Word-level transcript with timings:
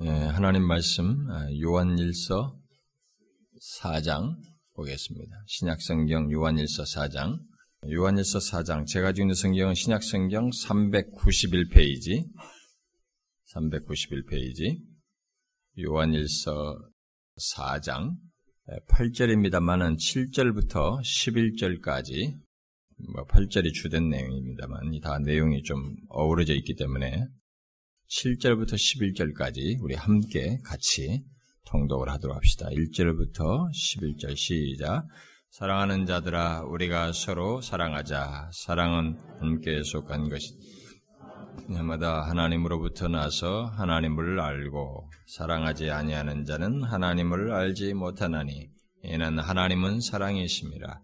예, 0.00 0.10
하나님 0.10 0.64
말씀 0.64 1.28
아, 1.28 1.48
요한일서 1.60 2.56
4장 3.80 4.36
보겠습니다. 4.74 5.42
신약성경 5.48 6.30
요한일서 6.30 6.84
4장. 6.84 7.40
요한일서 7.90 8.38
4장 8.38 8.86
제가 8.86 9.12
지고 9.12 9.24
있는 9.24 9.34
성경은 9.34 9.74
신약성경 9.74 10.50
391페이지. 10.50 12.28
391페이지. 13.52 14.78
요한일서 15.80 16.78
4장. 17.56 18.12
8절입니다만은 18.90 19.96
7절부터 19.96 21.00
11절까지 21.00 22.38
8절이 23.26 23.64
뭐 23.64 23.72
주된 23.72 24.08
내용입니다만 24.10 25.00
다 25.02 25.18
내용이 25.18 25.64
좀 25.64 25.96
어우러져 26.08 26.54
있기 26.54 26.76
때문에 26.76 27.26
7절부터 28.08 28.72
11절까지 28.72 29.82
우리 29.82 29.94
함께 29.94 30.58
같이 30.64 31.20
통독을 31.66 32.08
하도록 32.08 32.34
합시다. 32.34 32.66
1절부터 32.70 33.68
11절 33.70 34.34
시작. 34.34 35.06
사랑하는 35.50 36.06
자들아 36.06 36.62
우리가 36.62 37.12
서로 37.12 37.60
사랑하자. 37.60 38.50
사랑은 38.54 39.18
함께 39.40 39.82
속한 39.82 40.30
것이 40.30 40.54
해마다 41.70 42.22
하나님으로부터 42.22 43.08
나서 43.08 43.66
하나님을 43.76 44.40
알고 44.40 45.10
사랑하지 45.26 45.90
아니하는 45.90 46.46
자는 46.46 46.82
하나님을 46.84 47.52
알지 47.52 47.92
못하나니 47.92 48.70
이는 49.04 49.38
하나님은 49.38 50.00
사랑이심이라. 50.00 50.98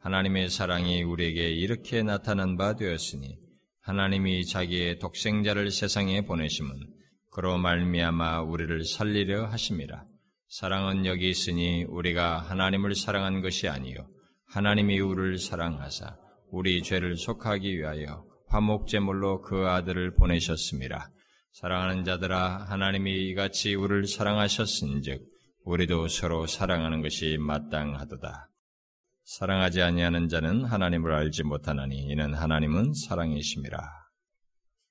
하나님의 0.00 0.50
사랑이 0.50 1.02
우리에게 1.02 1.48
이렇게 1.50 2.02
나타난 2.02 2.58
바 2.58 2.76
되었으니 2.76 3.38
하나님이 3.82 4.46
자기의 4.46 4.98
독생자를 4.98 5.70
세상에 5.70 6.22
보내심은 6.22 6.70
그로 7.30 7.58
말미암아 7.58 8.42
우리를 8.42 8.84
살리려 8.84 9.46
하심이라. 9.46 10.04
사랑은 10.48 11.06
여기 11.06 11.30
있으니 11.30 11.84
우리가 11.84 12.38
하나님을 12.38 12.94
사랑한 12.94 13.40
것이 13.40 13.68
아니요 13.68 14.06
하나님이 14.48 15.00
우리를 15.00 15.38
사랑하사 15.38 16.16
우리 16.50 16.82
죄를 16.82 17.16
속하기 17.16 17.78
위하여 17.78 18.24
화목 18.48 18.86
제물로 18.86 19.40
그 19.40 19.66
아들을 19.66 20.12
보내셨습니다. 20.12 21.10
사랑하는 21.52 22.04
자들아 22.04 22.66
하나님이 22.68 23.30
이같이 23.30 23.74
우리를 23.74 24.06
사랑하셨은즉 24.06 25.22
우리도 25.64 26.08
서로 26.08 26.46
사랑하는 26.46 27.00
것이 27.00 27.38
마땅하도다. 27.40 28.51
사랑하지 29.24 29.82
아니하는 29.82 30.28
자는 30.28 30.64
하나님을 30.64 31.12
알지 31.12 31.44
못하나니 31.44 31.96
이는 31.96 32.34
하나님은 32.34 32.92
사랑이심이라. 32.94 33.78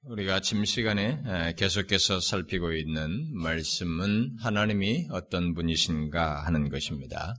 우리가 0.03 0.35
아침 0.35 0.65
시간에 0.65 1.53
계속해서 1.57 2.19
살피고 2.21 2.73
있는 2.73 3.31
말씀은 3.35 4.37
하나님이 4.39 5.07
어떤 5.11 5.53
분이신가 5.53 6.45
하는 6.45 6.69
것입니다. 6.69 7.35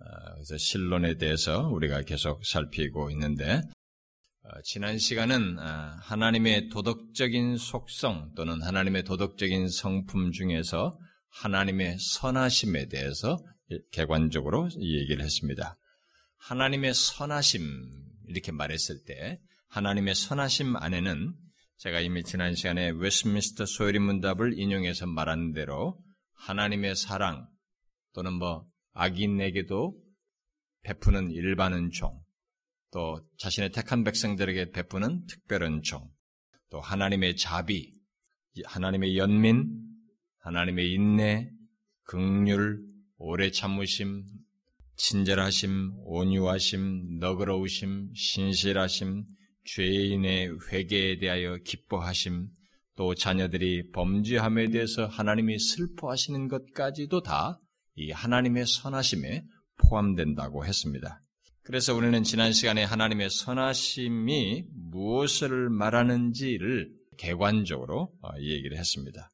어, 0.00 0.34
그래서 0.34 0.56
신론에 0.56 1.16
대해서 1.16 1.68
우리가 1.68 2.02
계속 2.02 2.44
살피고 2.46 3.10
있는데 3.10 3.60
어, 4.42 4.48
지난 4.64 4.98
시간은 4.98 5.58
어, 5.58 5.62
하나님의 6.00 6.70
도덕적인 6.70 7.58
속성 7.58 8.32
또는 8.34 8.62
하나님의 8.62 9.04
도덕적인 9.04 9.68
성품 9.68 10.32
중에서 10.32 10.98
하나님의 11.28 11.98
선하심에 11.98 12.86
대해서 12.88 13.38
객관적으로 13.92 14.70
얘기를 14.80 15.22
했습니다. 15.22 15.76
하나님의 16.40 16.94
선하심 16.94 17.62
이렇게 18.28 18.52
말했을 18.52 19.04
때 19.04 19.40
하나님의 19.68 20.14
선하심 20.14 20.76
안에는 20.76 21.34
제가 21.76 22.00
이미 22.00 22.24
지난 22.24 22.54
시간에 22.54 22.90
웨스민스터 22.90 23.66
소요리 23.66 23.98
문답을 23.98 24.58
인용해서 24.58 25.06
말한 25.06 25.52
대로 25.52 25.98
하나님의 26.34 26.96
사랑 26.96 27.46
또는 28.14 28.34
뭐 28.34 28.66
악인에게도 28.92 29.94
베푸는 30.82 31.30
일반 31.30 31.72
은총 31.72 32.18
또 32.90 33.24
자신의 33.38 33.70
택한 33.70 34.02
백성들에게 34.02 34.72
베푸는 34.72 35.26
특별 35.26 35.62
은총 35.62 36.10
또 36.70 36.80
하나님의 36.80 37.36
자비 37.36 37.92
하나님의 38.64 39.16
연민 39.16 39.70
하나님의 40.38 40.92
인내 40.92 41.50
극률 42.04 42.80
오래 43.18 43.50
참으심 43.50 44.24
친절하심, 45.02 45.92
온유하심, 46.04 47.18
너그러우심, 47.20 48.12
신실하심, 48.14 49.24
죄인의 49.64 50.50
회개에 50.70 51.18
대하여 51.18 51.56
기뻐하심, 51.64 52.48
또 52.96 53.14
자녀들이 53.14 53.90
범죄함에 53.92 54.68
대해서 54.70 55.06
하나님이 55.06 55.58
슬퍼하시는 55.58 56.48
것까지도 56.48 57.22
다 57.22 57.58
이 58.00 58.12
하나님의 58.12 58.66
선하심에 58.66 59.44
포함된다고 59.76 60.64
했습니다. 60.64 61.20
그래서 61.62 61.94
우리는 61.94 62.22
지난 62.22 62.52
시간에 62.52 62.82
하나님의 62.82 63.28
선하심이 63.28 64.64
무엇을 64.90 65.68
말하는지를 65.68 66.90
개관적으로 67.18 68.12
어, 68.22 68.30
얘기를 68.40 68.78
했습니다. 68.78 69.30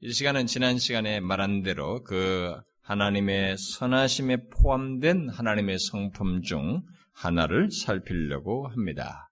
이 0.00 0.12
시간은 0.12 0.46
지난 0.46 0.78
시간에 0.78 1.20
말한 1.20 1.62
대로 1.62 2.02
그 2.02 2.56
하나님의 2.84 3.56
선하심에 3.56 4.48
포함된 4.50 5.30
하나님의 5.30 5.78
성품 5.78 6.42
중 6.42 6.82
하나를 7.14 7.70
살피려고 7.70 8.68
합니다. 8.68 9.30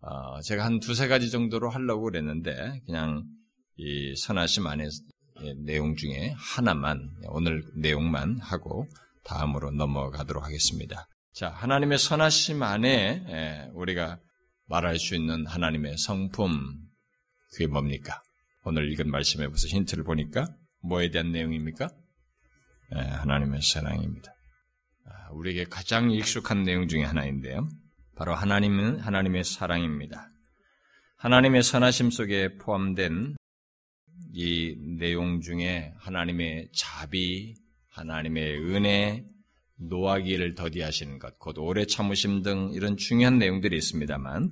어, 0.00 0.40
제가 0.42 0.64
한 0.64 0.78
두세 0.78 1.08
가지 1.08 1.30
정도로 1.30 1.70
하려고 1.70 2.04
그랬는데, 2.04 2.80
그냥 2.84 3.24
이 3.76 4.14
선하심 4.16 4.66
안에 4.66 4.86
내용 5.64 5.96
중에 5.96 6.34
하나만, 6.36 7.08
오늘 7.28 7.62
내용만 7.76 8.40
하고 8.40 8.86
다음으로 9.24 9.70
넘어가도록 9.70 10.44
하겠습니다. 10.44 11.06
자, 11.32 11.48
하나님의 11.48 11.98
선하심 11.98 12.62
안에 12.62 13.70
우리가 13.72 14.18
말할 14.66 14.98
수 14.98 15.14
있는 15.14 15.46
하나님의 15.46 15.96
성품, 15.96 16.50
그게 17.52 17.66
뭡니까? 17.66 18.20
오늘 18.64 18.92
읽은 18.92 19.10
말씀에 19.10 19.46
무슨 19.46 19.70
힌트를 19.70 20.04
보니까 20.04 20.48
뭐에 20.82 21.10
대한 21.10 21.32
내용입니까? 21.32 21.88
예, 22.94 23.00
하나님의 23.00 23.62
사랑입니다. 23.62 24.32
아, 25.06 25.30
우리에게 25.32 25.64
가장 25.64 26.10
익숙한 26.10 26.62
내용 26.62 26.88
중에 26.88 27.02
하나인데요. 27.02 27.66
바로 28.16 28.34
하나님은 28.34 29.00
하나님의 29.00 29.44
사랑입니다. 29.44 30.28
하나님의 31.16 31.62
선하심 31.62 32.10
속에 32.10 32.58
포함된 32.58 33.36
이 34.34 34.76
내용 34.98 35.40
중에 35.40 35.94
하나님의 35.98 36.68
자비, 36.74 37.54
하나님의 37.88 38.58
은혜, 38.58 39.24
노하기를 39.76 40.54
더디하시는 40.54 41.18
것, 41.18 41.38
곧 41.38 41.56
오래 41.58 41.86
참으심 41.86 42.42
등 42.42 42.70
이런 42.74 42.96
중요한 42.96 43.38
내용들이 43.38 43.76
있습니다만 43.76 44.50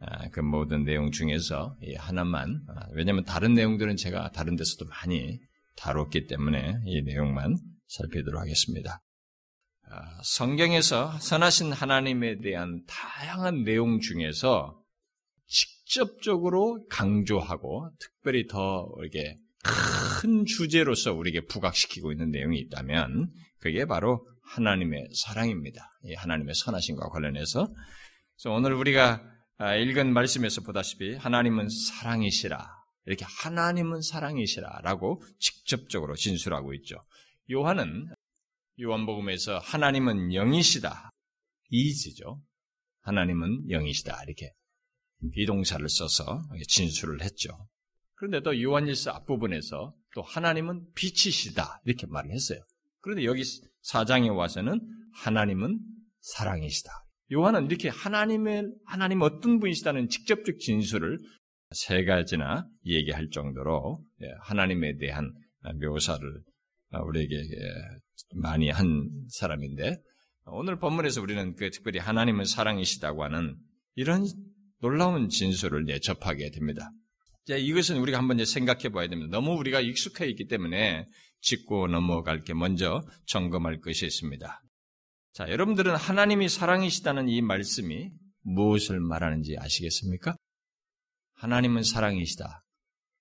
아, 0.00 0.28
그 0.30 0.40
모든 0.40 0.84
내용 0.84 1.10
중에서 1.10 1.76
하나만 1.96 2.62
아, 2.68 2.86
왜냐하면 2.92 3.24
다른 3.24 3.54
내용들은 3.54 3.96
제가 3.96 4.32
다른 4.32 4.56
데서도 4.56 4.86
많이 4.86 5.40
다뤘기 5.78 6.26
때문에 6.26 6.80
이 6.86 7.02
내용만 7.02 7.56
살피도록 7.86 8.40
하겠습니다. 8.40 9.00
아, 9.90 10.20
성경에서 10.22 11.18
선하신 11.18 11.72
하나님에 11.72 12.40
대한 12.40 12.82
다양한 12.86 13.64
내용 13.64 14.00
중에서 14.00 14.82
직접적으로 15.46 16.86
강조하고 16.90 17.90
특별히 17.98 18.46
더 18.46 18.86
이렇게 19.00 19.36
큰 20.20 20.44
주제로서 20.44 21.14
우리에게 21.14 21.46
부각시키고 21.46 22.12
있는 22.12 22.30
내용이 22.30 22.58
있다면 22.58 23.32
그게 23.60 23.86
바로 23.86 24.26
하나님의 24.42 25.10
사랑입니다. 25.14 25.90
하나님의 26.16 26.54
선하심과 26.54 27.08
관련해서 27.08 27.72
오늘 28.46 28.74
우리가 28.74 29.22
아, 29.60 29.74
읽은 29.74 30.12
말씀에서 30.12 30.60
보다시피 30.60 31.16
하나님은 31.16 31.68
사랑이시라 31.68 32.77
이렇게 33.08 33.24
하나님은 33.26 34.02
사랑이시라라고 34.02 35.22
직접적으로 35.38 36.14
진술하고 36.14 36.74
있죠. 36.74 37.00
요한은 37.50 38.12
요한복음에서 38.80 39.58
하나님은 39.58 40.34
영이시다. 40.34 41.10
이지죠. 41.70 42.42
하나님은 43.00 43.70
영이시다. 43.70 44.22
이렇게 44.24 44.50
비동사를 45.32 45.88
써서 45.88 46.42
진술을 46.68 47.22
했죠. 47.22 47.66
그런데 48.14 48.42
또 48.42 48.60
요한일서 48.60 49.10
앞부분에서 49.12 49.94
또 50.14 50.22
하나님은 50.22 50.92
빛이시다. 50.94 51.80
이렇게 51.86 52.06
말을 52.06 52.30
했어요. 52.30 52.60
그런데 53.00 53.24
여기 53.24 53.42
사장에 53.80 54.28
와서는 54.28 54.80
하나님은 55.14 55.80
사랑이시다. 56.20 56.90
요한은 57.32 57.66
이렇게 57.66 57.88
하나님의, 57.88 58.64
하나님 58.84 59.22
어떤 59.22 59.60
분이시다는 59.60 60.08
직접적 60.10 60.58
진술을 60.58 61.18
세 61.72 62.04
가지나 62.04 62.66
얘기할 62.84 63.28
정도로 63.30 64.02
예, 64.22 64.26
하나님에 64.42 64.96
대한 64.96 65.32
묘사를 65.80 66.20
우리에게 66.90 67.36
예, 67.36 67.70
많이 68.34 68.70
한 68.70 69.08
사람인데 69.28 69.98
오늘 70.46 70.78
본문에서 70.78 71.20
우리는 71.20 71.54
그 71.56 71.70
특별히 71.70 71.98
하나님은 71.98 72.44
사랑이시다고 72.44 73.22
하는 73.24 73.56
이런 73.94 74.26
놀라운 74.80 75.28
진술을 75.28 75.88
예접하게 75.88 76.50
됩니다. 76.50 76.90
이제 77.44 77.58
이것은 77.58 77.98
우리가 77.98 78.18
한번 78.18 78.44
생각해 78.44 78.90
봐야 78.90 79.08
됩니다. 79.08 79.30
너무 79.30 79.52
우리가 79.58 79.80
익숙해 79.80 80.26
있기 80.28 80.46
때문에 80.46 81.04
짚고 81.40 81.88
넘어갈 81.88 82.40
게 82.40 82.54
먼저 82.54 83.00
점검할 83.26 83.80
것이 83.80 84.06
있습니다. 84.06 84.62
자, 85.32 85.50
여러분들은 85.50 85.94
하나님이 85.94 86.48
사랑이시다는 86.48 87.28
이 87.28 87.42
말씀이 87.42 88.10
무엇을 88.42 89.00
말하는지 89.00 89.56
아시겠습니까? 89.58 90.34
하나님은 91.38 91.82
사랑이시다. 91.82 92.60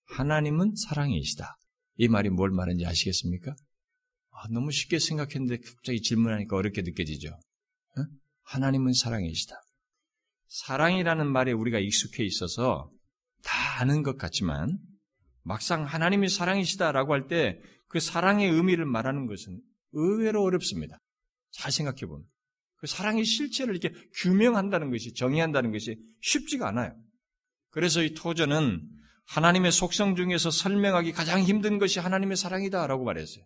하나님은 0.06 0.76
사랑이시다. 0.76 1.58
이 1.98 2.08
말이 2.08 2.30
뭘 2.30 2.52
말하는지 2.52 2.86
아시겠습니까? 2.86 3.52
아, 4.32 4.48
너무 4.52 4.72
쉽게 4.72 5.00
생각했는데 5.00 5.58
갑자기 5.60 6.02
질문하니까 6.02 6.56
어렵게 6.56 6.82
느껴지죠. 6.84 7.30
어? 7.30 8.02
하나님은 8.44 8.94
사랑이시다. 8.94 9.56
사랑이라는 10.48 11.32
말에 11.32 11.52
우리가 11.52 11.80
익숙해 11.80 12.24
있어서 12.24 12.90
다 13.44 13.82
아는 13.82 14.04
것 14.04 14.18
같지만 14.18 14.78
막상 15.44 15.84
하나님이 15.86 16.30
사랑이시다라고 16.30 17.14
할 17.14 17.28
때 17.28 17.60
그 17.88 18.00
사랑의 18.00 18.50
의미를 18.50 18.86
말하는 18.86 19.28
것은 19.28 19.62
의외로 19.94 20.44
어렵습니다. 20.44 21.00
잘 21.52 21.72
생각해 21.72 22.02
보면. 22.02 22.26
그 22.76 22.88
사랑의 22.88 23.24
실체를 23.26 23.76
이렇게 23.76 23.96
규명한다는 24.22 24.92
것이, 24.92 25.14
정의한다는 25.14 25.72
것이 25.72 25.98
쉽지가 26.22 26.68
않아요. 26.70 26.94
그래서 27.70 28.02
이 28.02 28.14
토저는 28.14 28.82
하나님의 29.28 29.72
속성 29.72 30.16
중에서 30.16 30.52
설명하기 30.52 31.12
가장 31.12 31.42
힘든 31.42 31.80
것이 31.80 32.00
하나님의 32.00 32.38
사랑이다라고 32.38 33.04
말했어요. 33.04 33.44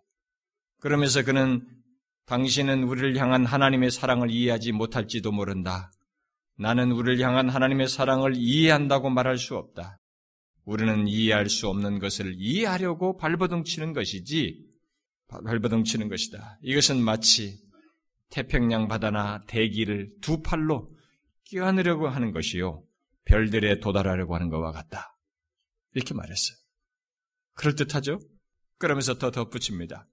그러면서 0.79 1.23
그는 1.23 1.68
당신은 2.25 2.83
우리를 2.83 3.18
향한 3.18 3.45
하나님의 3.45 3.91
사랑을 3.91 4.29
이해하지 4.29 4.71
못할지도 4.71 5.31
모른다. 5.31 5.91
나는 6.57 6.91
우리를 6.91 7.19
향한 7.25 7.50
하나님의 7.50 7.88
사랑을 7.88 8.33
이해한다고 8.35 9.09
말할 9.09 9.38
수 9.38 9.57
없다. 9.57 10.00
우리는 10.63 11.07
이해할 11.07 11.50
수 11.50 11.67
없는 11.67 12.00
것을 12.00 12.35
이해하려고 12.38 13.17
발버둥 13.17 13.63
치는 13.63 13.94
것이지, 13.94 14.63
발버둥 15.27 15.83
치는 15.83 16.07
것이다. 16.07 16.59
이것은 16.62 17.01
마치 17.01 17.57
태평양 18.29 18.88
바다나 18.88 19.39
대기를 19.47 20.12
두 20.21 20.41
팔로 20.41 20.88
끼워내려고 21.45 22.07
하는 22.07 22.31
것이요. 22.31 22.83
별들에 23.25 23.79
도달하려고 23.79 24.35
하는 24.35 24.50
것과 24.50 24.71
같다. 24.71 25.15
이렇게 25.94 26.13
말했어요. 26.13 26.57
그럴듯하죠? 27.53 28.19
그러면서 28.77 29.18
더 29.18 29.31
덧붙입니다. 29.31 30.07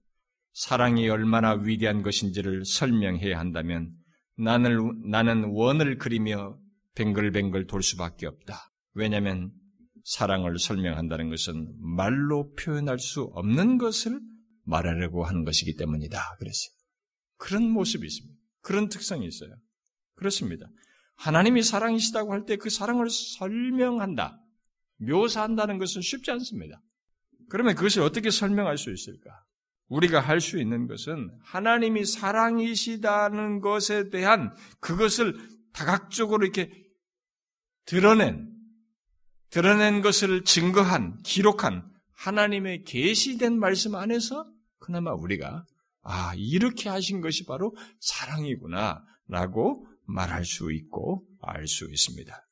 사랑이 0.53 1.09
얼마나 1.09 1.53
위대한 1.53 2.01
것인지를 2.01 2.65
설명해야 2.65 3.39
한다면 3.39 3.91
나는, 4.37 5.09
나는 5.09 5.45
원을 5.45 5.97
그리며 5.97 6.57
뱅글뱅글 6.95 7.67
돌 7.67 7.81
수밖에 7.81 8.27
없다. 8.27 8.71
왜냐하면 8.93 9.51
사랑을 10.03 10.57
설명한다는 10.59 11.29
것은 11.29 11.73
말로 11.79 12.53
표현할 12.53 12.99
수 12.99 13.23
없는 13.33 13.77
것을 13.77 14.19
말하려고 14.63 15.23
하는 15.23 15.43
것이기 15.43 15.75
때문이다. 15.75 16.37
그랬어요. 16.39 16.71
그런 17.37 17.69
모습이 17.69 18.05
있습니다. 18.05 18.39
그런 18.61 18.89
특성이 18.89 19.27
있어요. 19.27 19.55
그렇습니다. 20.15 20.67
하나님이 21.19 21.63
사랑이시다고 21.63 22.33
할 22.33 22.45
때 22.45 22.55
그 22.57 22.69
사랑을 22.69 23.09
설명한다, 23.09 24.39
묘사한다는 24.97 25.77
것은 25.77 26.01
쉽지 26.01 26.31
않습니다. 26.31 26.81
그러면 27.49 27.75
그것을 27.75 28.01
어떻게 28.03 28.29
설명할 28.31 28.77
수 28.77 28.91
있을까? 28.91 29.29
우리가 29.89 30.19
할 30.19 30.39
수 30.39 30.59
있는 30.59 30.87
것은 30.87 31.29
하나님이 31.43 32.05
사랑이시다는 32.05 33.59
것에 33.59 34.09
대한 34.09 34.55
그것을 34.79 35.35
다각적으로 35.73 36.43
이렇게 36.45 36.69
드러낸, 37.85 38.47
드러낸 39.49 40.01
것을 40.01 40.43
증거한, 40.43 41.21
기록한 41.23 41.83
하나님의 42.13 42.83
계시된 42.83 43.59
말씀 43.59 43.95
안에서 43.95 44.45
그나마 44.77 45.13
우리가 45.13 45.65
아, 46.03 46.33
이렇게 46.37 46.87
하신 46.89 47.19
것이 47.21 47.45
바로 47.45 47.75
사랑이구나 47.99 49.03
라고 49.27 49.85
말할 50.09 50.45
수 50.45 50.71
있고 50.71 51.25
알 51.41 51.67
수 51.67 51.85
있습니다. 51.89 52.43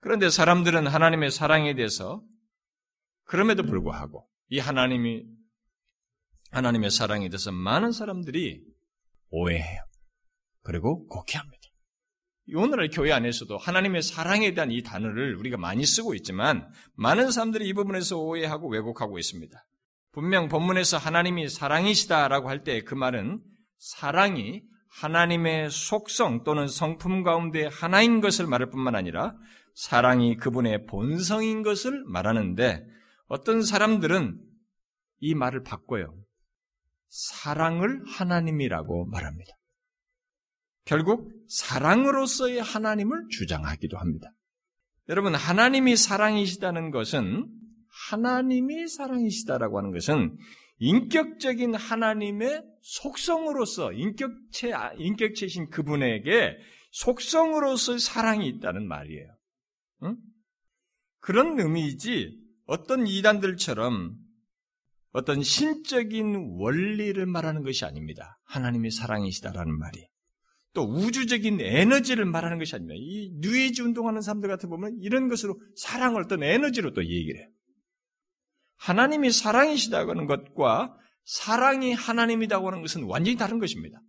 그런데 0.00 0.30
사람들은 0.30 0.86
하나님의 0.86 1.30
사랑에 1.30 1.74
대해서 1.74 2.22
그럼에도 3.24 3.62
불구하고 3.62 4.24
이 4.48 4.58
하나님이 4.58 5.24
하나님의 6.50 6.90
사랑에 6.90 7.28
대해서 7.28 7.50
많은 7.50 7.92
사람들이 7.92 8.62
오해해요. 9.30 9.82
그리고 10.62 11.06
곡해합니다. 11.06 11.62
오늘날 12.54 12.90
교회 12.90 13.12
안에서도 13.12 13.56
하나님의 13.56 14.02
사랑에 14.02 14.52
대한 14.52 14.70
이 14.70 14.82
단어를 14.82 15.36
우리가 15.36 15.56
많이 15.56 15.86
쓰고 15.86 16.14
있지만 16.14 16.68
많은 16.94 17.30
사람들이 17.30 17.66
이 17.68 17.72
부분에서 17.72 18.18
오해하고 18.18 18.68
왜곡하고 18.68 19.18
있습니다. 19.18 19.64
분명 20.10 20.48
본문에서 20.48 20.98
하나님이 20.98 21.48
사랑이시다라고 21.48 22.50
할 22.50 22.64
때 22.64 22.82
그 22.82 22.94
말은 22.94 23.40
사랑이 23.78 24.62
하나님의 25.00 25.70
속성 25.70 26.44
또는 26.44 26.66
성품 26.66 27.22
가운데 27.22 27.66
하나인 27.66 28.20
것을 28.20 28.46
말할 28.46 28.70
뿐만 28.70 28.94
아니라 28.94 29.34
사랑이 29.74 30.36
그분의 30.36 30.86
본성인 30.86 31.62
것을 31.62 32.04
말하는데 32.06 32.84
어떤 33.26 33.62
사람들은 33.62 34.38
이 35.20 35.34
말을 35.34 35.62
바꿔요. 35.62 36.14
사랑을 37.08 38.00
하나님이라고 38.06 39.06
말합니다. 39.06 39.52
결국 40.84 41.30
사랑으로서의 41.48 42.60
하나님을 42.60 43.28
주장하기도 43.30 43.98
합니다. 43.98 44.32
여러분, 45.08 45.34
하나님이 45.34 45.96
사랑이시다는 45.96 46.90
것은 46.90 47.48
하나님이 48.10 48.88
사랑이시다라고 48.88 49.78
하는 49.78 49.92
것은 49.92 50.36
인격적인 50.82 51.76
하나님의 51.76 52.64
속성으로서 52.80 53.92
인격체 53.92 54.72
인격체신 54.98 55.70
그분에게 55.70 56.56
속성으로서 56.90 57.98
사랑이 57.98 58.48
있다는 58.48 58.88
말이에요. 58.88 59.28
응? 60.02 60.16
그런 61.20 61.60
의미이지 61.60 62.36
어떤 62.66 63.06
이단들처럼 63.06 64.16
어떤 65.12 65.42
신적인 65.44 66.56
원리를 66.58 67.24
말하는 67.26 67.62
것이 67.62 67.84
아닙니다. 67.84 68.36
하나님이 68.46 68.90
사랑이시다라는 68.90 69.78
말이. 69.78 70.08
또 70.74 70.82
우주적인 70.82 71.60
에너지를 71.60 72.24
말하는 72.24 72.58
것이 72.58 72.74
아닙니다. 72.74 72.96
이 72.98 73.30
뉴에이지 73.38 73.82
운동하는 73.82 74.20
사람들 74.20 74.48
같은 74.48 74.68
보면 74.68 74.96
이런 75.00 75.28
것으로 75.28 75.60
사랑을 75.76 76.22
어떤 76.22 76.42
에너지로 76.42 76.92
또 76.92 77.04
얘기를 77.04 77.38
해요. 77.38 77.48
하나님이 78.82 79.30
사랑이시다고 79.30 80.10
하는 80.10 80.26
것과 80.26 80.96
사랑이 81.24 81.92
하나님이라고 81.92 82.66
하는 82.66 82.82
것은 82.82 83.04
완전히 83.04 83.36
다른 83.36 83.60
것입니다. 83.60 84.00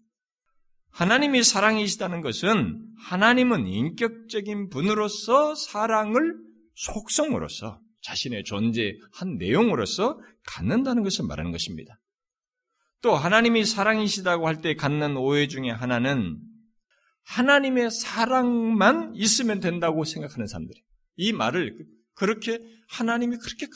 하나님이 0.89 1.43
사랑이시다는 1.43 2.21
것은 2.21 2.83
하나님은 3.05 3.67
인격적인 3.67 4.69
분으로서 4.69 5.53
사랑을 5.53 6.36
속성으로서 6.75 7.79
자신의 8.01 8.43
존재 8.45 8.93
한 9.13 9.38
내용으로서 9.38 10.19
갖는다는 10.45 11.03
것을 11.03 11.25
말하는 11.25 11.51
것입니다. 11.51 12.00
또 13.01 13.15
하나님이 13.15 13.65
사랑이시다고 13.65 14.48
할 14.48 14.62
때 14.62 14.75
갖는 14.75 15.17
오해 15.17 15.48
중에 15.48 15.69
하나는 15.69 16.39
하나님의 17.25 17.91
사랑만 17.91 19.13
있으면 19.15 19.59
된다고 19.59 20.03
생각하는 20.03 20.48
사람들이 20.48 20.81
이 21.17 21.31
말을 21.31 21.77
그렇게 22.15 22.60
하나님이 22.89 23.38
그렇게 23.38 23.67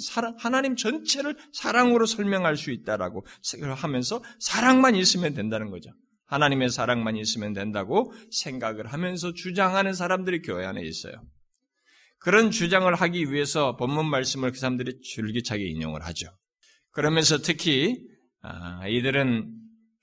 사랑, 0.00 0.34
하나님 0.38 0.76
전체를 0.76 1.36
사랑으로 1.52 2.06
설명할 2.06 2.56
수 2.56 2.70
있다라고 2.70 3.26
하면서 3.76 4.22
사랑만 4.40 4.94
있으면 4.96 5.34
된다는 5.34 5.70
거죠. 5.70 5.90
하나님의 6.26 6.70
사랑만 6.70 7.16
있으면 7.16 7.52
된다고 7.52 8.12
생각을 8.30 8.86
하면서 8.86 9.32
주장하는 9.32 9.94
사람들이 9.94 10.42
교회 10.42 10.64
안에 10.66 10.82
있어요. 10.82 11.14
그런 12.18 12.50
주장을 12.50 12.92
하기 12.94 13.32
위해서 13.32 13.76
본문 13.76 14.06
말씀을 14.10 14.52
그 14.52 14.58
사람들이 14.58 15.00
줄기차게 15.00 15.64
인용을 15.64 16.04
하죠. 16.06 16.28
그러면서 16.90 17.38
특히 17.38 17.96
아, 18.42 18.86
이들은 18.88 19.54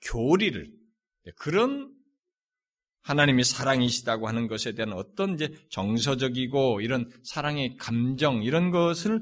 교리를 0.02 0.66
그런 1.36 1.95
하나님이 3.06 3.44
사랑이시다고 3.44 4.26
하는 4.26 4.48
것에 4.48 4.72
대한 4.72 4.92
어떤 4.92 5.34
이제 5.34 5.48
정서적이고 5.70 6.80
이런 6.80 7.08
사랑의 7.22 7.76
감정 7.76 8.42
이런 8.42 8.72
것을 8.72 9.20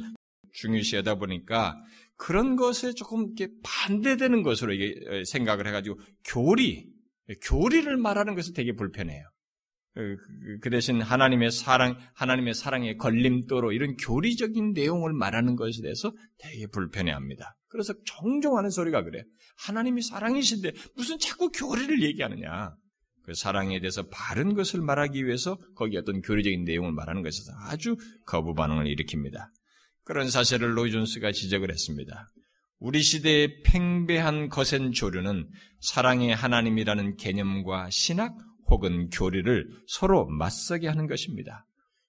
중요시하다 0.53 1.17
보니까 1.17 1.77
그런 2.17 2.57
것에 2.57 2.95
조금 2.95 3.27
이렇게 3.27 3.53
반대되는 3.63 4.43
것으로 4.43 4.73
이게 4.73 5.25
생각을 5.27 5.67
해가지고 5.67 5.99
교리, 6.25 6.87
교리를 7.43 7.95
말하는 7.99 8.35
것은 8.35 8.55
되게 8.55 8.73
불편해요. 8.73 9.23
그, 9.93 10.17
그, 10.17 10.59
그 10.63 10.71
대신 10.71 11.03
하나님의 11.03 11.51
사랑, 11.51 11.99
하나님의 12.15 12.55
사랑의 12.55 12.97
걸림돌로 12.97 13.73
이런 13.73 13.97
교리적인 13.97 14.73
내용을 14.73 15.13
말하는 15.13 15.57
것에 15.57 15.83
대해서 15.83 16.11
되게 16.39 16.67
불편해합니다. 16.69 17.55
그래서 17.69 17.93
종종 18.05 18.57
하는 18.57 18.71
소리가 18.71 19.05
그래. 19.05 19.25
하나님이 19.59 20.01
사랑이신데 20.01 20.73
무슨 20.97 21.19
자꾸 21.19 21.51
교리를 21.51 22.03
얘기하느냐. 22.03 22.75
그 23.25 23.35
사랑에 23.35 23.81
대해서 23.81 24.07
바른 24.11 24.55
것을 24.55 24.81
말하기 24.81 25.27
위해서 25.27 25.59
거기 25.75 25.97
어떤 25.97 26.21
교리적인 26.21 26.65
내용을 26.65 26.93
말하는 26.93 27.23
것에서 27.23 27.53
아주 27.59 27.97
거부 28.27 28.55
반응을 28.55 28.85
일으킵니다. 28.85 29.49
그런 30.05 30.29
사실을 30.31 30.77
로이 30.77 30.91
존스가 30.93 31.33
지적을 31.33 31.71
했습니다. 31.71 32.29
우리 32.79 33.03
시대의 33.03 33.63
팽배한 33.63 34.51
거센 34.51 34.93
조류는 34.93 35.49
사랑의 35.81 36.35
하나님이라는 36.35 37.17
개념과 37.17 37.89
신학 37.91 38.37
혹은 38.67 39.09
교리를 39.09 39.69
서로 39.87 40.27
맞서게 40.27 40.89
하는 40.89 41.07
것입니다. 41.07 41.67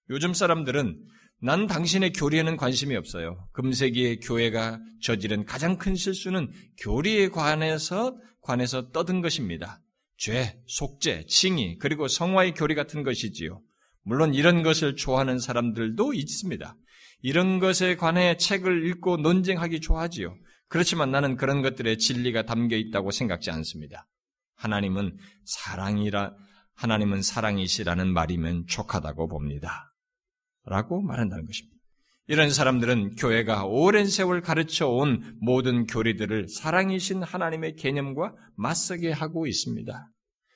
요즘 0.10 0.34
사람들은 0.34 1.02
난 1.42 1.68
당신의 1.68 2.12
교리에는 2.14 2.58
관심이 2.58 2.96
없어요. 2.96 3.48
금세기의 3.54 4.20
교회가 4.20 4.80
저지른 5.02 5.46
가장 5.46 5.78
큰 5.78 5.96
실수는 5.96 6.52
교리에 6.82 7.30
관해서 7.30 8.18
관해서 8.42 8.90
떠든 8.92 9.22
것입니다. 9.22 9.82
죄, 10.18 10.60
속죄, 10.68 11.26
칭의, 11.28 11.78
그리고 11.80 12.08
성화의 12.08 12.54
교리 12.54 12.76
같은 12.76 13.04
것이지요. 13.04 13.62
물론 14.04 14.34
이런 14.34 14.64
것을 14.64 14.96
좋아하는 14.96 15.40
사람들도 15.40 16.14
있습니다. 16.14 16.78
이런 17.22 17.60
것에 17.60 17.96
관해 17.96 18.38
책을 18.38 18.88
읽고 18.88 19.18
논쟁하기 19.18 19.82
좋아하지요. 19.82 20.36
그렇지만 20.68 21.12
나는 21.12 21.36
그런 21.36 21.62
것들의 21.62 21.98
진리가 21.98 22.44
담겨 22.44 22.76
있다고 22.76 23.12
생각지 23.12 23.52
않습니다. 23.52 24.08
하나님은 24.56 25.18
사랑이라, 25.44 26.36
하나님은 26.76 27.22
사랑이시라는 27.22 28.14
말이면 28.14 28.68
족하다고 28.68 29.28
봅니다. 29.28 29.90
라고 30.66 31.02
말한다는 31.02 31.46
것입니다. 31.46 31.75
이런 32.28 32.50
사람들은 32.50 33.16
교회가 33.16 33.66
오랜 33.66 34.08
세월 34.08 34.42
가르쳐 34.42 34.88
온 34.88 35.38
모든 35.40 35.86
교리들을 35.86 36.48
사랑이신 36.50 37.22
하나님의 37.22 37.76
개념과 37.76 38.34
맞서게 38.56 39.12
하고 39.12 39.46
있습니다. 39.46 40.10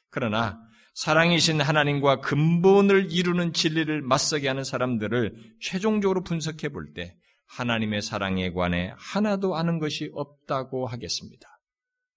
그러나 0.09 0.59
사랑이신 0.95 1.61
하나님과 1.61 2.21
근본을 2.21 3.11
이루는 3.11 3.53
진리를 3.53 4.01
맞서게 4.01 4.47
하는 4.47 4.63
사람들을 4.63 5.35
최종적으로 5.61 6.23
분석해 6.23 6.69
볼 6.69 6.93
때 6.93 7.15
하나님의 7.49 8.01
사랑에 8.01 8.51
관해 8.51 8.93
하나도 8.97 9.55
아는 9.55 9.79
것이 9.79 10.09
없다고 10.13 10.87
하겠습니다. 10.87 11.47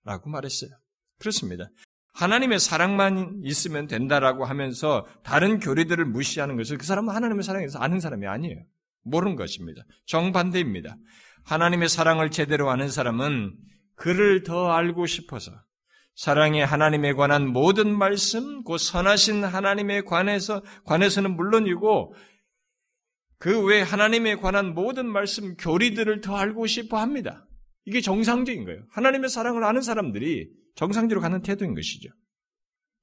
라고 0.04 0.30
말했어요. 0.30 0.71
그렇습니다. 1.18 1.71
하나님의 2.14 2.59
사랑만 2.59 3.40
있으면 3.44 3.87
된다라고 3.87 4.44
하면서 4.44 5.06
다른 5.23 5.59
교리들을 5.59 6.04
무시하는 6.04 6.56
것을 6.56 6.76
그 6.76 6.85
사람은 6.85 7.14
하나님의 7.14 7.42
사랑에서 7.42 7.78
아는 7.78 8.00
사람이 8.00 8.26
아니에요. 8.26 8.62
모르는 9.04 9.37
것입니다. 9.37 9.82
정반대입니다. 10.06 10.97
하나님의 11.44 11.88
사랑을 11.88 12.30
제대로 12.30 12.71
아는 12.71 12.88
사람은 12.88 13.54
그를 13.97 14.42
더 14.42 14.71
알고 14.71 15.06
싶어서 15.06 15.52
사랑의 16.14 16.64
하나님에 16.64 17.14
관한 17.14 17.49
모든 17.49 17.97
말씀, 17.97 18.62
그 18.64 18.78
선하신 18.78 19.44
하나님에 19.44 20.02
관해서 20.02 20.62
관해서는 20.85 21.37
물론이고 21.37 22.14
그 23.38 23.64
외 23.64 23.82
하나님에 23.82 24.37
관한 24.37 24.73
모든 24.73 25.06
말씀 25.11 25.56
교리들을 25.56 26.21
더 26.21 26.37
알고 26.37 26.66
싶어 26.66 26.99
합니다. 26.99 27.44
이게 27.85 28.00
정상적인 28.00 28.64
거예요. 28.64 28.85
하나님의 28.92 29.30
사랑을 29.30 29.64
아는 29.64 29.82
사람들이 29.82 30.49
정상적으로 30.76 31.21
가는 31.21 31.42
태도인 31.42 31.75
것이죠. 31.75 32.09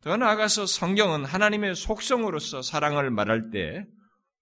더 0.01 0.15
나아가서 0.15 0.65
성경은 0.65 1.25
하나님의 1.25 1.75
속성으로서 1.75 2.61
사랑을 2.61 3.11
말할 3.11 3.49
때 3.51 3.85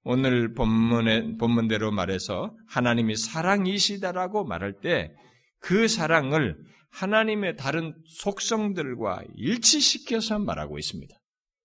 오늘 0.10 0.54
본문의, 0.54 1.38
본문대로 1.38 1.92
말해서 1.92 2.56
하나님이 2.68 3.16
사랑이시다라고 3.16 4.46
말할 4.46 4.80
때 4.82 5.14
그 5.60 5.88
사랑을 5.88 6.58
하나님의 6.90 7.58
다른 7.58 7.94
속성들과 8.06 9.24
일치시켜서 9.36 10.40
말하고 10.40 10.78
있습니다. 10.78 11.16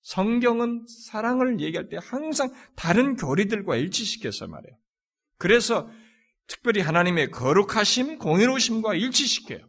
성경은 0.02 0.84
사랑을 1.06 1.60
얘기할 1.60 1.88
때 1.88 1.96
항상 2.00 2.52
다른 2.74 3.14
교리들과 3.14 3.76
일치시켜서 3.76 4.48
말해요. 4.48 4.76
그래서 5.38 5.88
특별히 6.48 6.80
하나님의 6.80 7.30
거룩하심, 7.30 8.18
공의로우심과 8.18 8.94
일치시켜요. 8.94 9.60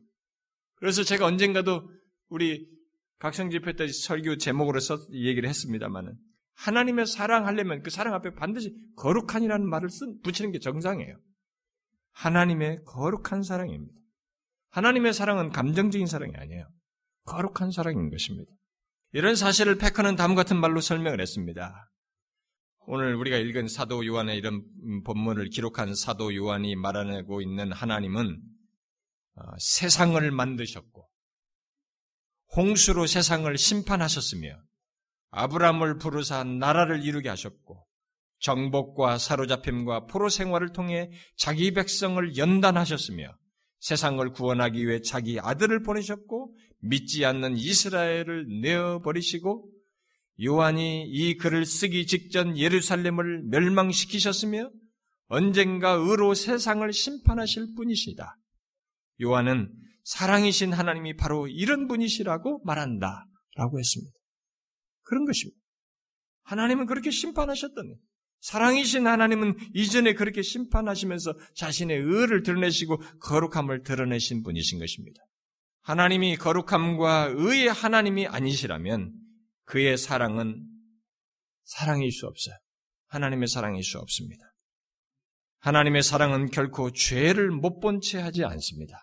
그래서 0.75 1.03
제가 1.03 1.25
언젠가도 1.25 1.89
우리 2.29 2.67
각성 3.19 3.51
집회 3.51 3.73
때 3.73 3.87
설교 3.87 4.37
제목으로 4.37 4.79
써 4.79 4.97
얘기를 5.13 5.47
했습니다만은 5.47 6.15
하나님의 6.55 7.07
사랑하려면 7.07 7.81
그 7.81 7.89
사랑 7.89 8.13
앞에 8.13 8.35
반드시 8.35 8.73
거룩한이라는 8.95 9.67
말을 9.67 9.89
쓴, 9.89 10.19
붙이는 10.21 10.51
게 10.51 10.59
정상이에요. 10.59 11.17
하나님의 12.11 12.83
거룩한 12.85 13.43
사랑입니다. 13.43 13.99
하나님의 14.69 15.13
사랑은 15.13 15.51
감정적인 15.51 16.07
사랑이 16.07 16.33
아니에요. 16.35 16.67
거룩한 17.25 17.71
사랑인 17.71 18.09
것입니다. 18.09 18.51
이런 19.11 19.35
사실을 19.35 19.77
패커는 19.77 20.15
다음 20.15 20.35
같은 20.35 20.57
말로 20.57 20.81
설명을 20.81 21.21
했습니다. 21.21 21.89
오늘 22.85 23.15
우리가 23.15 23.37
읽은 23.37 23.67
사도 23.67 24.05
요한의 24.05 24.37
이런 24.37 24.63
본문을 25.03 25.49
기록한 25.49 25.95
사도 25.95 26.35
요한이 26.35 26.75
말하고 26.75 27.41
있는 27.41 27.71
하나님은 27.71 28.41
어, 29.35 29.41
세상을 29.57 30.29
만드셨고 30.31 31.07
홍수로 32.55 33.07
세상을 33.07 33.57
심판하셨으며 33.57 34.57
아브라함을 35.33 35.97
부르사 35.97 36.43
나라를 36.43 37.03
이루게 37.03 37.29
하셨고 37.29 37.85
정복과 38.39 39.17
사로잡힘과 39.17 40.05
포로 40.05 40.29
생활을 40.29 40.73
통해 40.73 41.09
자기 41.37 41.73
백성을 41.73 42.37
연단하셨으며 42.37 43.35
세상을 43.79 44.31
구원하기 44.31 44.87
위해 44.87 45.01
자기 45.01 45.39
아들을 45.39 45.83
보내셨고 45.83 46.55
믿지 46.79 47.25
않는 47.25 47.57
이스라엘을 47.57 48.61
내어 48.61 49.01
버리시고 49.01 49.65
요한이 50.43 51.05
이 51.07 51.37
글을 51.37 51.65
쓰기 51.65 52.05
직전 52.05 52.57
예루살렘을 52.57 53.43
멸망시키셨으며 53.49 54.69
언젠가 55.27 55.91
의로 55.91 56.33
세상을 56.33 56.91
심판하실 56.91 57.73
분이시다. 57.75 58.37
요한은 59.21 59.71
사랑이신 60.03 60.73
하나님이 60.73 61.15
바로 61.15 61.47
이런 61.47 61.87
분이시라고 61.87 62.61
말한다. 62.65 63.25
라고 63.55 63.79
했습니다. 63.79 64.22
그런 65.13 65.25
것입니다. 65.25 65.59
하나님은 66.43 66.87
그렇게 66.87 67.11
심판하셨더니 67.11 67.95
사랑이신 68.41 69.05
하나님은 69.07 69.55
이전에 69.75 70.13
그렇게 70.13 70.41
심판하시면서 70.41 71.35
자신의 71.55 71.97
의를 71.97 72.41
드러내시고 72.43 72.97
거룩함을 73.19 73.83
드러내신 73.83 74.41
분이신 74.43 74.79
것입니다. 74.79 75.21
하나님이 75.81 76.37
거룩함과 76.37 77.33
의의 77.35 77.67
하나님이 77.67 78.27
아니시라면 78.27 79.13
그의 79.65 79.97
사랑은 79.97 80.65
사랑일 81.63 82.11
수 82.11 82.25
없어요. 82.25 82.55
하나님의 83.07 83.47
사랑일 83.47 83.83
수 83.83 83.99
없습니다. 83.99 84.43
하나님의 85.59 86.03
사랑은 86.03 86.49
결코 86.49 86.91
죄를 86.91 87.51
못 87.51 87.79
본 87.79 88.01
채 88.01 88.19
하지 88.19 88.43
않습니다. 88.43 88.99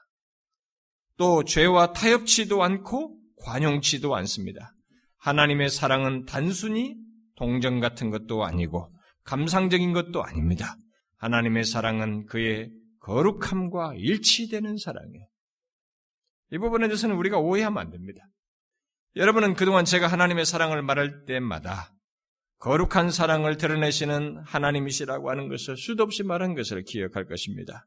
또 1.17 1.45
죄와 1.45 1.93
타협치도 1.93 2.63
않고 2.63 3.17
관용치도 3.45 4.15
않습니다. 4.17 4.75
하나님의 5.21 5.69
사랑은 5.69 6.25
단순히 6.25 6.97
동정 7.37 7.81
같은 7.81 8.11
것도 8.11 8.45
아니고 8.45 8.87
감상적인 9.25 9.93
것도 9.93 10.23
아닙니다. 10.23 10.77
하나님의 11.19 11.65
사랑은 11.65 12.27
그의 12.27 12.71
거룩함과 13.01 13.95
일치되는 13.97 14.77
사랑이에요. 14.77 15.27
이 16.53 16.59
부분에 16.59 16.89
대해서는 16.89 17.17
우리가 17.17 17.39
오해하면 17.39 17.79
안 17.81 17.91
됩니다. 17.91 18.23
여러분은 19.17 19.55
그동안 19.55 19.85
제가 19.85 20.07
하나님의 20.07 20.45
사랑을 20.45 20.83
말할 20.83 21.25
때마다 21.27 21.93
거룩한 22.59 23.11
사랑을 23.11 23.57
드러내시는 23.57 24.43
하나님이시라고 24.45 25.31
하는 25.31 25.49
것을 25.49 25.77
수도 25.77 26.03
없이 26.03 26.23
말한 26.23 26.55
것을 26.55 26.83
기억할 26.85 27.27
것입니다. 27.27 27.87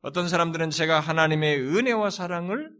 어떤 0.00 0.28
사람들은 0.28 0.70
제가 0.70 0.98
하나님의 1.00 1.60
은혜와 1.60 2.10
사랑을 2.10 2.70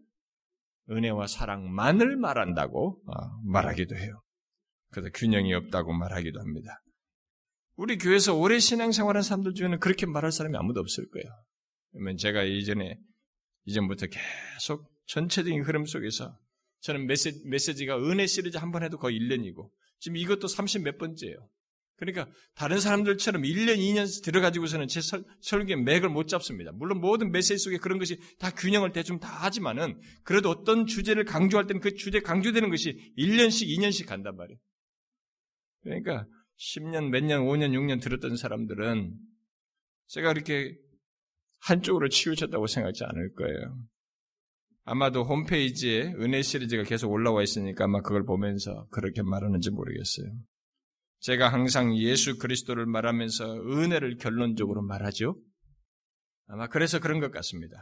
은혜와 0.91 1.27
사랑만을 1.27 2.17
말한다고 2.17 3.03
어, 3.07 3.13
말하기도 3.45 3.97
해요. 3.97 4.23
그래서 4.91 5.11
균형이 5.15 5.55
없다고 5.55 5.93
말하기도 5.93 6.39
합니다. 6.41 6.83
우리 7.77 7.97
교회에서 7.99 8.35
오래 8.35 8.59
신앙생활한 8.59 9.23
사람들 9.23 9.55
중에는 9.55 9.79
그렇게 9.81 10.07
말할 10.07 10.31
사람이 10.33 10.57
아무도 10.57 10.81
없을 10.81 11.09
거예요. 11.09 11.27
그러면 11.93 12.17
제가 12.17 12.43
이전에 12.43 12.99
이전부터 13.65 14.07
계속 14.07 14.91
전체적인 15.07 15.63
흐름 15.63 15.87
속에서 15.87 16.37
저는 16.81 17.07
메시지, 17.07 17.41
메시지가 17.49 17.97
은혜 17.99 18.27
시리즈 18.27 18.57
한 18.59 18.73
번 18.73 18.83
해도 18.83 18.99
거의 18.99 19.19
1년이고 19.19 19.71
지금 19.99 20.17
이것도 20.17 20.49
30 20.49 20.83
몇 20.83 20.99
번째예요. 20.99 21.37
그러니까 22.03 22.27
다른 22.57 22.81
사람들처럼 22.81 23.43
1년, 23.43 23.77
2년 23.77 24.25
들어가지고서는 24.25 24.89
제 24.89 25.01
설, 25.01 25.23
설교의 25.41 25.85
맥을 25.85 26.09
못 26.09 26.27
잡습니다. 26.27 26.73
물론 26.73 27.01
모든 27.01 27.31
메시지 27.31 27.59
속에 27.59 27.79
그런 27.79 28.01
것이 28.01 28.19
다 28.41 28.51
균형을 28.51 28.91
대충 28.91 29.21
다 29.21 29.29
하지만은 29.29 30.01
그래도 30.25 30.51
어떤 30.51 30.87
주제를 30.87 31.25
강조할 31.25 31.69
때는 31.69 31.81
그 31.81 31.95
주제 31.95 32.19
강조되는 32.19 32.71
것이 32.71 32.99
1년씩, 33.17 33.69
2년씩 33.69 34.09
간단 34.09 34.35
말이에요. 34.35 34.59
그러니까 35.85 36.27
10년, 36.59 37.11
몇 37.11 37.23
년, 37.23 37.45
5년, 37.45 37.71
6년 37.71 38.03
들었던 38.03 38.35
사람들은 38.35 39.15
제가 40.09 40.33
그렇게 40.33 40.77
한쪽으로 41.61 42.09
치우쳤다고 42.09 42.67
생각하지 42.67 43.05
않을 43.05 43.33
거예요. 43.35 43.79
아마도 44.83 45.23
홈페이지에 45.23 46.15
은혜 46.19 46.43
시리즈가 46.43 46.83
계속 46.83 47.13
올라와 47.13 47.45
있으니까 47.45 47.85
아마 47.85 48.01
그걸 48.01 48.25
보면서 48.25 48.89
그렇게 48.91 49.23
말하는지 49.23 49.71
모르겠어요. 49.71 50.27
제가 51.23 51.53
항상 51.53 51.97
예수 51.97 52.37
그리스도를 52.37 52.85
말하면서 52.87 53.45
은혜를 53.63 54.17
결론적으로 54.17 54.83
말하죠. 54.83 55.37
아마 56.49 56.67
그래서 56.67 56.99
그런 56.99 57.21
것 57.21 57.31
같습니다. 57.31 57.77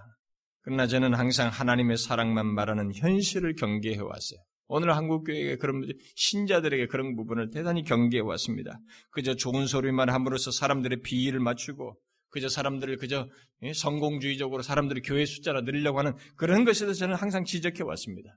그러나 0.62 0.86
저는 0.86 1.14
항상 1.14 1.48
하나님의 1.48 1.96
사랑만 1.96 2.46
말하는 2.46 2.94
현실을 2.94 3.54
경계해 3.54 3.98
왔어요. 3.98 4.38
오늘 4.66 4.94
한국교회에 4.94 5.56
그런 5.56 5.82
신자들에게 6.16 6.86
그런 6.86 7.16
부분을 7.16 7.50
대단히 7.50 7.82
경계해 7.82 8.22
왔습니다. 8.22 8.78
그저 9.10 9.34
좋은 9.34 9.66
소리만 9.66 10.10
함으로써 10.10 10.50
사람들의 10.50 11.00
비위를 11.00 11.40
맞추고 11.40 11.96
그저 12.28 12.48
사람들을 12.48 12.98
그저 12.98 13.26
예, 13.62 13.72
성공주의적으로 13.72 14.62
사람들의 14.62 15.02
교회 15.02 15.24
숫자를 15.24 15.64
늘리려고 15.64 15.98
하는 15.98 16.12
그런 16.36 16.64
것에 16.64 16.84
대해서 16.84 17.00
저는 17.00 17.16
항상 17.16 17.44
지적해 17.44 17.82
왔습니다. 17.82 18.36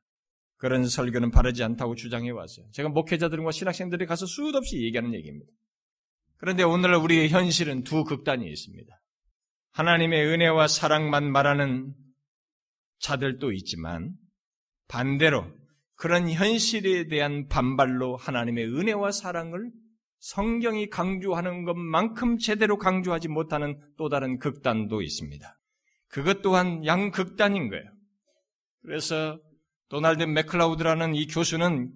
그런 0.63 0.87
설교는 0.87 1.31
바르지 1.31 1.61
않다고 1.61 1.93
주장해 1.93 2.29
왔어요. 2.29 2.65
제가 2.71 2.87
목회자들과 2.87 3.51
신학생들이 3.51 4.05
가서 4.05 4.25
수도 4.25 4.59
없이 4.59 4.81
얘기하는 4.81 5.13
얘기입니다. 5.13 5.51
그런데 6.37 6.63
오늘 6.63 6.95
우리의 6.95 7.27
현실은 7.27 7.83
두 7.83 8.05
극단이 8.05 8.49
있습니다. 8.49 9.01
하나님의 9.71 10.25
은혜와 10.25 10.69
사랑만 10.69 11.29
말하는 11.29 11.93
자들도 12.99 13.51
있지만 13.51 14.13
반대로 14.87 15.51
그런 15.95 16.29
현실에 16.29 17.09
대한 17.09 17.49
반발로 17.49 18.15
하나님의 18.15 18.65
은혜와 18.65 19.11
사랑을 19.11 19.69
성경이 20.19 20.89
강조하는 20.89 21.65
것만큼 21.65 22.37
제대로 22.37 22.77
강조하지 22.77 23.27
못하는 23.27 23.77
또 23.97 24.07
다른 24.07 24.39
극단도 24.39 25.01
있습니다. 25.01 25.59
그것 26.07 26.41
또한 26.41 26.85
양극단인 26.85 27.67
거예요. 27.67 27.83
그래서 28.81 29.41
도널드 29.93 30.23
맥클라우드라는 30.23 31.13
이 31.13 31.27
교수는 31.27 31.91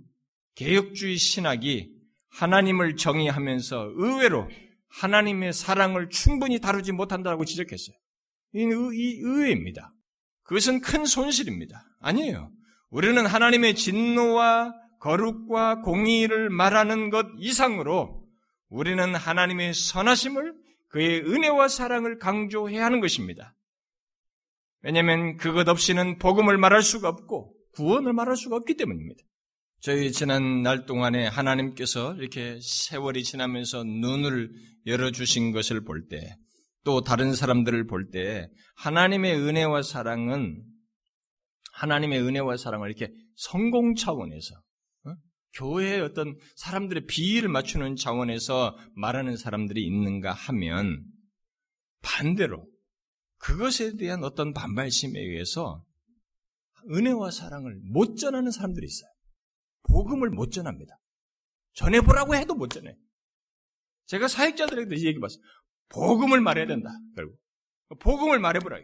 개혁주의 0.54 1.18
신학이 1.18 1.90
하나님을 2.30 2.96
정의하면서 2.96 3.94
의외로 3.96 4.48
하나님의 4.88 5.52
사랑을 5.52 6.08
충분히 6.12 6.60
다루지 6.60 6.92
못한다고 6.92 7.44
지적했어요. 7.44 7.96
이, 8.54 8.60
이 8.60 9.20
의외입니다. 9.24 9.90
그것은 10.44 10.82
큰 10.82 11.06
손실입니다. 11.06 11.84
아니에요. 12.00 12.52
우리는 12.92 13.26
하나님의 13.26 13.74
진노와 13.74 14.76
거룩과 15.00 15.82
공의를 15.82 16.52
말하는 16.52 17.10
것 17.10 17.26
이상으로 17.40 18.24
우리는 18.70 19.16
하나님의 19.16 19.74
선하심을 19.74 20.54
그의 20.90 21.22
은혜와 21.22 21.68
사랑을 21.68 22.20
강조해야 22.20 22.86
하는 22.86 23.00
것입니다. 23.00 23.56
왜냐하면 24.84 25.36
그것 25.38 25.68
없이는 25.68 26.20
복음을 26.20 26.60
말할 26.60 26.84
수가 26.84 27.10
없고 27.10 27.57
구원을 27.72 28.14
말할 28.14 28.36
수가 28.36 28.56
없기 28.58 28.76
때문입니다. 28.76 29.24
저희 29.80 30.12
지난 30.12 30.64
날 30.64 30.86
동안에 30.86 31.28
하나님께서 31.28 32.16
이렇게 32.16 32.60
세월이 32.62 33.24
지나면서 33.24 33.84
눈을 33.84 34.52
열어주신 34.86 35.52
것을 35.52 35.84
볼 35.84 36.08
때, 36.08 36.36
또 36.84 37.02
다른 37.02 37.36
사람들을 37.36 37.86
볼 37.86 38.10
때, 38.10 38.50
하나님의 38.78 39.36
은혜와 39.36 39.84
사랑은, 39.84 40.64
하나님의 41.74 42.22
은혜와 42.22 42.58
사랑을 42.58 42.90
이렇게 42.90 43.14
성공 43.36 43.94
차원에서, 43.94 44.56
어? 45.06 45.16
교회의 45.54 46.02
어떤 46.02 46.36
사람들의 46.56 47.06
비위를 47.06 47.50
맞추는 47.50 47.98
차원에서 47.98 48.76
말하는 48.96 49.38
사람들이 49.38 49.86
있는가 49.86 50.32
하면, 50.32 51.04
반대로, 52.02 52.66
그것에 53.38 53.96
대한 53.98 54.24
어떤 54.24 54.54
반발심에 54.54 55.20
의해서 55.20 55.84
은혜와 56.92 57.32
사랑을 57.32 57.80
못 57.84 58.16
전하는 58.18 58.52
사람들이 58.52 58.86
있어요. 58.86 59.10
복음을 59.84 60.30
못 60.30 60.52
전합니다. 60.52 61.00
전해보라고 61.74 62.36
해도 62.36 62.56
못 62.56 62.70
전해. 62.70 62.96
제가 64.08 64.28
사역자들에게도 64.28 64.96
이 64.96 65.06
얘기 65.06 65.20
봤어요. 65.20 65.42
복음을 65.90 66.42
말해야 66.42 66.66
된다. 66.66 66.90
결국 67.16 67.40
복음을 68.00 68.40
말해보라. 68.40 68.80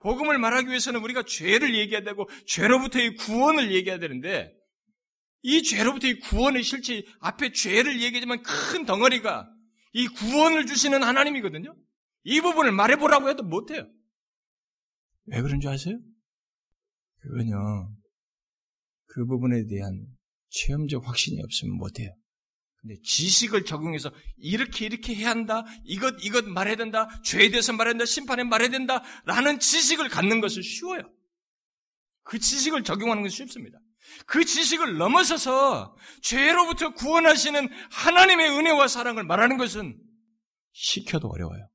복음을 0.00 0.38
말하기 0.38 0.68
위해서는 0.68 1.00
우리가 1.00 1.24
죄를 1.24 1.74
얘기해야 1.74 2.02
되고 2.02 2.28
죄로부터의 2.46 3.16
구원을 3.16 3.72
얘기해야 3.72 3.98
되는데 3.98 4.54
이 5.42 5.62
죄로부터의 5.62 6.20
구원의 6.20 6.62
실체 6.62 7.04
앞에 7.20 7.52
죄를 7.52 8.02
얘기하지만 8.02 8.42
큰 8.42 8.84
덩어리가 8.84 9.48
이 9.92 10.08
구원을 10.08 10.66
주시는 10.66 11.02
하나님이거든요. 11.02 11.74
이 12.24 12.40
부분을 12.40 12.72
말해보라고 12.72 13.28
해도 13.30 13.42
못해요. 13.42 13.88
왜 15.26 15.40
그런 15.40 15.60
줄 15.60 15.70
아세요? 15.70 15.98
그건요, 17.26 17.92
그 19.06 19.26
부분에 19.26 19.64
대한 19.66 20.06
체험적 20.50 21.06
확신이 21.06 21.42
없으면 21.42 21.76
못해요. 21.76 22.14
근데 22.80 22.94
지식을 23.02 23.64
적용해서 23.64 24.12
이렇게 24.36 24.86
이렇게 24.86 25.14
해야 25.14 25.30
한다, 25.30 25.64
이것 25.84 26.14
이것 26.20 26.46
말해야 26.46 26.76
된다, 26.76 27.08
죄에 27.24 27.50
대해서 27.50 27.72
말해야 27.72 27.94
된다, 27.94 28.04
심판에 28.04 28.44
말해야 28.44 28.70
된다, 28.70 29.02
라는 29.24 29.58
지식을 29.58 30.08
갖는 30.08 30.40
것은 30.40 30.62
쉬워요. 30.62 31.02
그 32.22 32.38
지식을 32.38 32.84
적용하는 32.84 33.22
것은 33.22 33.34
쉽습니다. 33.34 33.78
그 34.26 34.44
지식을 34.44 34.98
넘어서서 34.98 35.96
죄로부터 36.22 36.94
구원하시는 36.94 37.68
하나님의 37.90 38.50
은혜와 38.50 38.86
사랑을 38.86 39.24
말하는 39.24 39.56
것은 39.56 39.98
시켜도 40.72 41.28
어려워요. 41.28 41.68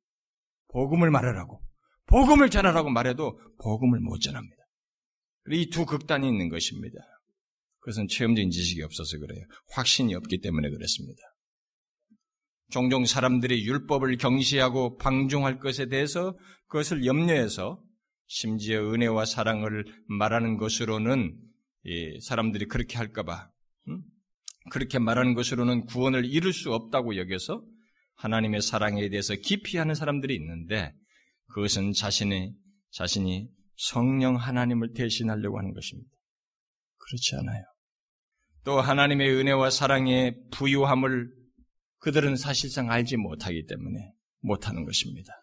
복음을 0.70 1.12
말하라고, 1.12 1.62
복음을 2.06 2.50
전하라고 2.50 2.90
말해도 2.90 3.38
복음을 3.62 4.00
못 4.00 4.20
전합니다. 4.20 4.61
이 5.49 5.69
두 5.69 5.86
극단이 5.86 6.27
있는 6.27 6.49
것입니다. 6.49 6.97
그것은 7.80 8.08
체험적인 8.08 8.51
지식이 8.51 8.84
없어서 8.84 9.17
그래요. 9.17 9.43
확신이 9.71 10.13
없기 10.13 10.39
때문에 10.41 10.69
그렇습니다. 10.69 11.21
종종 12.69 13.06
사람들이 13.06 13.65
율법을 13.65 14.17
경시하고 14.17 14.97
방종할 14.97 15.60
것에 15.60 15.88
대해서 15.88 16.38
그것을 16.67 17.06
염려해서 17.06 17.82
심지어 18.27 18.93
은혜와 18.93 19.25
사랑을 19.25 19.86
말하는 20.08 20.58
것으로는 20.58 21.38
사람들이 22.21 22.67
그렇게 22.67 22.97
할까봐 22.97 23.49
음? 23.89 24.04
그렇게 24.69 24.99
말하는 24.99 25.34
것으로는 25.34 25.86
구원을 25.86 26.23
이룰 26.25 26.54
수 26.54 26.71
없다고 26.71 27.17
여겨서 27.17 27.65
하나님의 28.15 28.62
사랑에 28.62 29.10
대해서 29.10 29.36
깊이 29.36 29.77
하는 29.77 29.95
사람들이 29.95 30.34
있는데 30.36 30.93
그것은 31.47 31.91
자신의 31.91 32.54
자신이 32.91 33.49
성령 33.82 34.36
하나님을 34.36 34.94
대신하려고 34.94 35.58
하는 35.58 35.74
것입니다. 35.74 36.10
그렇지 36.98 37.36
않아요. 37.38 37.63
또 38.63 38.80
하나님의 38.80 39.32
은혜와 39.32 39.72
사랑의 39.72 40.36
부유함을 40.52 41.32
그들은 41.98 42.36
사실상 42.36 42.91
알지 42.91 43.17
못하기 43.17 43.65
때문에 43.65 44.13
못하는 44.41 44.86
것입니다. 44.86 45.34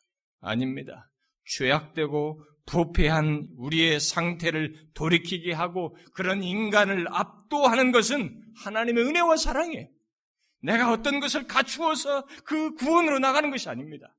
아닙니다. 0.40 1.10
죄악되고 1.56 2.44
부패한 2.66 3.48
우리의 3.56 3.98
상태를 3.98 4.90
돌이키게 4.94 5.52
하고 5.52 5.96
그런 6.14 6.44
인간을 6.44 7.06
압도하는 7.10 7.90
것은 7.90 8.40
하나님의 8.62 9.04
은혜와 9.04 9.36
사랑이에요. 9.36 9.88
내가 10.62 10.92
어떤 10.92 11.18
것을 11.18 11.46
갖추어서 11.46 12.26
그 12.44 12.74
구원으로 12.74 13.18
나가는 13.18 13.50
것이 13.50 13.68
아닙니다. 13.68 14.14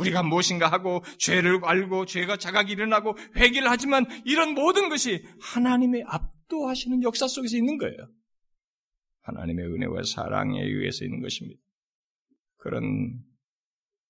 우리가 0.00 0.22
무엇인가 0.22 0.70
하고 0.70 1.02
죄를 1.18 1.60
알고 1.62 2.06
죄가 2.06 2.36
자각이 2.36 2.72
일어나고 2.72 3.16
회개를 3.36 3.70
하지만 3.70 4.06
이런 4.24 4.54
모든 4.54 4.88
것이 4.88 5.24
하나님의 5.40 6.04
압도하시는 6.06 7.02
역사 7.02 7.28
속에서 7.28 7.56
있는 7.56 7.78
거예요. 7.78 8.08
하나님의 9.22 9.66
은혜와 9.66 10.02
사랑에 10.02 10.62
의해서 10.62 11.04
있는 11.04 11.20
것입니다. 11.20 11.60
그런 12.56 13.20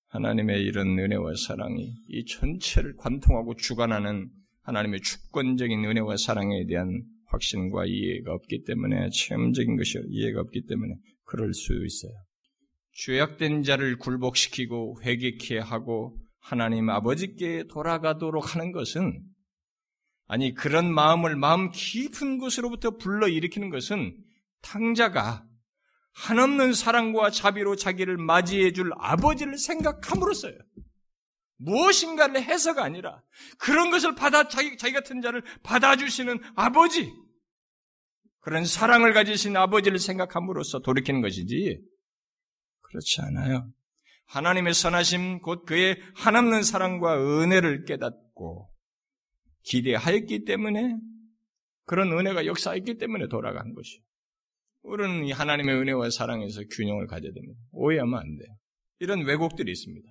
하나님의 0.07 0.63
이런 0.63 0.99
은혜와 0.99 1.33
사랑이 1.35 1.93
이 2.07 2.25
전체를 2.25 2.95
관통하고 2.97 3.55
주관하는 3.55 4.29
하나님의 4.63 5.01
주권적인 5.01 5.85
은혜와 5.85 6.17
사랑에 6.17 6.65
대한 6.65 7.03
확신과 7.27 7.85
이해가 7.85 8.33
없기 8.33 8.63
때문에 8.65 9.09
체험적인 9.09 9.77
것이 9.77 9.99
이해가 10.09 10.41
없기 10.41 10.65
때문에 10.67 10.95
그럴 11.23 11.53
수 11.53 11.73
있어요. 11.73 12.11
죄악된 12.93 13.63
자를 13.63 13.97
굴복시키고 13.97 15.01
회개케 15.03 15.59
하고 15.59 16.17
하나님 16.39 16.89
아버지께 16.89 17.65
돌아가도록 17.69 18.55
하는 18.55 18.71
것은 18.71 19.23
아니 20.27 20.53
그런 20.53 20.93
마음을 20.93 21.35
마음 21.35 21.71
깊은 21.71 22.37
곳으로부터 22.37 22.97
불러 22.97 23.27
일으키는 23.27 23.69
것은 23.69 24.17
탕자가 24.61 25.45
한없는 26.13 26.73
사랑과 26.73 27.29
자비로 27.29 27.75
자기를 27.75 28.17
맞이해 28.17 28.73
줄 28.73 28.91
아버지를 28.97 29.57
생각함으로써요. 29.57 30.57
무엇인가를 31.57 32.41
해서가 32.41 32.83
아니라 32.83 33.21
그런 33.57 33.91
것을 33.91 34.15
받아 34.15 34.47
자기, 34.47 34.77
자기 34.77 34.93
같은 34.93 35.21
자를 35.21 35.43
받아주시는 35.63 36.39
아버지 36.55 37.13
그런 38.39 38.65
사랑을 38.65 39.13
가지신 39.13 39.55
아버지를 39.55 39.99
생각함으로써 39.99 40.79
돌이키는 40.79 41.21
것이지 41.21 41.79
그렇지 42.91 43.21
않아요. 43.21 43.71
하나님의 44.25 44.73
선하심 44.73 45.39
곧 45.39 45.65
그의 45.65 45.99
한없는 46.15 46.63
사랑과 46.63 47.17
은혜를 47.17 47.85
깨닫고 47.85 48.69
기대하였기 49.63 50.45
때문에 50.45 50.97
그런 51.85 52.11
은혜가 52.11 52.45
역사했기 52.45 52.97
때문에 52.97 53.27
돌아간 53.27 53.73
것이요. 53.73 54.01
우리는 54.83 55.25
이 55.25 55.31
하나님의 55.31 55.75
은혜와 55.75 56.09
사랑에서 56.09 56.61
균형을 56.71 57.07
가져야 57.07 57.31
됩니다. 57.33 57.59
오해하면 57.71 58.19
안 58.19 58.37
돼요. 58.37 58.55
이런 58.99 59.25
왜곡들이 59.25 59.71
있습니다. 59.71 60.07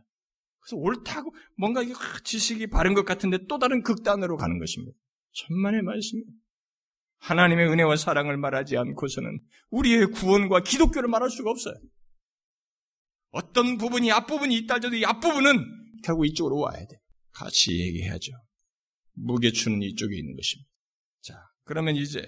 그래서 0.61 0.77
옳다고 0.77 1.35
뭔가 1.57 1.83
이게 1.83 1.95
지식이 2.25 2.67
바른 2.69 2.95
것 2.95 3.05
같은데 3.05 3.39
또 3.49 3.59
다른 3.59 3.83
극단으로 3.83 4.37
가는 4.37 4.59
것입니다. 4.59 4.97
천만의 5.33 5.83
말씀입니다. 5.83 6.33
하나님의 7.19 7.69
은혜와 7.69 7.97
사랑을 7.97 8.37
말하지 8.37 8.77
않고서는 8.77 9.41
우리의 9.71 10.07
구원과 10.07 10.61
기독교를 10.63 11.09
말할 11.09 11.31
수가 11.31 11.51
없어요. 11.51 11.75
어떤 13.31 13.79
부분이 13.79 14.11
앞부분이 14.11 14.57
있다 14.59 14.75
할지라도 14.75 14.97
이 14.97 15.05
앞부분은 15.05 16.03
결국 16.03 16.27
이쪽으로 16.27 16.59
와야 16.59 16.79
돼. 16.79 17.01
같이 17.33 17.79
얘기해야죠. 17.79 18.33
무게추는 19.15 19.83
이쪽에 19.83 20.17
있는 20.17 20.35
것입니다. 20.37 20.71
자, 21.23 21.35
그러면 21.65 21.97
이제 21.97 22.25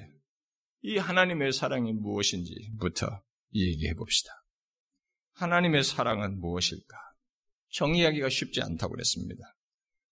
이 0.82 0.98
하나님의 0.98 1.52
사랑이 1.52 1.92
무엇인지부터 1.92 3.22
얘기해 3.54 3.94
봅시다. 3.94 4.30
하나님의 5.34 5.84
사랑은 5.84 6.38
무엇일까? 6.40 6.96
정의하기가 7.70 8.28
쉽지 8.28 8.60
않다고 8.60 8.92
그랬습니다. 8.92 9.42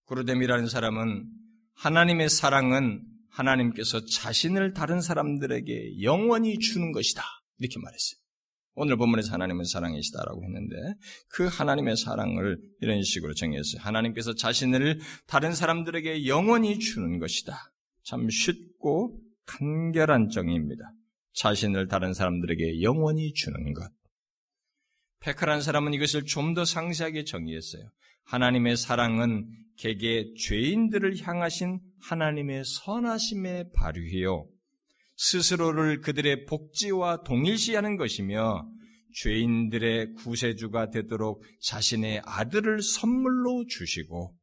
구르뎀이라는 0.04 0.66
사람은 0.66 1.28
하나님의 1.74 2.28
사랑은 2.28 3.04
하나님께서 3.30 4.04
자신을 4.04 4.72
다른 4.72 5.00
사람들에게 5.00 6.02
영원히 6.02 6.58
주는 6.58 6.92
것이다. 6.92 7.22
이렇게 7.58 7.78
말했어요. 7.78 8.19
오늘 8.74 8.96
본문에서 8.96 9.32
하나님은 9.32 9.64
사랑이시다라고 9.64 10.44
했는데 10.44 10.76
그 11.28 11.46
하나님의 11.46 11.96
사랑을 11.96 12.58
이런 12.80 13.02
식으로 13.02 13.34
정의했어요. 13.34 13.82
하나님께서 13.82 14.34
자신을 14.34 15.00
다른 15.26 15.54
사람들에게 15.54 16.26
영원히 16.26 16.78
주는 16.78 17.18
것이다. 17.18 17.72
참 18.04 18.28
쉽고 18.30 19.20
간결한 19.46 20.30
정의입니다. 20.30 20.92
자신을 21.34 21.88
다른 21.88 22.14
사람들에게 22.14 22.82
영원히 22.82 23.32
주는 23.32 23.72
것. 23.74 23.90
페크란 25.20 25.60
사람은 25.60 25.92
이것을 25.94 26.24
좀 26.24 26.54
더 26.54 26.64
상세하게 26.64 27.24
정의했어요. 27.24 27.90
하나님의 28.24 28.76
사랑은 28.76 29.46
개개 29.76 30.32
죄인들을 30.38 31.20
향하신 31.20 31.80
하나님의 32.02 32.64
선하심의 32.64 33.70
발휘요. 33.74 34.46
스스로를 35.22 36.00
그들의 36.00 36.46
복지와 36.46 37.22
동일시하는 37.24 37.98
것이며 37.98 38.66
죄인들의 39.22 40.14
구세주가 40.14 40.88
되도록 40.88 41.44
자신의 41.60 42.22
아들을 42.24 42.80
선물로 42.80 43.66
주시고 43.68 44.34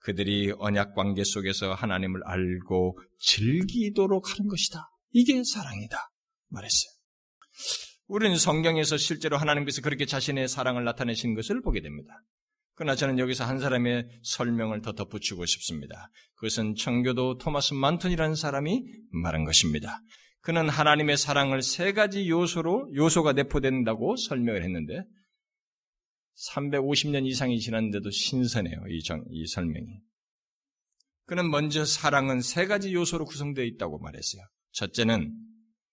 그들이 0.00 0.52
언약 0.58 0.96
관계 0.96 1.22
속에서 1.22 1.74
하나님을 1.74 2.22
알고 2.24 2.98
즐기도록 3.20 4.32
하는 4.32 4.48
것이다. 4.48 4.90
이게 5.12 5.42
사랑이다. 5.44 6.10
말했어요. 6.48 6.90
우리는 8.08 8.36
성경에서 8.36 8.96
실제로 8.96 9.36
하나님께서 9.36 9.80
그렇게 9.80 10.06
자신의 10.06 10.48
사랑을 10.48 10.84
나타내신 10.84 11.34
것을 11.34 11.62
보게 11.62 11.80
됩니다. 11.80 12.20
그러나 12.76 12.94
저는 12.94 13.18
여기서 13.18 13.44
한 13.44 13.58
사람의 13.58 14.06
설명을 14.22 14.82
더 14.82 14.92
덧붙이고 14.92 15.44
싶습니다. 15.46 16.10
그것은 16.34 16.74
청교도 16.74 17.38
토마스 17.38 17.72
만톤이라는 17.72 18.34
사람이 18.34 18.84
말한 19.12 19.44
것입니다. 19.44 20.00
그는 20.42 20.68
하나님의 20.68 21.16
사랑을 21.16 21.62
세 21.62 21.92
가지 21.92 22.28
요소로 22.28 22.92
요소가 22.94 23.32
내포된다고 23.32 24.14
설명을 24.16 24.62
했는데 24.62 25.04
350년 26.50 27.26
이상이 27.26 27.58
지났는데도 27.58 28.10
신선해요. 28.10 28.76
이, 28.90 29.02
정, 29.02 29.24
이 29.30 29.46
설명이. 29.46 29.86
그는 31.24 31.50
먼저 31.50 31.84
사랑은 31.84 32.42
세 32.42 32.66
가지 32.66 32.92
요소로 32.92 33.24
구성되어 33.24 33.64
있다고 33.64 33.98
말했어요. 33.98 34.42
첫째는 34.72 35.34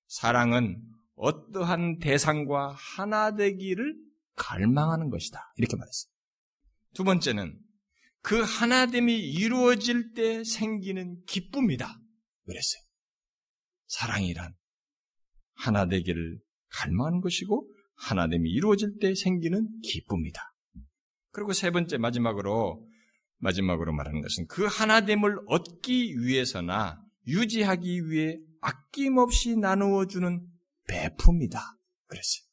사랑은 0.07 0.81
어떠한 1.15 1.99
대상과 1.99 2.75
하나 2.77 3.35
되기를 3.35 3.95
갈망하는 4.35 5.09
것이다. 5.09 5.53
이렇게 5.55 5.77
말했어요. 5.77 6.12
두 6.93 7.03
번째는 7.03 7.57
그 8.21 8.41
하나됨이 8.41 9.17
이루어질 9.19 10.13
때 10.13 10.43
생기는 10.43 11.21
기쁨이다. 11.25 11.99
그랬어요. 12.45 12.83
사랑이란 13.87 14.53
하나 15.55 15.87
되기를 15.87 16.39
갈망하는 16.69 17.21
것이고 17.21 17.69
하나됨이 17.95 18.49
이루어질 18.49 18.97
때 18.99 19.13
생기는 19.15 19.67
기쁨이다. 19.81 20.41
그리고 21.31 21.53
세 21.53 21.71
번째 21.71 21.97
마지막으로 21.97 22.87
마지막으로 23.37 23.93
말하는 23.93 24.21
것은 24.21 24.47
그 24.47 24.65
하나됨을 24.65 25.39
얻기 25.47 26.19
위해서나 26.21 27.01
유지하기 27.27 28.09
위해 28.09 28.37
아낌없이 28.61 29.57
나누어 29.57 30.05
주는 30.07 30.45
배품이다. 30.87 31.59
그랬어요. 32.07 32.45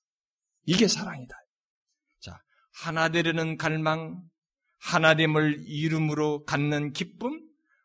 이게 0.64 0.88
사랑이다. 0.88 1.34
자, 2.20 2.40
하나 2.72 3.08
되려는 3.08 3.56
갈망, 3.56 4.22
하나됨을 4.80 5.64
이름으로 5.66 6.44
갖는 6.44 6.92
기쁨, 6.92 7.40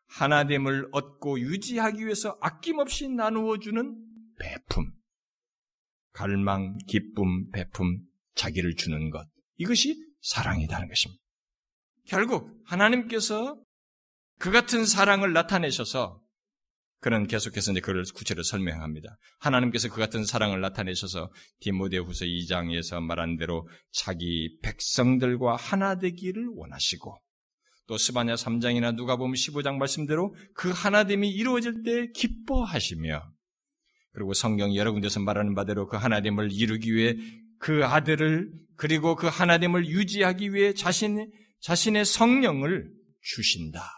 하나됨을 0.06 0.88
얻고 0.92 1.40
유지하기 1.40 2.04
위해서 2.04 2.38
아낌없이 2.40 3.08
나누어 3.08 3.58
주는 3.58 3.96
배품. 4.38 4.92
갈망, 6.12 6.78
기쁨, 6.86 7.50
배품, 7.50 8.00
자기를 8.34 8.76
주는 8.76 9.10
것. 9.10 9.28
이것이 9.56 10.02
사랑이라는 10.22 10.88
것입니다. 10.88 11.22
결국 12.06 12.62
하나님께서 12.64 13.60
그 14.38 14.50
같은 14.50 14.86
사랑을 14.86 15.32
나타내셔서 15.32 16.20
그는 17.06 17.28
계속해서 17.28 17.70
이제 17.70 17.80
그걸 17.80 18.02
구체로 18.16 18.42
설명합니다. 18.42 19.16
하나님께서 19.38 19.88
그 19.88 20.00
같은 20.00 20.24
사랑을 20.24 20.60
나타내셔서 20.60 21.30
디모데후서 21.60 22.24
2장에서 22.24 23.00
말한 23.00 23.36
대로 23.36 23.68
자기 23.92 24.58
백성들과 24.60 25.54
하나 25.54 26.00
되기를 26.00 26.48
원하시고 26.56 27.16
또 27.86 27.96
스바냐 27.96 28.34
3장이나 28.34 28.96
누가 28.96 29.14
보면 29.14 29.34
15장 29.36 29.76
말씀대로 29.76 30.34
그 30.52 30.70
하나됨이 30.70 31.30
이루어질 31.30 31.84
때 31.84 32.10
기뻐하시며 32.10 33.22
그리고 34.10 34.34
성경 34.34 34.74
여러 34.74 34.90
군데서 34.90 35.20
말하는 35.20 35.54
바대로 35.54 35.86
그 35.86 35.96
하나됨을 35.96 36.50
이루기 36.50 36.92
위해 36.92 37.14
그 37.60 37.84
아들을 37.84 38.50
그리고 38.76 39.14
그 39.14 39.28
하나됨을 39.28 39.86
유지하기 39.86 40.52
위해 40.54 40.74
자신, 40.74 41.30
자신의 41.60 42.04
성령을 42.04 42.90
주신다. 43.22 43.92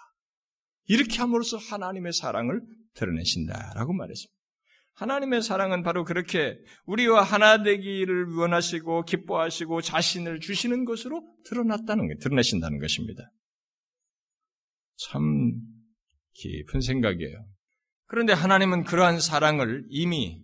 이렇게 0.89 1.17
함으로써 1.17 1.57
하나님의 1.57 2.13
사랑을 2.13 2.61
드러내신다라고 2.95 3.93
말했습니다. 3.93 4.39
하나님의 4.95 5.43
사랑은 5.43 5.85
바로 5.85 6.05
그렇게 6.05 6.59
우리와 6.87 7.23
하나 7.23 7.63
되기를 7.63 8.35
원하시고 8.35 9.05
기뻐하시고 9.05 9.81
자신을 9.81 10.41
주시는 10.41 10.85
것으로 10.85 11.23
드러났다는 11.45 12.09
거 12.09 12.15
드러내신다는 12.21 12.81
것입니다. 12.81 13.31
참 14.97 15.53
깊은 16.35 16.81
생각이에요. 16.81 17.47
그런데 18.07 18.33
하나님은 18.33 18.85
그러한 18.85 19.21
사랑을 19.21 19.85
이미 19.89 20.43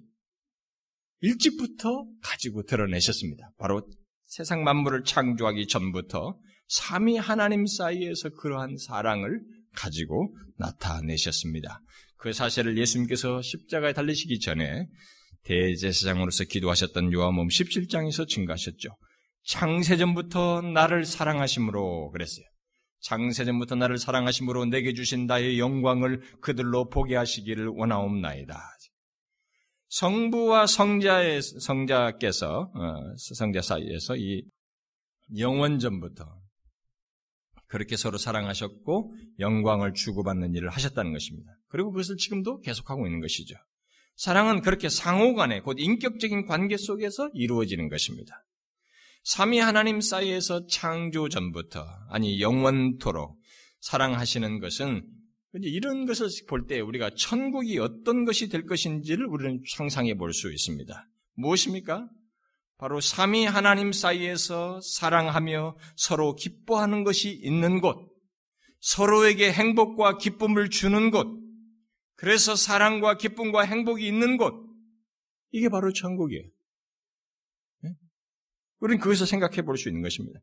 일찍부터 1.21 2.07
가지고 2.23 2.63
드러내셨습니다. 2.65 3.51
바로 3.59 3.89
세상 4.27 4.63
만물을 4.63 5.05
창조하기 5.05 5.67
전부터 5.67 6.39
삼위 6.69 7.17
하나님 7.17 7.67
사이에서 7.67 8.31
그러한 8.31 8.77
사랑을 8.77 9.41
가지고 9.75 10.37
나타내셨습니다. 10.59 11.81
그 12.25 12.33
사실을 12.33 12.79
예수님께서 12.79 13.43
십자가에 13.43 13.93
달리시기 13.93 14.41
전에 14.41 14.87
대제사장으로서 15.43 16.45
기도하셨던 16.45 17.13
요한복음 17.13 17.49
17장에서 17.49 18.27
증가하셨죠. 18.27 18.89
창세전부터 19.45 20.63
나를 20.63 21.05
사랑하심으로 21.05 22.13
그랬어요. 22.13 22.47
장세전부터 23.03 23.75
나를 23.75 23.99
사랑하심으로 23.99 24.65
내게 24.65 24.95
주신 24.95 25.27
나의 25.27 25.59
영광을 25.59 26.23
그들로 26.41 26.89
보게 26.89 27.15
하시기를 27.15 27.67
원하옵나이다. 27.67 28.59
성부와 29.89 30.67
성자의 30.67 31.43
성자께서 31.43 32.73
어, 32.75 33.17
성자 33.37 33.61
사이에서 33.61 34.17
이 34.17 34.45
영원전부터 35.37 36.25
그렇게 37.67 37.99
서로 37.99 38.17
사랑하셨고 38.17 39.13
영광을 39.41 39.93
주고받는 39.93 40.55
일을 40.55 40.71
하셨다는 40.71 41.13
것입니다. 41.13 41.53
그리고 41.75 41.91
그것을 41.91 42.17
지금도 42.17 42.61
계속하고 42.61 43.05
있는 43.05 43.19
것이죠. 43.21 43.57
사랑은 44.15 44.61
그렇게 44.61 44.89
상호 44.89 45.35
간에 45.35 45.59
곧 45.59 45.81
인격적인 45.81 46.47
관계 46.47 46.77
속에서 46.77 47.31
이루어지는 47.35 47.89
것입니다. 47.89 48.45
삼위 49.25 49.59
하나님 49.59 50.01
사이에서 50.01 50.69
창조 50.69 51.29
전부터 51.29 51.85
아니 52.11 52.41
영원토록 52.41 53.37
사랑하시는 53.81 54.61
것은 54.61 55.05
이런 55.55 56.07
것을 56.07 56.29
볼 56.49 56.69
때 56.69 56.79
우리가 56.79 57.11
천국이 57.17 57.81
어떤 57.81 58.25
것이 58.25 58.49
될 58.49 58.67
것인지를 58.67 59.27
우리는 59.27 59.61
상상해 59.77 60.15
볼 60.15 60.33
수 60.33 60.53
있습니다. 60.53 61.09
무엇입니까? 61.35 62.09
바로 62.79 63.01
삼위 63.01 63.47
하나님 63.47 63.91
사이에서 63.91 64.81
사랑하며 64.81 65.77
서로 65.97 66.37
기뻐하는 66.37 67.03
것이 67.03 67.33
있는 67.33 67.81
곳, 67.81 67.99
서로에게 68.79 69.53
행복과 69.53 70.19
기쁨을 70.19 70.71
주는 70.71 71.11
곳, 71.11 71.43
그래서 72.17 72.57
사랑과 72.57 73.17
기쁨과 73.17 73.63
행복이 73.63 74.07
있는 74.07 74.37
곳, 74.37 74.55
이게 75.51 75.69
바로 75.69 75.93
천국이에요. 75.93 76.49
우리는 78.81 79.01
그것을 79.01 79.27
생각해 79.27 79.63
볼 79.63 79.77
수 79.77 79.89
있는 79.89 80.03
것입니다. 80.03 80.41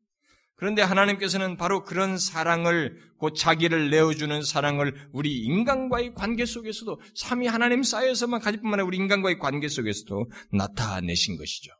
그런데 0.55 0.84
하나님께서는 0.84 1.57
바로 1.57 1.84
그런 1.84 2.17
사랑을 2.17 2.97
곧 3.17 3.34
자기를 3.34 3.89
내어주는 3.89 4.43
사랑을 4.43 5.10
우리 5.12 5.39
인간과의 5.39 6.13
관계 6.13 6.45
속에서도 6.45 7.01
삼위 7.15 7.47
하나님 7.47 7.81
사이에서만 7.81 8.41
가질 8.41 8.62
뿐만 8.62 8.75
아니라 8.75 8.88
우리 8.88 8.97
인간과의 8.97 9.39
관계 9.39 9.67
속에서도 9.67 10.29
나타내신 10.53 11.38
것이죠. 11.38 11.71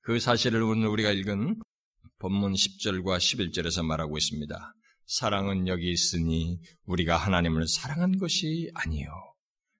그 0.00 0.18
사실을 0.18 0.62
오늘 0.62 0.88
우리가 0.88 1.12
읽은 1.12 1.60
본문 2.18 2.54
10절과 2.54 3.18
11절에서 3.18 3.84
말하고 3.84 4.18
있습니다. 4.18 4.74
사랑은 5.12 5.68
여기 5.68 5.90
있으니 5.90 6.58
우리가 6.86 7.18
하나님을 7.18 7.68
사랑한 7.68 8.16
것이 8.16 8.70
아니요. 8.72 9.10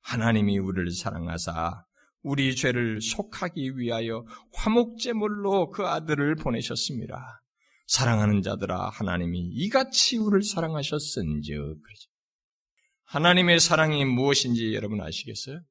하나님이 0.03 0.59
우리를 0.59 0.91
사랑하사 0.91 1.87
우리 2.21 2.55
죄를 2.55 3.01
속하기 3.01 3.79
위하여 3.79 4.27
화목제물로 4.53 5.71
그 5.71 5.87
아들을 5.87 6.37
보내셨습니다. 6.37 7.43
사랑하는 7.87 8.43
자들아 8.43 8.91
하나님이 8.91 9.49
이같이 9.55 10.19
우리를 10.19 10.43
사랑하셨은즉. 10.43 11.81
하나님의 13.05 13.59
사랑이 13.61 14.05
무엇인지 14.05 14.75
여러분 14.75 15.01
아시겠어요? 15.01 15.63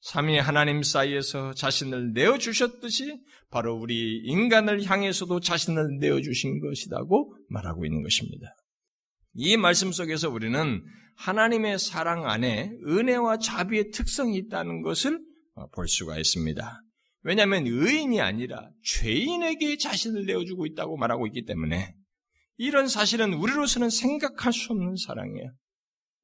삼위 0.00 0.38
하나님 0.38 0.82
사이에서 0.82 1.52
자신을 1.52 2.12
내어 2.12 2.38
주셨듯이 2.38 3.20
바로 3.50 3.76
우리 3.76 4.18
인간을 4.24 4.84
향해서도 4.84 5.40
자신을 5.40 5.98
내어 5.98 6.20
주신 6.20 6.60
것이라고 6.60 7.36
말하고 7.48 7.84
있는 7.84 8.02
것입니다. 8.02 8.54
이 9.34 9.56
말씀 9.56 9.92
속에서 9.92 10.30
우리는 10.30 10.82
하나님의 11.16 11.78
사랑 11.78 12.28
안에 12.28 12.72
은혜와 12.86 13.38
자비의 13.38 13.90
특성이 13.90 14.38
있다는 14.38 14.80
것을 14.80 15.20
볼 15.74 15.86
수가 15.86 16.18
있습니다. 16.18 16.82
왜냐하면 17.22 17.66
의인이 17.66 18.20
아니라 18.20 18.70
죄인에게 18.82 19.76
자신을 19.76 20.24
내어주고 20.24 20.64
있다고 20.66 20.96
말하고 20.96 21.26
있기 21.26 21.44
때문에 21.44 21.94
이런 22.56 22.88
사실은 22.88 23.34
우리로서는 23.34 23.90
생각할 23.90 24.52
수 24.52 24.72
없는 24.72 24.96
사랑이에요. 24.96 25.52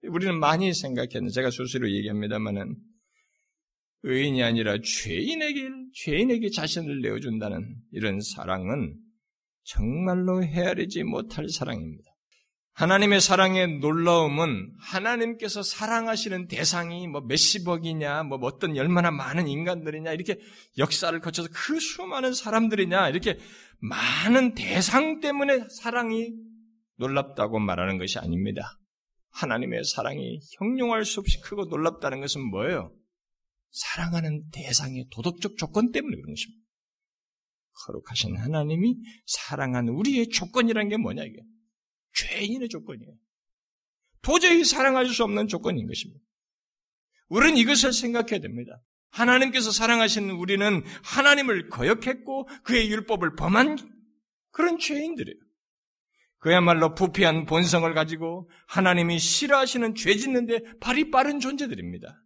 우리는 0.08 0.38
많이 0.38 0.72
생각했는데 0.72 1.30
제가 1.32 1.50
수시로 1.50 1.90
얘기합니다만은 1.90 2.76
의인이 4.08 4.42
아니라 4.42 4.76
죄인에게 4.80 5.68
죄인에게 5.94 6.50
자신을 6.50 7.00
내어준다는 7.00 7.76
이런 7.90 8.20
사랑은 8.20 8.94
정말로 9.64 10.44
헤아리지 10.44 11.02
못할 11.02 11.48
사랑입니다. 11.48 12.04
하나님의 12.74 13.20
사랑의 13.20 13.78
놀라움은 13.78 14.74
하나님께서 14.78 15.62
사랑하시는 15.62 16.46
대상이 16.46 17.08
뭐 17.08 17.22
몇십억이냐, 17.22 18.24
뭐 18.24 18.38
어떤 18.42 18.78
얼마나 18.78 19.10
많은 19.10 19.48
인간들이냐, 19.48 20.12
이렇게 20.12 20.38
역사를 20.78 21.18
거쳐서 21.18 21.48
그 21.52 21.80
수많은 21.80 22.32
사람들이냐, 22.32 23.08
이렇게 23.08 23.38
많은 23.80 24.54
대상 24.54 25.20
때문에 25.20 25.64
사랑이 25.70 26.32
놀랍다고 26.98 27.58
말하는 27.58 27.98
것이 27.98 28.18
아닙니다. 28.18 28.78
하나님의 29.32 29.84
사랑이 29.84 30.40
형용할 30.58 31.04
수 31.04 31.20
없이 31.20 31.40
크고 31.40 31.64
놀랍다는 31.64 32.20
것은 32.20 32.42
뭐예요? 32.50 32.92
사랑하는 33.76 34.48
대상의 34.52 35.06
도덕적 35.10 35.58
조건 35.58 35.92
때문에 35.92 36.16
그런 36.16 36.34
것입니다. 36.34 36.64
거룩하신 37.84 38.38
하나님이 38.38 38.96
사랑하는 39.26 39.92
우리의 39.92 40.28
조건이라는 40.30 40.88
게 40.88 40.96
뭐냐, 40.96 41.24
이게? 41.24 41.42
죄인의 42.14 42.70
조건이에요. 42.70 43.12
도저히 44.22 44.64
사랑할 44.64 45.06
수 45.08 45.24
없는 45.24 45.48
조건인 45.48 45.86
것입니다. 45.86 46.24
우리는 47.28 47.58
이것을 47.58 47.92
생각해야 47.92 48.40
됩니다. 48.40 48.80
하나님께서 49.10 49.70
사랑하시는 49.70 50.30
우리는 50.30 50.82
하나님을 51.04 51.68
거역했고 51.68 52.48
그의 52.64 52.90
율법을 52.90 53.36
범한 53.36 53.76
그런 54.52 54.78
죄인들이에요. 54.78 55.38
그야말로 56.38 56.94
부패한 56.94 57.44
본성을 57.44 57.92
가지고 57.92 58.48
하나님이 58.68 59.18
싫어하시는 59.18 59.94
죄 59.96 60.16
짓는데 60.16 60.60
발이 60.80 61.10
빠른 61.10 61.40
존재들입니다. 61.40 62.22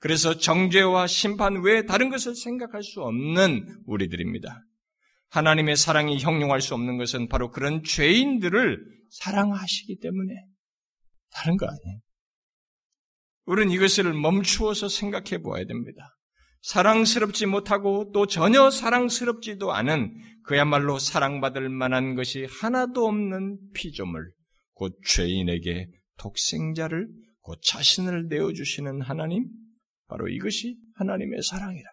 그래서 0.00 0.38
정죄와 0.38 1.06
심판 1.06 1.62
외에 1.62 1.84
다른 1.84 2.08
것을 2.08 2.34
생각할 2.34 2.82
수 2.82 3.02
없는 3.02 3.82
우리들입니다. 3.86 4.64
하나님의 5.28 5.76
사랑이 5.76 6.18
형용할 6.18 6.60
수 6.60 6.74
없는 6.74 6.96
것은 6.96 7.28
바로 7.28 7.50
그런 7.50 7.84
죄인들을 7.84 8.84
사랑하시기 9.10 10.00
때문에 10.00 10.34
다른 11.32 11.56
거 11.56 11.66
아니에요. 11.66 12.00
우리는 13.44 13.72
이것을 13.72 14.12
멈추어서 14.14 14.88
생각해 14.88 15.42
보아야 15.42 15.64
됩니다. 15.66 16.16
사랑스럽지 16.62 17.46
못하고 17.46 18.10
또 18.12 18.26
전혀 18.26 18.70
사랑스럽지도 18.70 19.72
않은 19.72 20.14
그야말로 20.44 20.98
사랑받을 20.98 21.68
만한 21.68 22.14
것이 22.14 22.46
하나도 22.48 23.06
없는 23.06 23.58
피조물, 23.74 24.32
곧 24.74 24.98
죄인에게 25.06 25.88
독생자를 26.16 27.08
곧 27.40 27.60
자신을 27.62 28.28
내어주시는 28.28 29.00
하나님, 29.02 29.46
바로 30.10 30.28
이것이 30.28 30.76
하나님의 30.96 31.42
사랑이라. 31.42 31.88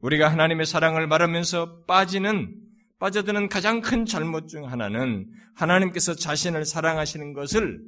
우리가 0.00 0.30
하나님의 0.30 0.66
사랑을 0.66 1.06
말하면서 1.06 1.84
빠지는 1.84 2.60
빠져드는 2.98 3.48
가장 3.48 3.80
큰 3.80 4.04
잘못 4.04 4.48
중 4.48 4.70
하나는 4.70 5.26
하나님께서 5.54 6.14
자신을 6.14 6.64
사랑하시는 6.64 7.32
것을 7.32 7.80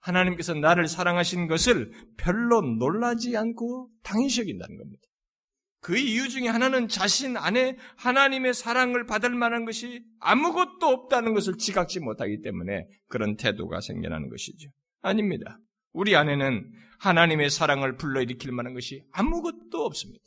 하나님께서 0.00 0.54
나를 0.54 0.88
사랑하신 0.88 1.46
것을 1.46 1.92
별로 2.16 2.60
놀라지 2.60 3.36
않고 3.36 3.90
당연시 4.02 4.40
여긴다는 4.40 4.76
겁니다. 4.76 5.02
그 5.80 5.96
이유 5.96 6.28
중에 6.28 6.48
하나는 6.48 6.88
자신 6.88 7.36
안에 7.36 7.76
하나님의 7.96 8.54
사랑을 8.54 9.04
받을 9.06 9.30
만한 9.30 9.64
것이 9.64 10.04
아무것도 10.20 10.86
없다는 10.86 11.34
것을 11.34 11.56
지각지 11.58 12.00
못하기 12.00 12.40
때문에 12.42 12.86
그런 13.08 13.36
태도가 13.36 13.80
생겨나는 13.80 14.28
것이죠. 14.28 14.70
아닙니다. 15.00 15.58
우리 15.92 16.16
안에는 16.16 16.72
하나님의 16.98 17.50
사랑을 17.50 17.96
불러일으킬 17.96 18.52
만한 18.52 18.74
것이 18.74 19.04
아무것도 19.12 19.84
없습니다. 19.84 20.24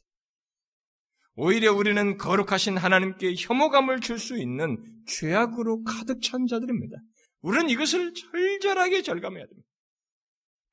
오히려 1.35 1.73
우리는 1.73 2.17
거룩하신 2.17 2.77
하나님께 2.77 3.35
혐오감을 3.37 3.99
줄 3.99 4.19
수 4.19 4.37
있는 4.37 4.77
죄악으로 5.07 5.83
가득 5.83 6.21
찬 6.21 6.47
자들입니다. 6.47 6.97
우리는 7.41 7.69
이것을 7.69 8.13
절절하게 8.13 9.01
절감해야 9.01 9.45
됩니다. 9.45 9.67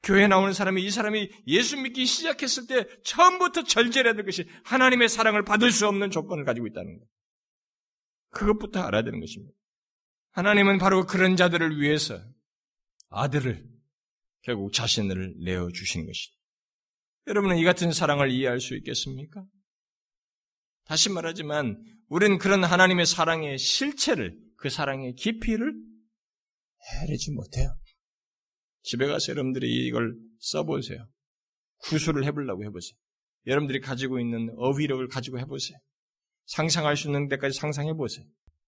교회 0.05 0.27
나오는 0.27 0.53
사람이 0.53 0.83
이 0.83 0.91
사람이 0.91 1.31
예수 1.47 1.77
믿기 1.77 2.07
시작했을 2.07 2.67
때 2.67 2.87
처음부터 3.05 3.65
절제해야 3.65 4.15
될 4.15 4.25
것이 4.25 4.49
하나님의 4.65 5.09
사랑을 5.09 5.45
받을 5.45 5.71
수 5.71 5.87
없는 5.87 6.11
조건을 6.11 6.45
가지고 6.45 6.67
있다는 6.67 6.99
것. 6.99 7.07
그것부터 8.31 8.81
알아야 8.81 9.03
되는 9.03 9.21
것입니다. 9.21 9.53
하나님은 10.33 10.79
바로 10.79 11.07
그런 11.07 11.37
자들을 11.37 11.81
위해서 11.81 12.19
아들을 13.11 13.72
결국 14.43 14.73
자신을 14.73 15.35
내어 15.45 15.71
주신 15.71 16.07
것이다. 16.07 16.37
여러분은 17.29 17.59
이 17.59 17.65
같은 17.65 17.93
사랑을 17.93 18.31
이해할 18.31 18.61
수 18.61 18.77
있겠습니까? 18.77 19.45
다시 20.85 21.09
말하지만 21.09 21.83
우리는 22.09 22.39
그런 22.39 22.65
하나님의 22.65 23.07
사랑의 23.07 23.59
실체를 23.59 24.37
그 24.57 24.69
사랑의 24.69 25.15
깊이를 25.15 25.73
헤아리지 26.91 27.31
못해요. 27.33 27.75
집에 28.83 29.07
가서 29.07 29.31
여러분들이 29.33 29.87
이걸 29.87 30.15
써보세요. 30.41 31.09
구술을 31.79 32.25
해보려고 32.25 32.65
해보세요. 32.65 32.97
여러분들이 33.47 33.81
가지고 33.81 34.21
있는 34.21 34.53
어휘력을 34.57 35.07
가지고 35.09 35.39
해보세요. 35.39 35.79
상상할 36.47 36.97
수 36.97 37.09
있는 37.09 37.29
데까지 37.29 37.59
상상해보세요. 37.59 38.27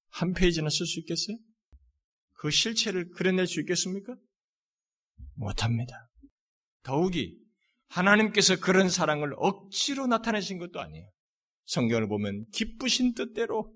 한 0.08 0.32
페이지나 0.32 0.68
쓸 0.70 0.86
수 0.86 1.00
있겠어요? 1.00 1.36
그 2.34 2.50
실체를 2.50 3.10
그려낼 3.10 3.46
수 3.46 3.60
있겠습니까? 3.60 4.14
못합니다. 5.34 6.10
더욱이 6.82 7.38
하나님께서 7.88 8.58
그런 8.60 8.88
사랑을 8.88 9.34
억지로 9.36 10.06
나타내신 10.06 10.58
것도 10.58 10.80
아니에요. 10.80 11.08
성경을 11.66 12.08
보면 12.08 12.46
기쁘신 12.52 13.14
뜻대로 13.14 13.74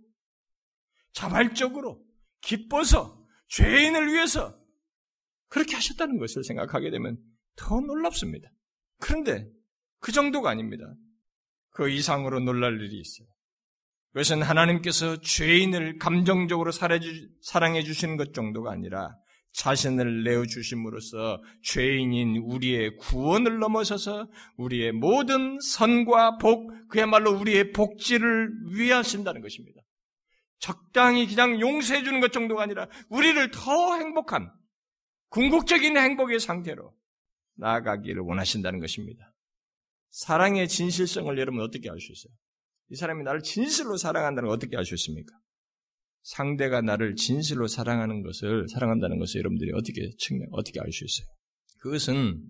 자발적으로 1.12 2.04
기뻐서 2.40 3.24
죄인을 3.48 4.12
위해서 4.12 4.58
그렇게 5.48 5.74
하셨다는 5.74 6.18
것을 6.18 6.44
생각하게 6.44 6.90
되면 6.90 7.18
더 7.56 7.80
놀랍습니다. 7.80 8.50
그런데 8.98 9.48
그 10.00 10.12
정도가 10.12 10.50
아닙니다. 10.50 10.84
그 11.70 11.88
이상으로 11.88 12.40
놀랄 12.40 12.80
일이 12.80 13.00
있어요. 13.00 13.26
그것은 14.12 14.42
하나님께서 14.42 15.20
죄인을 15.20 15.98
감정적으로 15.98 16.72
사랑해 16.72 17.82
주시는 17.82 18.16
것 18.16 18.34
정도가 18.34 18.72
아니라 18.72 19.16
자신을 19.52 20.24
내어 20.24 20.44
주심으로써 20.44 21.42
죄인인 21.62 22.42
우리의 22.44 22.96
구원을 22.96 23.58
넘어서서 23.58 24.28
우리의 24.56 24.92
모든 24.92 25.58
선과 25.60 26.38
복, 26.38 26.70
그야말로 26.88 27.32
우리의 27.38 27.72
복지를 27.72 28.50
위하신다는 28.72 29.40
것입니다. 29.40 29.80
적당히 30.58 31.26
그냥 31.26 31.60
용서해 31.60 32.02
주는 32.02 32.20
것 32.20 32.32
정도가 32.32 32.62
아니라 32.62 32.88
우리를 33.08 33.50
더 33.50 33.96
행복한 33.96 34.50
궁극적인 35.30 35.96
행복의 35.96 36.40
상태로 36.40 36.94
나아가기를 37.56 38.22
원하신다는 38.22 38.80
것입니다. 38.80 39.32
사랑의 40.10 40.68
진실성을 40.68 41.36
여러분 41.38 41.60
어떻게 41.60 41.90
알 41.90 42.00
수 42.00 42.12
있어요? 42.12 42.32
이 42.90 42.96
사람이 42.96 43.22
나를 43.24 43.42
진실로 43.42 43.96
사랑한다는 43.96 44.48
걸 44.48 44.56
어떻게 44.56 44.76
알 44.76 44.84
수 44.84 44.94
있습니까? 44.94 45.34
상대가 46.28 46.82
나를 46.82 47.16
진실로 47.16 47.66
사랑하는 47.66 48.22
것을 48.22 48.68
사랑한다는 48.68 49.18
것을 49.18 49.38
여러분들이 49.38 49.72
어떻게 49.72 50.10
측면 50.18 50.46
어떻게 50.52 50.78
알 50.78 50.92
수 50.92 51.04
있어요? 51.04 51.26
그것은 51.78 52.44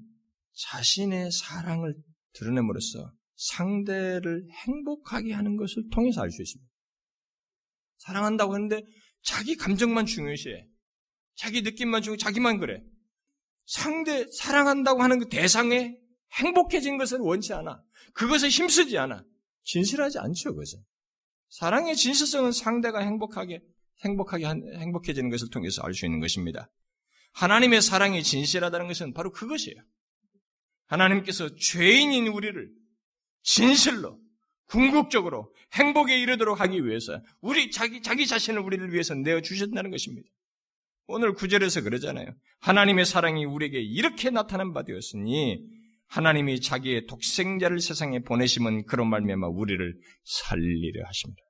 자신의 0.53 1.31
사랑을 1.31 1.95
드러냄으로써 2.33 3.13
상대를 3.37 4.49
행복하게 4.51 5.33
하는 5.33 5.57
것을 5.57 5.85
통해서 5.93 6.23
알 6.23 6.33
수 6.33 6.43
있습니다. 6.43 6.69
사랑한다고 7.99 8.53
하는데 8.53 8.83
자기 9.23 9.55
감정만 9.55 10.07
중요시해. 10.07 10.67
자기 11.37 11.63
느낌만 11.63 12.03
중요, 12.03 12.17
자기만 12.17 12.59
그래. 12.59 12.83
상대 13.65 14.27
사랑한다고 14.33 15.03
하는 15.03 15.21
그 15.21 15.29
대상에 15.29 15.97
행복해진 16.33 16.97
것을 16.97 17.19
원치 17.21 17.53
않아. 17.53 17.81
그것을 18.13 18.49
힘쓰지 18.49 18.99
않아. 18.99 19.25
진실하지 19.63 20.19
않죠, 20.19 20.55
그것은. 20.55 20.81
사랑의 21.49 21.97
진실성은 21.97 22.53
상대가 22.53 23.01
행복하게, 23.01 23.61
행복하게, 24.05 24.47
행복해지는 24.47 25.31
것을 25.31 25.51
통해서 25.51 25.83
알 25.83 25.95
수 25.95 26.05
있는 26.07 26.21
것입니다. 26.21 26.71
하나님의 27.33 27.83
사랑이 27.83 28.23
진실하다는 28.23 28.89
것은 28.89 29.15
바로 29.15 29.33
그것이에요. 29.33 29.81
하나님께서 30.87 31.55
죄인인 31.57 32.29
우리를 32.29 32.71
진실로, 33.43 34.19
궁극적으로 34.67 35.55
행복에 35.75 36.19
이르도록 36.19 36.61
하기 36.61 36.85
위해서 36.85 37.23
우리 37.41 37.71
자기 37.71 38.03
자기 38.03 38.27
자신을 38.27 38.61
우리를 38.61 38.93
위해서 38.93 39.15
내어 39.15 39.41
주셨다는 39.41 39.91
것입니다. 39.91 40.29
오늘 41.07 41.33
구절에서 41.33 41.83
그러잖아요. 41.83 42.27
하나님의 42.61 43.07
사랑이 43.07 43.45
우리에게 43.47 43.81
이렇게 43.81 44.29
나타난 44.31 44.75
바 44.75 44.83
되었으니 44.83 45.65
하나님이 46.09 46.61
자기의 46.61 47.07
독생자를 47.07 47.81
세상에 47.81 48.21
보내심은 48.21 48.87
그런 48.87 49.09
말미암아 49.11 49.49
우리를 49.49 49.95
살리려 50.25 51.07
하십니다. 51.07 51.43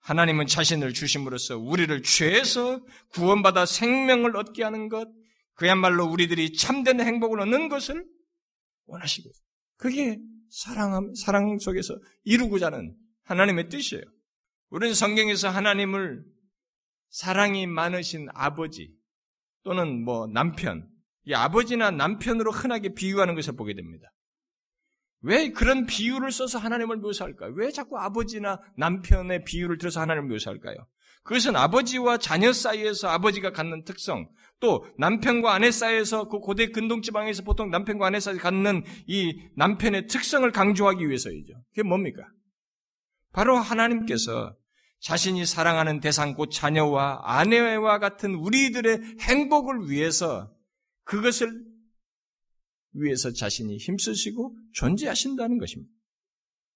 하나님은 0.00 0.46
자신을 0.46 0.92
주심으로써 0.92 1.58
우리를 1.58 2.02
죄에서 2.02 2.84
구원받아 3.12 3.66
생명을 3.66 4.36
얻게 4.36 4.62
하는 4.62 4.88
것, 4.88 5.08
그야말로 5.54 6.06
우리들이 6.06 6.52
참된 6.52 7.00
행복을 7.00 7.40
얻는 7.40 7.68
것을 7.68 8.04
원하시고, 8.86 9.30
그게 9.76 10.18
사랑, 10.50 11.12
사랑 11.14 11.58
속에서 11.58 11.94
이루고자 12.24 12.66
하는 12.66 12.94
하나님의 13.24 13.68
뜻이에요. 13.68 14.04
우리는 14.68 14.94
성경에서 14.94 15.48
하나님을 15.48 16.22
사랑이 17.08 17.66
많으신 17.66 18.28
아버지 18.34 18.92
또는 19.62 20.04
뭐 20.04 20.26
남편, 20.26 20.86
이 21.26 21.34
아버지나 21.34 21.90
남편으로 21.90 22.50
흔하게 22.50 22.94
비유하는 22.94 23.34
것을 23.34 23.56
보게 23.56 23.74
됩니다. 23.74 24.12
왜 25.20 25.50
그런 25.50 25.86
비유를 25.86 26.30
써서 26.30 26.58
하나님을 26.58 26.98
묘사할까요? 26.98 27.54
왜 27.56 27.70
자꾸 27.70 27.98
아버지나 27.98 28.60
남편의 28.76 29.44
비유를 29.44 29.78
들어서 29.78 30.00
하나님을 30.02 30.28
묘사할까요? 30.28 30.76
그것은 31.22 31.56
아버지와 31.56 32.18
자녀 32.18 32.52
사이에서 32.52 33.08
아버지가 33.08 33.52
갖는 33.52 33.84
특성, 33.84 34.28
또 34.60 34.86
남편과 34.98 35.54
아내 35.54 35.70
사이에서 35.70 36.28
그 36.28 36.38
고대 36.38 36.68
근동 36.68 37.00
지방에서 37.00 37.42
보통 37.42 37.70
남편과 37.70 38.06
아내 38.06 38.20
사이에서 38.20 38.42
갖는 38.42 38.84
이 39.06 39.34
남편의 39.56 40.06
특성을 40.08 40.50
강조하기 40.52 41.06
위해서이죠. 41.06 41.54
그게 41.70 41.82
뭡니까? 41.82 42.22
바로 43.32 43.56
하나님께서 43.56 44.54
자신이 45.00 45.46
사랑하는 45.46 46.00
대상 46.00 46.34
곧 46.34 46.50
자녀와 46.50 47.22
아내와 47.24 47.98
같은 47.98 48.34
우리들의 48.34 49.16
행복을 49.20 49.88
위해서 49.88 50.50
그것을 51.04 51.64
위해서 52.92 53.32
자신이 53.32 53.76
힘쓰시고 53.76 54.56
존재하신다는 54.72 55.58
것입니다. 55.58 55.92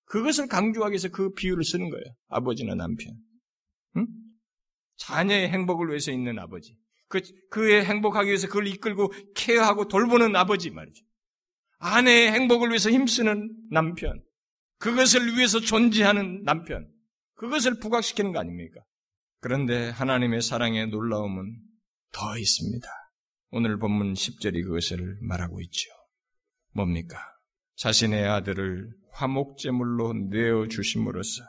그것을 0.05 0.49
강조하기 0.49 0.93
위해서 0.93 1.09
그 1.09 1.33
비유를 1.33 1.65
쓰는 1.65 1.91
거예요. 1.91 2.05
아버지나 2.29 2.75
남편. 2.75 3.15
응? 3.97 4.07
자녀의 4.97 5.51
행복을 5.51 5.89
위해서 5.89 6.11
있는 6.11 6.39
아버지. 6.39 6.77
그, 7.09 7.21
그의 7.51 7.85
행복하기 7.85 8.29
위해서 8.29 8.47
그걸 8.49 8.67
이끌고 8.67 9.13
케어하고 9.35 9.89
돌보는 9.89 10.35
아버지 10.37 10.71
말이죠. 10.71 11.05
아내의 11.79 12.33
행복을 12.33 12.71
위해서 12.71 12.91
힘쓰는 12.91 13.55
남편. 13.71 14.23
그것을 14.79 15.37
위해서 15.37 15.61
존재하는 15.61 16.43
남편. 16.43 16.91
그것을 17.35 17.79
부각시키는 17.79 18.33
거 18.33 18.41
아닙니까? 18.41 18.81
그런데 19.41 19.91
하나님의 19.91 20.43
사랑의 20.43 20.89
놀라움은 20.89 21.57
더 22.13 22.37
있습니다. 22.37 22.89
오늘 23.51 23.79
본문 23.79 24.13
10절이 24.13 24.65
그것을 24.65 25.19
말하고 25.23 25.61
있죠. 25.63 25.89
뭡니까? 26.73 27.19
자신의 27.77 28.27
아들을 28.29 28.93
화목제물로 29.13 30.13
내어 30.31 30.69
주심으로써 30.69 31.43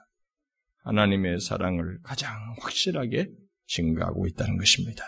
하나님의 0.83 1.41
사랑을 1.41 1.99
가장 2.01 2.31
확실하게 2.61 3.29
증가하고 3.67 4.27
있다는 4.27 4.57
것입니다. 4.57 5.03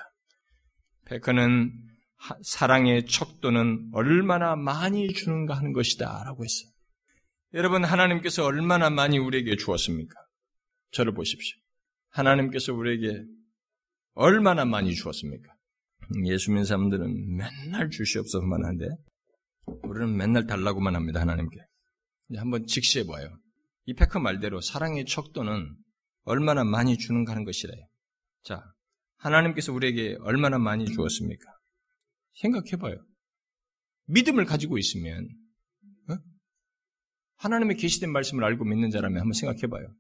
베커는 1.06 1.72
사랑의 2.44 3.06
척도는 3.06 3.92
얼마나 3.94 4.56
많이 4.56 5.14
주는가 5.14 5.56
하는 5.56 5.72
것이다 5.72 6.24
라고 6.26 6.44
했어요. 6.44 6.72
여러분 7.54 7.86
하나님께서 7.86 8.46
얼마나 8.46 8.90
많이 8.90 9.18
우리에게 9.18 9.56
주었습니까? 9.56 10.14
저를 10.92 11.14
보십시오. 11.14 11.58
하나님께서 12.10 12.74
우리에게 12.74 13.24
얼마나 14.14 14.66
많이 14.66 14.94
주었습니까? 14.94 15.54
예수 16.26 16.52
믿는 16.52 16.66
사람들은 16.66 17.38
맨날 17.38 17.90
주시옵소서만 17.90 18.64
하는데 18.64 18.86
우리는 19.84 20.16
맨날 20.16 20.46
달라고만 20.46 20.96
합니다. 20.96 21.22
하나님께. 21.22 21.58
한번 22.38 22.66
직시해 22.66 23.06
봐요. 23.06 23.28
이 23.86 23.94
페커 23.94 24.20
말대로 24.20 24.62
사랑의 24.62 25.06
척도는 25.06 25.76
얼마나 26.24 26.64
많이 26.64 26.98
주는가 26.98 27.32
하는 27.32 27.44
것이래요. 27.44 27.86
자, 28.44 28.64
하나님께서 29.18 29.74
우리에게 29.74 30.18
얼마나 30.22 30.58
많이 30.58 30.86
주었습니까? 30.86 31.46
생각해 32.36 32.78
봐요. 32.78 33.04
믿음을 34.06 34.46
가지고 34.46 34.78
있으면 34.78 35.28
어? 36.10 36.18
하나님의 37.38 37.78
계시된 37.78 38.12
말씀을 38.12 38.44
알고 38.44 38.66
믿는 38.66 38.90
자라면 38.90 39.20
한번 39.20 39.34
생각해 39.34 39.68
봐요. 39.68 39.94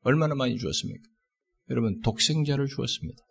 얼마나 0.00 0.34
많이 0.34 0.56
주었습니까? 0.58 1.02
여러분, 1.70 2.00
독생자를 2.00 2.66
주었습니다. 2.66 3.22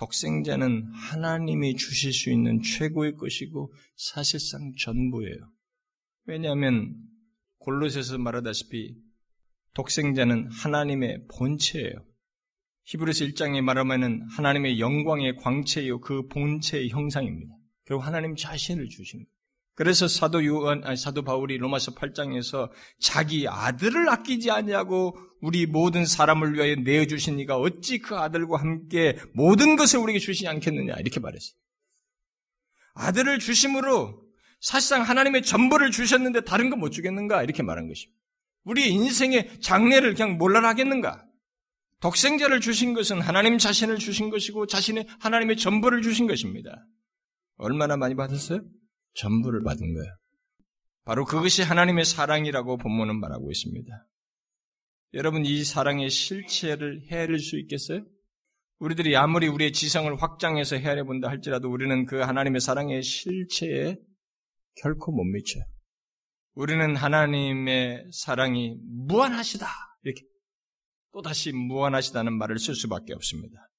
독생자는 0.00 0.90
하나님이 0.94 1.76
주실 1.76 2.14
수 2.14 2.30
있는 2.30 2.62
최고의 2.62 3.16
것이고 3.16 3.70
사실상 3.96 4.72
전부예요. 4.78 5.36
왜냐하면 6.24 6.96
골로새서 7.58 8.16
말하다시피 8.16 8.96
독생자는 9.74 10.50
하나님의 10.50 11.26
본체예요. 11.36 12.06
히브리서 12.84 13.26
1장에 13.26 13.60
말하면 13.60 14.26
하나님의 14.30 14.80
영광의 14.80 15.36
광채요 15.36 16.00
그 16.00 16.26
본체의 16.28 16.88
형상입니다. 16.88 17.54
결국 17.84 18.06
하나님 18.06 18.34
자신을 18.34 18.88
주신 18.88 19.18
거예요. 19.18 19.39
그래서 19.80 20.08
사도 20.08 20.44
요한, 20.44 20.82
아니, 20.84 20.94
사도 20.98 21.22
바울이 21.22 21.56
로마서 21.56 21.94
8장에서 21.94 22.68
자기 22.98 23.48
아들을 23.48 24.10
아끼지 24.10 24.50
않냐고 24.50 25.16
우리 25.40 25.64
모든 25.64 26.04
사람을 26.04 26.52
위하여 26.52 26.74
내어 26.74 27.06
주신 27.06 27.40
이가 27.40 27.56
어찌 27.56 27.98
그 27.98 28.14
아들과 28.14 28.60
함께 28.60 29.18
모든 29.32 29.76
것을 29.76 29.98
우리에게 30.00 30.18
주시지 30.18 30.46
않겠느냐 30.48 30.96
이렇게 30.96 31.18
말했어요. 31.18 31.54
아들을 32.92 33.38
주심으로 33.38 34.22
사실상 34.60 35.00
하나님의 35.00 35.44
전부를 35.44 35.92
주셨는데 35.92 36.42
다른 36.42 36.68
거 36.68 36.76
못 36.76 36.90
주겠는가 36.90 37.42
이렇게 37.42 37.62
말한 37.62 37.88
것입니다. 37.88 38.20
우리 38.64 38.90
인생의 38.90 39.62
장래를 39.62 40.12
그냥 40.12 40.36
몰라 40.36 40.62
하겠는가? 40.68 41.24
독생자를 42.00 42.60
주신 42.60 42.92
것은 42.92 43.22
하나님 43.22 43.56
자신을 43.56 43.96
주신 43.96 44.28
것이고 44.28 44.66
자신의 44.66 45.06
하나님의 45.20 45.56
전부를 45.56 46.02
주신 46.02 46.26
것입니다. 46.26 46.86
얼마나 47.56 47.96
많이 47.96 48.14
받았어요? 48.14 48.60
전부를 49.14 49.62
받은 49.62 49.94
거예요. 49.94 50.12
바로 51.04 51.24
그것이 51.24 51.62
하나님의 51.62 52.04
사랑이라고 52.04 52.76
본문은 52.76 53.18
말하고 53.20 53.50
있습니다. 53.50 54.06
여러분, 55.14 55.44
이 55.44 55.64
사랑의 55.64 56.08
실체를 56.10 57.06
헤아릴 57.10 57.38
수 57.38 57.58
있겠어요? 57.58 58.04
우리들이 58.78 59.16
아무리 59.16 59.48
우리의 59.48 59.72
지성을 59.72 60.22
확장해서 60.22 60.76
헤아려 60.76 61.04
본다 61.04 61.28
할지라도 61.28 61.70
우리는 61.70 62.06
그 62.06 62.20
하나님의 62.20 62.60
사랑의 62.60 63.02
실체에 63.02 63.96
결코 64.76 65.12
못 65.12 65.24
미쳐요. 65.24 65.64
우리는 66.54 66.96
하나님의 66.96 68.06
사랑이 68.12 68.76
무한하시다. 69.06 69.66
이렇게 70.04 70.22
또다시 71.12 71.52
무한하시다는 71.52 72.36
말을 72.38 72.58
쓸 72.58 72.74
수밖에 72.74 73.12
없습니다. 73.14 73.69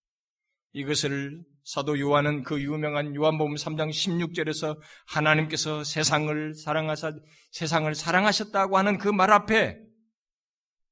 이것을 0.73 1.43
사도 1.63 1.99
요한은 1.99 2.43
그 2.43 2.61
유명한 2.61 3.15
요한복음 3.15 3.55
3장 3.55 3.89
16절에서 3.89 4.79
하나님께서 5.07 5.83
세상을 5.83 6.55
사랑하사 6.55 7.13
세상을 7.51 7.93
사랑하셨다고 7.93 8.77
하는 8.77 8.97
그 8.97 9.09
말 9.09 9.31
앞에 9.31 9.77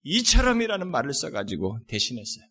이처럼이라는 0.03 0.89
말을 0.89 1.13
써 1.13 1.29
가지고 1.31 1.79
대신했어요. 1.87 2.45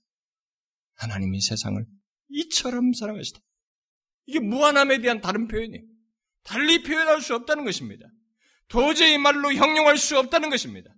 하나님이 0.97 1.41
세상을 1.41 1.85
이처럼 2.31 2.93
사랑하시다. 2.93 3.41
이게 4.27 4.41
무한함에 4.41 5.01
대한 5.01 5.21
다른 5.21 5.49
표현이에요. 5.49 5.85
달리 6.43 6.83
표현할 6.83 7.21
수 7.21 7.35
없다는 7.35 7.65
것입니다. 7.65 8.07
도저히 8.69 9.17
말로 9.17 9.53
형용할 9.53 9.97
수 9.97 10.19
없다는 10.19 10.51
것입니다. 10.51 10.91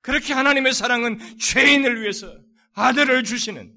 그렇게 0.00 0.32
하나님의 0.32 0.72
사랑은 0.74 1.18
죄인을 1.38 2.02
위해서 2.02 2.32
아들을 2.74 3.24
주시는 3.24 3.74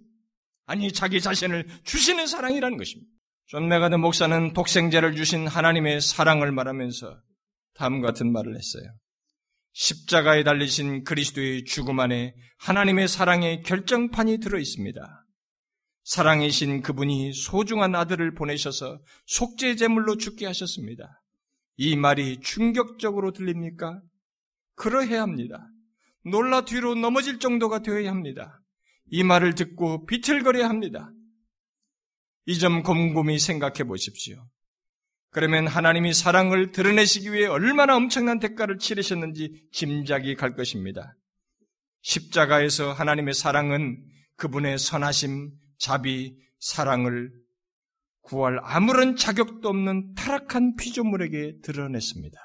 아니 0.70 0.92
자기 0.92 1.20
자신을 1.20 1.66
주시는 1.84 2.28
사랑이라는 2.28 2.78
것입니다. 2.78 3.12
존 3.48 3.68
맥아더 3.68 3.96
목사는 3.96 4.54
독생자를 4.54 5.16
주신 5.16 5.48
하나님의 5.48 6.00
사랑을 6.00 6.52
말하면서 6.52 7.20
다음 7.74 8.02
같은 8.02 8.32
말을 8.32 8.56
했어요. 8.56 8.84
십자가에 9.74 10.44
달리신 10.44 11.06
그리스도의 11.06 11.66
죽음 11.66 12.00
안에 12.00 12.36
하나님의 12.60 13.08
사랑의 13.08 13.64
결정판이 13.64 14.38
들어 14.42 14.60
있습니다. 14.60 15.26
사랑이신 16.04 16.84
그분이 16.84 17.34
소중한 17.34 17.96
아들을 17.96 18.36
보내셔서 18.36 19.00
속죄 19.26 19.76
제물로 19.76 20.18
죽게 20.18 20.46
하셨습니다. 20.46 21.24
이 21.78 21.96
말이 21.96 22.40
충격적으로 22.42 23.32
들립니까? 23.32 24.04
그러해야 24.76 25.24
합니다. 25.24 25.68
놀라 26.26 26.62
뒤로 26.62 26.94
넘어질 26.94 27.40
정도가 27.40 27.80
되어야 27.80 28.12
합니다. 28.12 28.62
이 29.12 29.24
말을 29.24 29.56
듣고 29.56 30.06
비틀거려야 30.06 30.70
합니다. 30.70 31.12
이 32.46 32.58
점 32.58 32.82
곰곰이 32.82 33.38
생각해 33.38 33.84
보십시오. 33.84 34.48
그러면 35.32 35.68
하나님이 35.68 36.14
사랑을 36.14 36.72
드러내시기 36.72 37.32
위해 37.32 37.46
얼마나 37.46 37.96
엄청난 37.96 38.40
대가를 38.40 38.80
치르셨는지 38.80 39.68
짐작이 39.72 40.34
갈 40.36 40.56
것입니다. 40.56 41.16
십자가에서 42.02 42.92
하나님의 42.92 43.36
사랑은 43.36 44.04
그분의 44.38 44.80
선하심, 44.80 45.52
자비, 45.78 46.36
사랑을 46.60 47.32
구할 48.22 48.60
아무런 48.64 49.16
자격도 49.16 49.70
없는 49.70 50.14
타락한 50.16 50.76
피조물에게 50.76 51.60
드러냈습니다. 51.62 52.38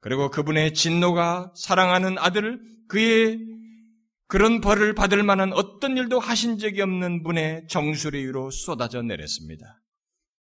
그리고 0.00 0.30
그분의 0.30 0.74
진노가 0.74 1.52
사랑하는 1.56 2.18
아들을 2.18 2.60
그의 2.88 3.38
그런 4.28 4.60
벌을 4.60 4.94
받을 4.94 5.22
만한 5.22 5.52
어떤 5.52 5.96
일도 5.96 6.18
하신 6.18 6.58
적이 6.58 6.82
없는 6.82 7.22
분의 7.22 7.66
정수리 7.68 8.24
위로 8.26 8.50
쏟아져 8.50 9.02
내렸습니다. 9.02 9.80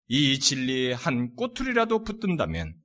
이 0.07 0.39
진리에 0.39 0.93
한 0.93 1.35
꼬투리라도 1.35 2.03
붙든다면 2.03 2.75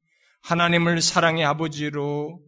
하나님을 0.43 1.01
사랑의 1.01 1.45
아버지로 1.45 2.43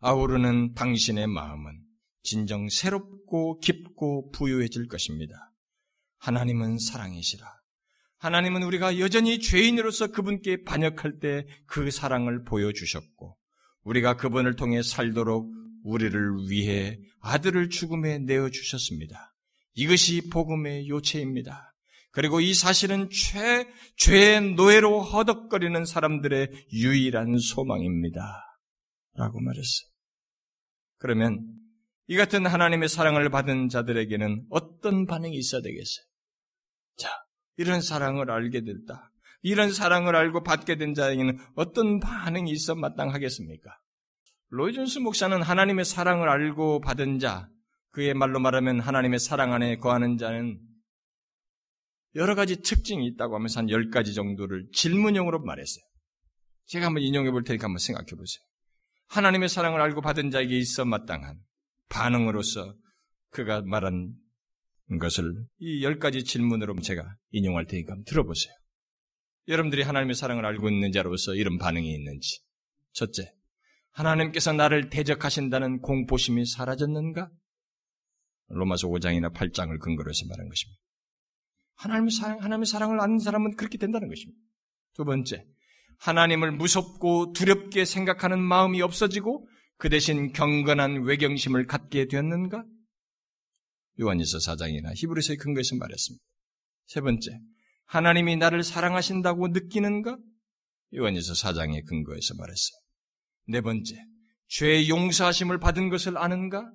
아우르는 0.00 0.74
당신의 0.74 1.26
마음은 1.26 1.80
진정 2.22 2.68
새롭고 2.68 3.58
깊고 3.60 4.30
부유해질 4.32 4.88
것입니다. 4.88 5.52
하나님은 6.18 6.78
사랑이시라. 6.78 7.46
하나님은 8.18 8.62
우리가 8.62 8.98
여전히 8.98 9.40
죄인으로서 9.40 10.08
그분께 10.08 10.64
반역할 10.64 11.20
때 11.20 11.46
그 11.66 11.90
사랑을 11.90 12.44
보여주셨고, 12.44 13.36
우리가 13.84 14.16
그분을 14.16 14.56
통해 14.56 14.82
살도록 14.82 15.50
우리를 15.84 16.48
위해 16.48 16.98
아들을 17.20 17.70
죽음에 17.70 18.18
내어 18.18 18.50
주셨습니다. 18.50 19.34
이것이 19.74 20.28
복음의 20.30 20.88
요체입니다. 20.88 21.74
그리고 22.12 22.40
이 22.40 22.54
사실은 22.54 23.08
죄, 23.10 23.68
죄의 23.96 24.54
노예로 24.54 25.00
허덕거리는 25.02 25.84
사람들의 25.84 26.66
유일한 26.72 27.38
소망입니다. 27.38 28.20
라고 29.14 29.40
말했어요. 29.40 29.90
그러면 30.98 31.46
이 32.08 32.16
같은 32.16 32.46
하나님의 32.46 32.88
사랑을 32.88 33.30
받은 33.30 33.68
자들에게는 33.68 34.46
어떤 34.50 35.06
반응이 35.06 35.36
있어야 35.36 35.62
되겠어요? 35.62 36.04
자, 36.96 37.08
이런 37.56 37.80
사랑을 37.80 38.30
알게 38.30 38.64
됐다. 38.64 39.12
이런 39.42 39.72
사랑을 39.72 40.16
알고 40.16 40.42
받게 40.42 40.76
된 40.76 40.94
자에게는 40.94 41.38
어떤 41.54 42.00
반응이 42.00 42.50
있어 42.50 42.74
마땅하겠습니까? 42.74 43.70
로이존스 44.50 44.98
목사는 44.98 45.40
하나님의 45.40 45.84
사랑을 45.84 46.28
알고 46.28 46.80
받은 46.80 47.20
자, 47.20 47.48
그의 47.92 48.14
말로 48.14 48.40
말하면 48.40 48.80
하나님의 48.80 49.20
사랑 49.20 49.52
안에 49.52 49.76
거하는 49.76 50.18
자는 50.18 50.60
여러 52.16 52.34
가지 52.34 52.60
특징이 52.60 53.06
있다고 53.06 53.36
하면서 53.36 53.60
한 53.60 53.66
10가지 53.66 54.12
정도를 54.12 54.66
질문형으로 54.72 55.44
말했어요. 55.44 55.84
제가 56.66 56.86
한번 56.86 57.04
인용해 57.04 57.30
볼 57.30 57.44
테니까 57.44 57.66
한번 57.66 57.78
생각해 57.78 58.06
보세요. 58.16 58.42
하나님의 59.08 59.48
사랑을 59.48 59.80
알고 59.80 60.00
받은 60.00 60.30
자에게 60.32 60.58
있어 60.58 60.84
마땅한 60.84 61.38
반응으로서 61.88 62.74
그가 63.30 63.62
말한 63.62 64.14
것을 65.00 65.32
이 65.58 65.84
10가지 65.84 66.24
질문으로 66.24 66.80
제가 66.80 67.04
인용할 67.30 67.66
테니까 67.66 67.92
한번 67.92 68.04
들어보세요. 68.04 68.52
여러분들이 69.46 69.82
하나님의 69.82 70.16
사랑을 70.16 70.44
알고 70.44 70.68
있는 70.68 70.90
자로서 70.90 71.36
이런 71.36 71.58
반응이 71.58 71.88
있는지. 71.92 72.40
첫째, 72.92 73.32
하나님께서 73.92 74.52
나를 74.52 74.90
대적하신다는 74.90 75.80
공포심이 75.80 76.46
사라졌는가? 76.46 77.30
로마서 78.48 78.88
5장이나 78.88 79.32
8장을 79.32 79.78
근거로 79.80 80.10
해서 80.10 80.26
말한 80.28 80.48
것입니다. 80.48 80.80
하나님의 81.76 82.10
사랑, 82.10 82.42
하나님의 82.42 82.66
사랑을 82.66 83.00
아는 83.00 83.18
사람은 83.18 83.56
그렇게 83.56 83.78
된다는 83.78 84.08
것입니다. 84.08 84.38
두 84.94 85.04
번째, 85.04 85.44
하나님을 85.98 86.52
무섭고 86.52 87.32
두렵게 87.32 87.84
생각하는 87.84 88.40
마음이 88.40 88.82
없어지고 88.82 89.48
그 89.76 89.88
대신 89.88 90.32
경건한 90.32 91.04
외경심을 91.04 91.66
갖게 91.66 92.06
되었는가? 92.06 92.64
요한일서 94.00 94.38
4장이나 94.38 94.92
히브리서의 94.94 95.36
근거에서 95.38 95.76
말했습니다. 95.76 96.22
세 96.86 97.00
번째, 97.00 97.38
하나님이 97.86 98.36
나를 98.36 98.62
사랑하신다고 98.62 99.48
느끼는가? 99.48 100.18
요한일서 100.94 101.32
4장의 101.32 101.86
근거에서 101.86 102.34
말했어요. 102.34 102.80
네 103.50 103.60
번째, 103.60 103.96
죄의 104.46 104.88
용서하심을 104.88 105.58
받은 105.58 105.88
것을 105.88 106.16
아는가? 106.16 106.70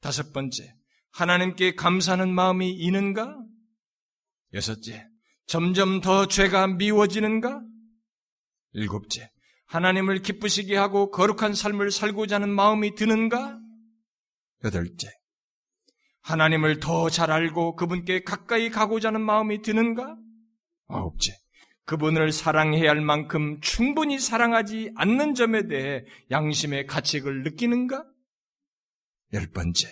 다섯 0.00 0.32
번째, 0.32 0.74
하나님께 1.12 1.76
감사하는 1.76 2.34
마음이 2.34 2.72
있는가? 2.72 3.38
여섯째, 4.52 5.06
점점 5.46 6.00
더 6.00 6.26
죄가 6.26 6.66
미워지는가? 6.66 7.62
일곱째, 8.72 9.30
하나님을 9.66 10.22
기쁘시게 10.22 10.76
하고 10.76 11.12
거룩한 11.12 11.54
삶을 11.54 11.92
살고자 11.92 12.36
하는 12.36 12.50
마음이 12.50 12.96
드는가? 12.96 13.60
여덟째, 14.64 15.08
하나님을 16.22 16.80
더 16.80 17.08
잘 17.10 17.30
알고 17.30 17.76
그분께 17.76 18.24
가까이 18.24 18.70
가고자 18.70 19.08
하는 19.08 19.20
마음이 19.20 19.62
드는가? 19.62 20.16
아홉째, 20.88 21.32
그분을 21.92 22.32
사랑해야 22.32 22.88
할 22.88 23.02
만큼 23.02 23.60
충분히 23.60 24.18
사랑하지 24.18 24.92
않는 24.94 25.34
점에 25.34 25.66
대해 25.66 26.04
양심의 26.30 26.86
가책을 26.86 27.42
느끼는가? 27.42 28.06
열 29.34 29.46
번째, 29.50 29.90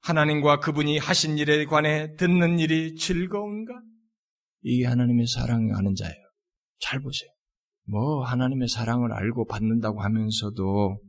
하나님과 0.00 0.60
그분이 0.60 0.96
하신 0.96 1.36
일에 1.36 1.66
관해 1.66 2.16
듣는 2.16 2.58
일이 2.58 2.94
즐거운가? 2.94 3.74
이게 4.62 4.86
하나님의 4.86 5.26
사랑을 5.26 5.74
아는 5.76 5.94
자예요. 5.94 6.24
잘 6.78 7.00
보세요. 7.00 7.28
뭐 7.86 8.24
하나님의 8.24 8.68
사랑을 8.68 9.12
알고 9.12 9.44
받는다고 9.44 10.00
하면서도 10.00 11.02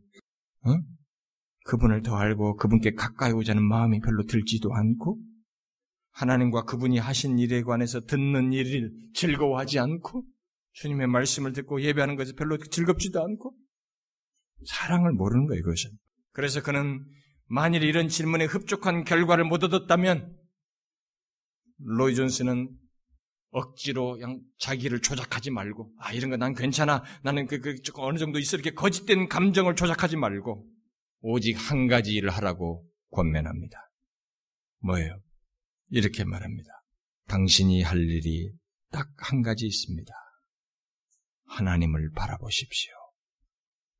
어? 0.65 0.69
그분을 1.67 2.01
더 2.01 2.17
알고 2.17 2.57
그분께 2.57 2.95
가까이 2.95 3.31
오자는 3.31 3.63
마음이 3.63 4.01
별로 4.01 4.25
들지도 4.25 4.73
않고 4.73 5.21
하나님과 6.15 6.63
그분이 6.63 6.97
하신 6.97 7.39
일에 7.39 7.61
관해서 7.61 7.99
듣는 8.01 8.53
일을 8.53 8.91
즐거워하지 9.13 9.79
않고 9.79 10.23
주님의 10.73 11.07
말씀을 11.07 11.51
듣고 11.53 11.81
예배하는 11.81 12.15
것이 12.15 12.33
별로 12.33 12.57
즐겁지도 12.57 13.21
않고 13.21 13.53
사랑을 14.65 15.11
모르는 15.11 15.45
거예요, 15.47 15.61
그것은. 15.63 15.91
그래서 16.31 16.63
그는 16.63 17.05
만일 17.47 17.83
이런 17.83 18.07
질문에 18.07 18.45
흡족한 18.45 19.03
결과를 19.03 19.43
못 19.43 19.63
얻었다면 19.63 20.35
로이 21.79 22.15
존스는 22.15 22.69
억지로 23.51 24.13
그냥 24.13 24.41
자기를 24.57 25.01
조작하지 25.01 25.51
말고 25.51 25.93
아 25.99 26.11
이런 26.13 26.29
거 26.29 26.37
난 26.37 26.53
괜찮아 26.55 27.03
나는 27.23 27.45
그, 27.45 27.59
그 27.59 27.75
어느 27.95 28.17
정도 28.17 28.39
있어 28.39 28.57
이렇게 28.57 28.71
거짓된 28.73 29.29
감정을 29.29 29.75
조작하지 29.75 30.17
말고 30.17 30.65
오직 31.21 31.53
한 31.55 31.87
가지 31.87 32.11
일을 32.11 32.29
하라고 32.29 32.85
권면합니다. 33.11 33.77
뭐예요? 34.79 35.19
이렇게 35.95 36.25
말합니다. 36.25 36.69
당신이 37.27 37.81
할 37.81 37.97
일이 37.97 38.51
딱 38.91 39.07
한 39.17 39.41
가지 39.41 39.65
있습니다. 39.65 40.13
하나님을 41.45 42.11
바라보십시오. 42.11 42.91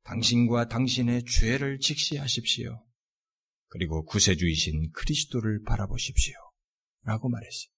당신과 0.04 0.68
당신의 0.68 1.24
죄를 1.24 1.78
직시하십시오. 1.78 2.84
그리고 3.68 4.04
구세주이신 4.04 4.92
그리스도를 4.92 5.62
바라보십시오. 5.64 6.34
라고 7.04 7.30
말했어요. 7.30 7.70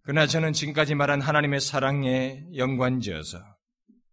그러나 0.00 0.26
저는 0.26 0.54
지금까지 0.54 0.94
말한 0.94 1.20
하나님의 1.20 1.60
사랑에 1.60 2.46
연관지어서 2.54 3.38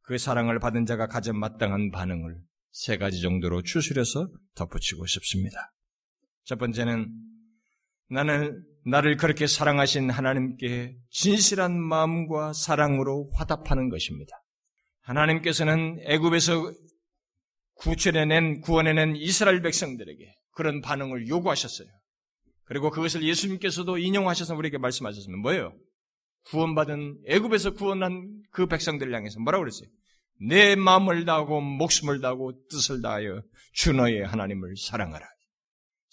그 0.01 0.18
사랑을 0.18 0.59
받은 0.59 0.86
자가 0.86 1.07
가져 1.07 1.32
마땅한 1.32 1.91
반응을 1.91 2.41
세 2.72 2.97
가지 2.97 3.22
정도로 3.22 3.61
추스려서 3.61 4.30
덧붙이고 4.55 5.05
싶습니다. 5.05 5.74
첫 6.43 6.59
번째는 6.59 7.09
나는 8.09 8.72
나를 8.86 9.17
그렇게 9.17 9.47
사랑하신 9.47 10.09
하나님께 10.09 10.95
진실한 11.09 11.79
마음과 11.79 12.53
사랑으로 12.53 13.29
화답하는 13.34 13.89
것입니다. 13.89 14.31
하나님께서는 15.01 15.99
애굽에서 16.05 16.71
구출해낸 17.75 18.61
구원해낸 18.61 19.15
이스라엘 19.15 19.61
백성들에게 19.61 20.36
그런 20.51 20.81
반응을 20.81 21.27
요구하셨어요. 21.27 21.88
그리고 22.65 22.89
그것을 22.89 23.23
예수님께서도 23.23 23.97
인용하셔서 23.97 24.55
우리에게 24.55 24.77
말씀하셨으면 24.77 25.39
뭐예요? 25.39 25.73
구원받은 26.45 27.23
애굽에서 27.27 27.73
구원한 27.73 28.41
그 28.51 28.67
백성들을 28.67 29.13
향해서 29.13 29.39
뭐라고 29.39 29.63
그랬어요? 29.63 29.89
내 30.47 30.75
마음을 30.75 31.25
다하고 31.25 31.61
목숨을 31.61 32.21
다하고 32.21 32.53
뜻을 32.69 33.01
다하여 33.01 33.41
주 33.73 33.93
너의 33.93 34.23
하나님을 34.25 34.75
사랑하라. 34.77 35.25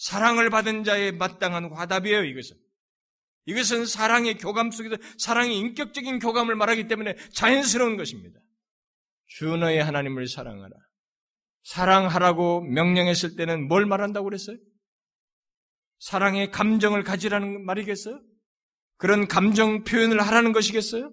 사랑을 0.01 0.49
받은 0.49 0.85
자의 0.85 1.13
마땅한 1.13 1.73
화답이에요, 1.75 2.25
이것은. 2.25 2.57
이것은 3.45 3.85
사랑의 3.85 4.39
교감 4.39 4.71
속에서 4.71 4.97
사랑의 5.19 5.59
인격적인 5.59 6.21
교감을 6.21 6.55
말하기 6.55 6.89
때문에 6.89 7.17
자연스러운 7.35 7.99
것입니다. 7.99 8.41
주 9.27 9.57
너의 9.59 9.85
하나님을 9.85 10.27
사랑하라. 10.27 10.75
사랑하라고 11.65 12.63
명령했을 12.63 13.37
때는 13.37 13.69
뭘 13.69 13.85
말한다고 13.85 14.25
그랬어요? 14.25 14.57
사랑의 15.99 16.51
감정을 16.51 17.03
가지라는 17.03 17.67
말이겠어요? 17.67 18.23
그런 18.97 19.29
감정 19.29 19.85
표현을 19.85 20.23
하라는 20.23 20.53
것이겠어요? 20.53 21.13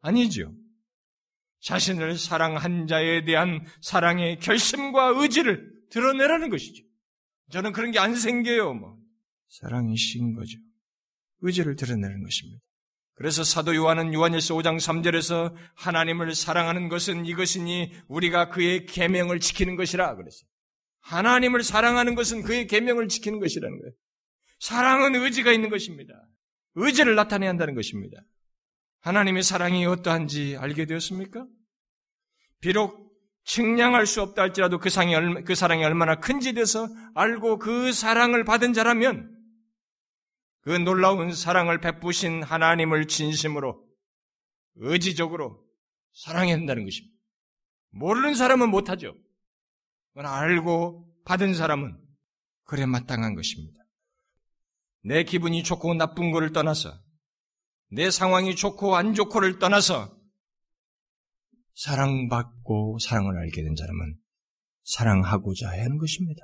아니죠. 0.00 0.54
자신을 1.60 2.16
사랑한 2.16 2.86
자에 2.86 3.26
대한 3.26 3.66
사랑의 3.82 4.38
결심과 4.38 5.08
의지를 5.16 5.70
드러내라는 5.90 6.48
것이죠. 6.48 6.91
저는 7.52 7.72
그런 7.72 7.90
게 7.92 7.98
안 7.98 8.16
생겨요, 8.16 8.74
뭐. 8.74 8.98
사랑이신 9.48 10.34
거죠. 10.34 10.58
의지를 11.40 11.76
드러내는 11.76 12.22
것입니다. 12.22 12.60
그래서 13.14 13.44
사도 13.44 13.74
요한은 13.74 14.14
요한일서 14.14 14.54
5장 14.54 14.78
3절에서 14.78 15.54
하나님을 15.74 16.34
사랑하는 16.34 16.88
것은 16.88 17.26
이것이니 17.26 17.92
우리가 18.08 18.48
그의 18.48 18.86
계명을 18.86 19.38
지키는 19.40 19.76
것이라 19.76 20.16
그랬어요. 20.16 20.48
하나님을 21.00 21.62
사랑하는 21.62 22.14
것은 22.14 22.42
그의 22.42 22.66
계명을 22.66 23.08
지키는 23.08 23.38
것이라는 23.38 23.78
거예요. 23.78 23.92
사랑은 24.60 25.14
의지가 25.16 25.52
있는 25.52 25.68
것입니다. 25.68 26.14
의지를 26.74 27.14
나타내야 27.16 27.50
한다는 27.50 27.74
것입니다. 27.74 28.22
하나님의 29.00 29.42
사랑이 29.42 29.84
어떠한지 29.84 30.56
알게 30.56 30.86
되었습니까? 30.86 31.46
비록 32.60 33.01
측량할 33.44 34.06
수 34.06 34.22
없다 34.22 34.42
할지라도 34.42 34.78
그, 34.78 34.88
상이, 34.88 35.14
그 35.44 35.54
사랑이 35.54 35.84
얼마나 35.84 36.16
큰지 36.16 36.54
돼서 36.54 36.88
알고 37.14 37.58
그 37.58 37.92
사랑을 37.92 38.44
받은 38.44 38.72
자라면 38.72 39.30
그 40.62 40.70
놀라운 40.70 41.32
사랑을 41.32 41.80
베푸신 41.80 42.42
하나님을 42.42 43.08
진심으로 43.08 43.84
의지적으로 44.76 45.64
사랑해야 46.12 46.54
한다는 46.54 46.84
것입니다. 46.84 47.12
모르는 47.90 48.34
사람은 48.34 48.70
못하죠. 48.70 49.14
알고 50.14 51.08
받은 51.24 51.54
사람은 51.54 51.98
그래 52.64 52.86
마땅한 52.86 53.34
것입니다. 53.34 53.80
내 55.04 55.24
기분이 55.24 55.64
좋고 55.64 55.94
나쁜 55.94 56.30
거를 56.30 56.52
떠나서 56.52 56.94
내 57.90 58.10
상황이 58.10 58.54
좋고 58.54 58.96
안 58.96 59.14
좋고를 59.14 59.58
떠나서 59.58 60.16
사랑받고 61.74 62.98
사랑을 62.98 63.38
알게 63.38 63.62
된 63.62 63.74
사람은 63.76 64.16
사랑하고자 64.84 65.70
하는 65.70 65.98
것입니다. 65.98 66.42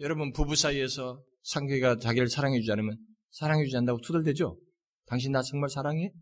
여러분 0.00 0.32
부부 0.32 0.56
사이에서 0.56 1.22
상계가 1.42 1.98
자기를 1.98 2.28
사랑해주지 2.28 2.72
않으면 2.72 2.96
사랑해주지 3.30 3.76
않는다고 3.76 4.00
투덜대죠? 4.00 4.58
당신 5.06 5.32
나 5.32 5.42
정말 5.42 5.70
사랑해? 5.70 6.12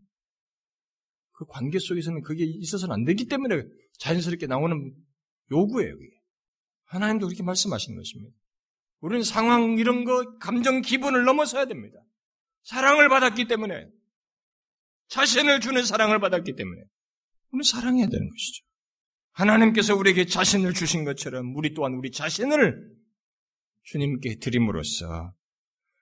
그 1.31 1.45
관계 1.45 1.79
속에서는 1.79 2.21
그게 2.21 2.43
있어서는 2.45 2.93
안 2.93 3.03
되기 3.03 3.25
때문에 3.25 3.63
자연스럽게 3.99 4.47
나오는 4.47 4.93
요구예요, 5.51 5.93
그게. 5.95 6.09
하나님도 6.85 7.27
그렇게 7.27 7.43
말씀하시는 7.43 7.97
것입니다. 7.97 8.35
우리는 8.99 9.23
상황 9.23 9.77
이런 9.77 10.05
거, 10.05 10.37
감정 10.37 10.81
기분을 10.81 11.25
넘어서야 11.25 11.65
됩니다. 11.65 11.99
사랑을 12.63 13.09
받았기 13.09 13.47
때문에, 13.47 13.87
자신을 15.07 15.59
주는 15.59 15.83
사랑을 15.83 16.19
받았기 16.19 16.55
때문에, 16.55 16.81
우리는 17.53 17.63
사랑해야 17.63 18.07
되는 18.07 18.29
것이죠. 18.29 18.65
하나님께서 19.31 19.95
우리에게 19.95 20.25
자신을 20.25 20.73
주신 20.73 21.05
것처럼 21.05 21.55
우리 21.55 21.73
또한 21.73 21.93
우리 21.93 22.11
자신을 22.11 22.91
주님께 23.83 24.39
드림으로써 24.39 25.33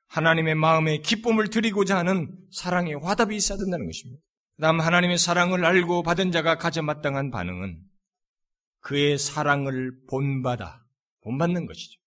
하나님의 0.08 0.56
마음에 0.56 0.98
기쁨을 0.98 1.50
드리고자 1.50 1.98
하는 1.98 2.36
사랑의 2.52 2.96
화답이 2.96 3.36
있어야 3.36 3.58
된다는 3.58 3.86
것입니다. 3.86 4.22
그 4.56 4.62
다음 4.62 4.82
하나님의 4.82 5.18
사랑을 5.18 5.64
알고 5.64 6.04
받은 6.04 6.32
자가 6.32 6.58
가져 6.58 6.82
마땅한 6.82 7.32
반응은 7.32 7.82
그의 8.80 9.18
사랑을 9.18 9.94
본받아, 10.10 10.84
본받는 11.24 11.66
것이죠. 11.66 12.00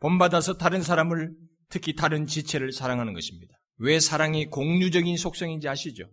본받아서 0.00 0.58
다른 0.58 0.82
사람을 0.82 1.30
특히 1.68 1.94
다른 1.94 2.26
지체를 2.26 2.72
사랑하는 2.72 3.12
것입니다. 3.14 3.54
왜 3.76 4.00
사랑이 4.00 4.46
공유적인 4.46 5.16
속성인지 5.16 5.68
아시죠? 5.68 6.04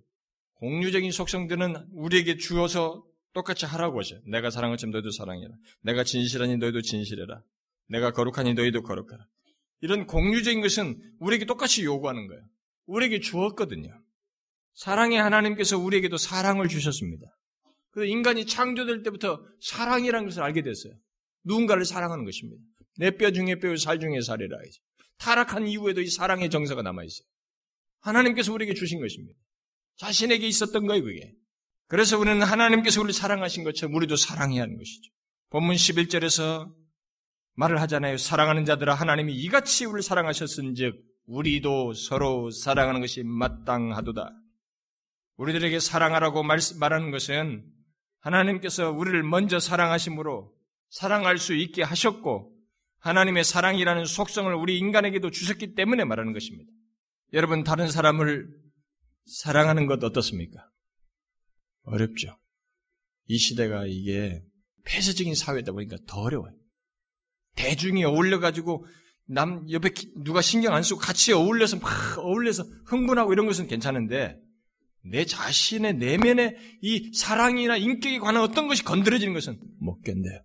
공유적인 0.60 1.12
속성들은 1.12 1.88
우리에게 1.94 2.38
주어서 2.38 3.06
똑같이 3.34 3.66
하라고 3.66 4.00
하죠. 4.00 4.20
내가 4.28 4.50
사랑을 4.50 4.78
좀 4.78 4.92
너희도 4.92 5.12
사랑해라. 5.12 5.54
내가 5.82 6.04
진실하니 6.04 6.58
너희도 6.58 6.82
진실해라. 6.82 7.42
내가 7.88 8.12
거룩하니 8.12 8.54
너희도 8.56 8.84
거룩하라. 8.84 9.26
이런 9.82 10.06
공유적인 10.06 10.62
것은 10.62 11.02
우리에게 11.20 11.46
똑같이 11.46 11.84
요구하는 11.84 12.28
거예요. 12.28 12.44
우리에게 12.88 13.20
주었거든요. 13.20 13.90
사랑의 14.74 15.20
하나님께서 15.20 15.78
우리에게도 15.78 16.18
사랑을 16.18 16.68
주셨습니다. 16.68 17.26
그 17.92 18.06
인간이 18.06 18.46
창조될 18.46 19.04
때부터 19.04 19.44
사랑이라는 19.62 20.28
것을 20.28 20.44
알게 20.44 20.62
됐어요. 20.64 20.94
누군가를 21.44 21.86
사랑하는 21.86 22.26
것입니다. 22.26 22.62
내 22.98 23.12
뼈 23.12 23.32
중에 23.32 23.56
뼈, 23.60 23.76
살 23.78 24.00
중에 24.00 24.22
살이라. 24.22 24.58
타락한 25.18 25.68
이후에도 25.68 26.02
이 26.02 26.08
사랑의 26.08 26.50
정서가 26.50 26.82
남아있어요. 26.82 27.26
하나님께서 28.02 28.54
우리에게 28.54 28.74
주신 28.74 29.00
것입니다. 29.00 29.40
자신에게 30.00 30.48
있었던 30.48 30.88
거예요, 30.88 31.04
그게. 31.04 31.34
그래서 31.88 32.18
우리는 32.18 32.42
하나님께서 32.42 33.02
우리를 33.02 33.14
사랑하신 33.14 33.64
것처럼 33.64 33.96
우리도 33.96 34.16
사랑해야 34.16 34.64
하는 34.64 34.78
것이죠. 34.78 35.12
본문 35.50 35.76
11절에서 35.76 36.72
말을 37.56 37.82
하잖아요. 37.82 38.18
사랑하는 38.18 38.66
자들아 38.66 38.94
하나님이 38.94 39.34
이같이 39.36 39.86
우리를 39.86 40.02
사랑하셨은즉 40.02 40.96
우리도 41.26 41.94
서로 41.94 42.50
사랑하는 42.52 43.02
것이 43.02 43.24
마땅하도다. 43.24 44.32
우리들에게 45.38 45.80
사랑하라고 45.80 46.44
말, 46.44 46.60
말하는 46.80 47.12
것은 47.12 47.66
하나님께서 48.20 48.92
우리를 48.92 49.22
먼저 49.24 49.60
사랑하심으로 49.60 50.54
사랑할 50.90 51.38
수 51.38 51.54
있게 51.56 51.84
하셨고 51.84 52.56
하나님의 53.00 53.44
사랑이라는 53.44 54.06
속성을 54.06 54.54
우리 54.54 54.78
인간에게도 54.78 55.30
주셨기 55.32 55.76
때문에 55.76 56.04
말하는 56.06 56.34
것입니다. 56.34 56.72
여러분 57.34 57.64
다른 57.64 57.90
사람을 57.90 58.48
사랑하는 59.30 59.86
것 59.86 60.04
어떻습니까? 60.04 60.70
어렵죠. 61.84 62.38
이 63.28 63.38
시대가 63.38 63.86
이게 63.86 64.42
폐쇄적인 64.86 65.36
사회다 65.36 65.72
보니까 65.72 65.98
더 66.08 66.22
어려워요. 66.22 66.54
대중이 67.56 68.04
어울려가지고 68.04 68.86
남 69.26 69.70
옆에 69.70 69.92
누가 70.24 70.42
신경 70.42 70.74
안 70.74 70.82
쓰고 70.82 71.00
같이 71.00 71.34
어울려서 71.34 71.78
막 71.78 72.18
어울려서 72.18 72.64
흥분하고 72.86 73.32
이런 73.34 73.46
것은 73.46 73.68
괜찮은데 73.68 74.40
내 75.04 75.26
자신의 75.26 75.96
내면의 75.96 76.58
이 76.82 77.12
사랑이나 77.14 77.78
인격에 77.78 78.20
관한 78.20 78.44
어떤 78.44 78.68
것이 78.68 78.84
건드려지는 78.84 79.34
것은 79.34 79.60
못 79.80 80.02
견뎌요. 80.02 80.42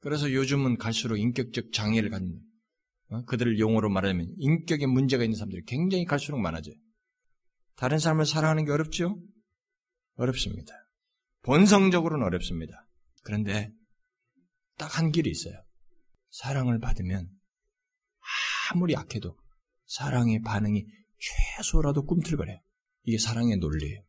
그래서 0.00 0.32
요즘은 0.32 0.78
갈수록 0.78 1.16
인격적 1.16 1.72
장애를 1.72 2.10
갖는 2.10 2.40
어? 3.08 3.24
그들을 3.24 3.58
용어로 3.58 3.88
말하면 3.88 4.34
인격에 4.38 4.86
문제가 4.86 5.24
있는 5.24 5.36
사람들이 5.36 5.62
굉장히 5.66 6.04
갈수록 6.04 6.38
많아져요. 6.38 6.74
다른 7.76 7.98
사람을 7.98 8.26
사랑하는 8.26 8.64
게 8.64 8.72
어렵죠? 8.72 9.18
어렵습니다. 10.16 10.72
본성적으로는 11.42 12.24
어렵습니다. 12.26 12.86
그런데 13.22 13.70
딱 14.78 14.98
한 14.98 15.10
길이 15.12 15.30
있어요. 15.30 15.54
사랑을 16.30 16.78
받으면 16.78 17.30
아무리 18.70 18.94
약해도 18.94 19.38
사랑의 19.86 20.42
반응이 20.42 20.84
최소라도 21.18 22.04
꿈틀거려요. 22.04 22.58
이게 23.04 23.18
사랑의 23.18 23.56
논리예요. 23.58 24.02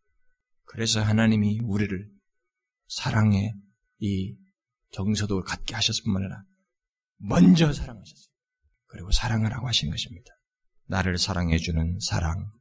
그래서 0.63 1.01
하나님이 1.01 1.59
우리를 1.63 2.09
사랑의 2.87 3.53
이 3.99 4.35
정서도 4.91 5.43
갖게 5.43 5.75
하셨을 5.75 6.03
뿐만 6.03 6.23
아니라 6.23 6.43
먼저 7.17 7.71
사랑하셨어요. 7.71 8.27
그리고 8.87 9.11
사랑하라고 9.11 9.67
하신 9.67 9.89
것입니다. 9.89 10.31
나를 10.85 11.17
사랑해주는 11.17 11.99
사랑. 11.99 12.51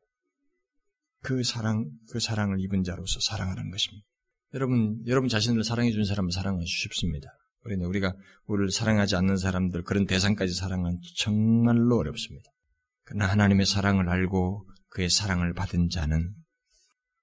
그 1.22 1.42
사랑, 1.42 1.90
그 2.10 2.20
사랑을 2.20 2.60
입은 2.60 2.84
자로서 2.84 3.20
사랑하는 3.20 3.70
것입니다. 3.70 4.06
여러분, 4.54 5.02
여러분 5.06 5.28
자신을 5.28 5.64
사랑해주는 5.64 6.04
사람을 6.04 6.30
사랑하기 6.32 6.66
쉽습니다. 6.66 7.28
우리는 7.64 7.84
우리가 7.84 8.14
우리를 8.46 8.70
사랑하지 8.70 9.16
않는 9.16 9.36
사람들, 9.36 9.82
그런 9.82 10.06
대상까지 10.06 10.54
사랑은 10.54 11.00
정말로 11.16 11.98
어렵습니다. 11.98 12.48
그러나 13.04 13.26
하나님의 13.26 13.66
사랑을 13.66 14.08
알고 14.08 14.68
그의 14.88 15.10
사랑을 15.10 15.52
받은 15.52 15.88
자는 15.90 16.34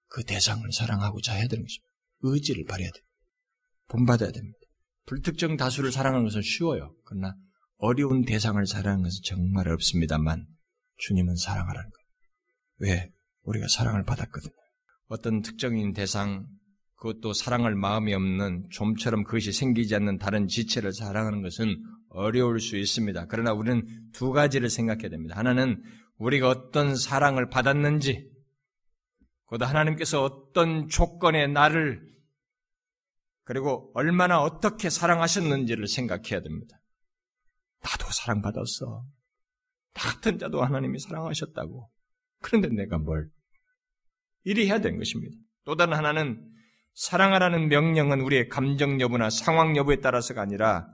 그 0.07 0.23
대상을 0.23 0.71
사랑하고자 0.71 1.33
해야 1.33 1.47
되는 1.47 1.63
것입니다. 1.63 1.89
의지를 2.21 2.65
발휘해야 2.65 2.91
돼요. 2.91 3.03
본받아야 3.87 4.31
됩니다. 4.31 4.59
불특정 5.05 5.57
다수를 5.57 5.91
사랑하는 5.91 6.25
것은 6.25 6.41
쉬워요. 6.41 6.95
그러나 7.05 7.35
어려운 7.77 8.23
대상을 8.23 8.65
사랑하는 8.65 9.03
것은 9.03 9.21
정말 9.23 9.67
어렵습니다만 9.67 10.45
주님은 10.97 11.35
사랑하라는 11.35 11.89
거예요. 11.89 12.03
왜? 12.79 13.11
우리가 13.43 13.67
사랑을 13.67 14.03
받았거든요. 14.03 14.53
어떤 15.07 15.41
특정인 15.41 15.93
대상, 15.93 16.47
그것도 16.95 17.33
사랑할 17.33 17.75
마음이 17.75 18.13
없는 18.13 18.69
좀처럼 18.71 19.23
그것이 19.25 19.51
생기지 19.51 19.93
않는 19.95 20.17
다른 20.17 20.47
지체를 20.47 20.93
사랑하는 20.93 21.41
것은 21.41 21.83
어려울 22.09 22.59
수 22.61 22.77
있습니다. 22.77 23.25
그러나 23.27 23.51
우리는 23.53 23.85
두 24.13 24.31
가지를 24.31 24.69
생각해야 24.69 25.09
됩니다. 25.09 25.35
하나는 25.37 25.83
우리가 26.17 26.47
어떤 26.47 26.95
사랑을 26.95 27.49
받았는지, 27.49 28.31
곧 29.45 29.61
하나님께서 29.61 30.23
어떤 30.23 30.87
조건에 30.87 31.47
나를 31.47 32.13
그리고 33.43 33.91
얼마나 33.93 34.41
어떻게 34.41 34.89
사랑하셨는지를 34.89 35.87
생각해야 35.87 36.41
됩니다. 36.41 36.79
나도 37.81 38.05
사랑받았어. 38.11 39.05
나 39.93 40.01
같은 40.01 40.39
자도 40.39 40.63
하나님이 40.63 40.99
사랑하셨다고. 40.99 41.89
그런데 42.43 42.69
내가 42.69 42.97
뭘? 42.99 43.29
이리 44.43 44.67
해야 44.67 44.79
되는 44.79 44.99
것입니다. 44.99 45.35
또 45.65 45.75
다른 45.75 45.93
하나는 45.97 46.45
사랑하라는 46.93 47.69
명령은 47.69 48.21
우리의 48.21 48.49
감정 48.49 49.01
여부나 49.01 49.29
상황 49.31 49.75
여부에 49.75 50.01
따라서가 50.01 50.41
아니라 50.41 50.87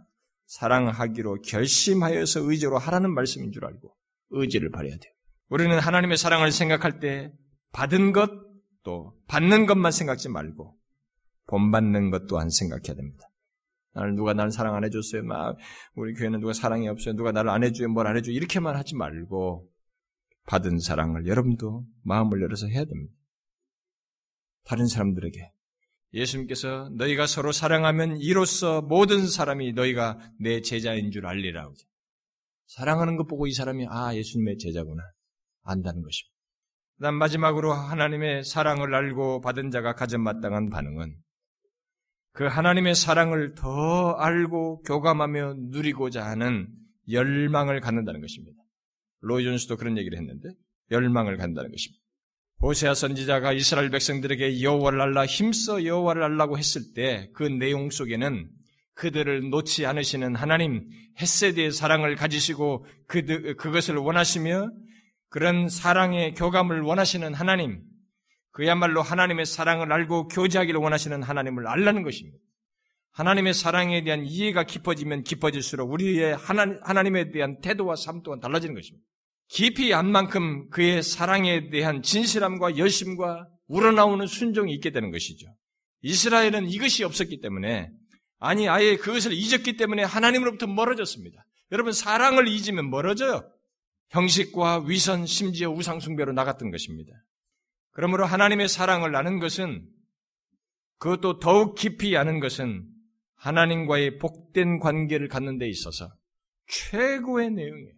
사랑하기로 0.45 1.41
결심하여서 1.41 2.41
의지로 2.49 2.77
하라는 2.77 3.13
말씀인 3.13 3.51
줄 3.51 3.65
알고 3.65 3.93
의지를 4.29 4.71
발해야 4.71 4.95
돼요. 4.97 5.13
우리는 5.49 5.77
하나님의 5.77 6.17
사랑을 6.17 6.51
생각할 6.51 6.99
때 6.99 7.33
받은 7.73 8.13
것, 8.13 8.31
또 8.83 9.13
받는 9.27 9.65
것만 9.65 9.91
생각지 9.91 10.29
말고 10.29 10.77
본받는 11.47 12.11
것 12.11 12.27
또한 12.27 12.49
생각해야 12.49 12.95
됩니다. 12.95 13.25
나를 13.93 14.15
누가 14.15 14.33
나를 14.33 14.51
사랑 14.51 14.75
안 14.75 14.83
해줬어요. 14.85 15.23
막 15.23 15.57
우리 15.95 16.13
교회는 16.13 16.39
누가 16.39 16.53
사랑이 16.53 16.87
없어요. 16.87 17.15
누가 17.15 17.31
나를 17.31 17.49
안 17.49 17.63
해줘요. 17.63 17.89
뭘 17.89 18.07
안 18.07 18.15
해줘요. 18.15 18.35
이렇게만 18.35 18.75
하지 18.75 18.95
말고 18.95 19.67
받은 20.49 20.79
사랑을 20.79 21.27
여러분도 21.27 21.85
마음을 22.03 22.41
열어서 22.41 22.65
해야 22.67 22.83
됩니다. 22.83 23.13
다른 24.65 24.87
사람들에게 24.87 25.39
예수님께서 26.13 26.89
너희가 26.97 27.27
서로 27.27 27.51
사랑하면 27.51 28.17
이로써 28.17 28.81
모든 28.81 29.27
사람이 29.27 29.73
너희가 29.73 30.17
내 30.39 30.61
제자인 30.61 31.11
줄 31.11 31.27
알리라고. 31.27 31.75
사랑하는 32.65 33.15
것 33.15 33.27
보고 33.27 33.45
이 33.45 33.53
사람이 33.53 33.85
아 33.89 34.15
예수님의 34.15 34.57
제자구나 34.57 35.03
안다는 35.61 36.01
것입니다. 36.01 36.35
그다음 36.97 37.15
마지막으로 37.15 37.71
하나님의 37.71 38.43
사랑을 38.43 38.93
알고 38.95 39.41
받은 39.41 39.69
자가 39.69 39.93
가져 39.93 40.17
마땅한 40.17 40.69
반응은 40.71 41.15
그 42.33 42.45
하나님의 42.45 42.95
사랑을 42.95 43.53
더 43.53 44.13
알고 44.13 44.81
교감하며 44.81 45.55
누리고자 45.69 46.25
하는 46.25 46.69
열망을 47.07 47.81
갖는다는 47.81 48.19
것입니다. 48.21 48.59
로이 49.21 49.43
존스도 49.43 49.77
그런 49.77 49.97
얘기를 49.97 50.17
했는데 50.17 50.49
열망을 50.91 51.37
갖는다는 51.37 51.71
것입니다. 51.71 52.01
호세아 52.61 52.93
선지자가 52.93 53.53
이스라엘 53.53 53.89
백성들에게 53.89 54.61
여호와를 54.61 54.99
알라 55.01 55.25
힘써 55.25 55.85
여호와를 55.85 56.23
알라고 56.23 56.57
했을 56.57 56.93
때 56.93 57.31
그 57.33 57.43
내용 57.43 57.89
속에는 57.89 58.49
그들을 58.95 59.49
놓지 59.49 59.85
않으시는 59.85 60.35
하나님 60.35 60.89
햇세드의 61.21 61.71
사랑을 61.71 62.15
가지시고 62.15 62.85
그 63.07 63.55
그것을 63.55 63.95
원하시며 63.95 64.71
그런 65.29 65.69
사랑의 65.69 66.33
교감을 66.33 66.81
원하시는 66.81 67.33
하나님 67.33 67.81
그야말로 68.51 69.01
하나님의 69.01 69.45
사랑을 69.45 69.93
알고 69.93 70.27
교제하기를 70.27 70.81
원하시는 70.81 71.23
하나님을 71.23 71.65
알라는 71.67 72.03
것입니다. 72.03 72.37
하나님의 73.11 73.53
사랑에 73.53 74.03
대한 74.03 74.25
이해가 74.25 74.63
깊어지면 74.63 75.23
깊어질수록 75.23 75.91
우리의 75.91 76.35
하나, 76.35 76.77
하나 76.83 77.03
님에 77.03 77.31
대한 77.31 77.59
태도와 77.59 77.95
삶 77.95 78.21
또한 78.23 78.39
달라지는 78.39 78.75
것입니다. 78.75 79.05
깊이 79.47 79.93
안 79.93 80.11
만큼 80.11 80.69
그의 80.69 81.01
사랑에 81.01 81.69
대한 81.69 82.01
진실함과 82.01 82.77
열심과 82.77 83.47
우러나오는 83.67 84.25
순종이 84.27 84.73
있게 84.75 84.91
되는 84.91 85.11
것이죠. 85.11 85.47
이스라엘은 86.01 86.69
이것이 86.69 87.03
없었기 87.03 87.41
때문에 87.41 87.89
아니 88.39 88.69
아예 88.69 88.95
그것을 88.95 89.33
잊었기 89.33 89.75
때문에 89.75 90.03
하나님으로부터 90.03 90.67
멀어졌습니다. 90.67 91.45
여러분 91.71 91.91
사랑을 91.91 92.47
잊으면 92.47 92.89
멀어져요. 92.89 93.43
형식과 94.09 94.85
위선 94.85 95.25
심지어 95.25 95.69
우상 95.69 95.99
숭배로 95.99 96.31
나갔던 96.31 96.71
것입니다. 96.71 97.11
그러므로 97.91 98.25
하나님의 98.25 98.69
사랑을 98.69 99.15
아는 99.15 99.39
것은 99.39 99.85
그것도 100.99 101.39
더욱 101.39 101.75
깊이 101.75 102.17
아는 102.17 102.39
것은 102.39 102.85
하나님과의 103.39 104.17
복된 104.19 104.79
관계를 104.79 105.27
갖는 105.27 105.57
데 105.57 105.67
있어서 105.67 106.11
최고의 106.67 107.51
내용이에요. 107.51 107.93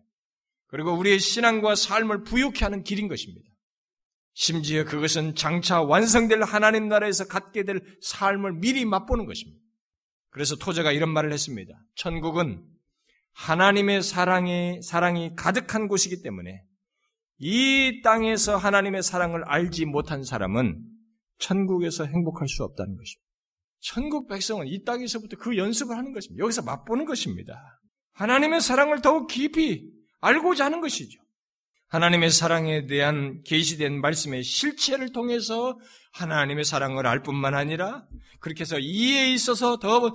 그리고 0.68 0.94
우리의 0.94 1.20
신앙과 1.20 1.76
삶을 1.76 2.24
부욕해 2.24 2.60
하는 2.62 2.84
길인 2.84 3.08
것입니다. 3.08 3.46
심지어 4.34 4.86
그것은 4.86 5.36
장차 5.36 5.82
완성될 5.82 6.42
하나님 6.44 6.88
나라에서 6.88 7.28
갖게 7.28 7.64
될 7.64 7.82
삶을 8.02 8.54
미리 8.54 8.86
맛보는 8.86 9.26
것입니다. 9.26 9.60
그래서 10.30 10.56
토저가 10.56 10.94
이런 10.94 11.10
말을 11.10 11.34
했습니다. 11.34 11.74
천국은 11.96 12.64
하나님의 13.34 14.02
사랑이, 14.02 14.82
사랑이 14.82 15.36
가득한 15.36 15.88
곳이기 15.90 16.22
때문에 16.22 16.64
이 17.40 18.02
땅에서 18.04 18.56
하나님의 18.56 19.04
사랑을 19.04 19.44
알지 19.44 19.86
못한 19.86 20.24
사람은 20.24 20.82
천국에서 21.40 22.06
행복할 22.06 22.48
수 22.48 22.64
없다는 22.64 22.96
것입니다. 22.96 23.21
천국 23.82 24.28
백성은 24.28 24.68
이 24.68 24.84
땅에서부터 24.84 25.38
그 25.38 25.58
연습을 25.58 25.98
하는 25.98 26.14
것입니다. 26.14 26.44
여기서 26.44 26.62
맛보는 26.62 27.06
것입니다. 27.06 27.82
하나님의 28.14 28.62
사랑을 28.62 29.02
더욱 29.02 29.28
깊이 29.28 29.90
알고자 30.22 30.66
하는 30.66 30.82
것이죠. 30.82 31.20
하나님의 31.88 32.30
사랑에 32.30 32.86
대한 32.86 33.42
계시된 33.44 34.00
말씀의 34.00 34.44
실체를 34.44 35.12
통해서 35.12 35.78
하나님의 36.14 36.64
사랑을 36.64 37.06
알 37.06 37.22
뿐만 37.22 37.54
아니라 37.54 38.08
그렇게 38.40 38.62
해서 38.62 38.80
이해에 38.80 39.34
있어서 39.34 39.78
더 39.78 40.14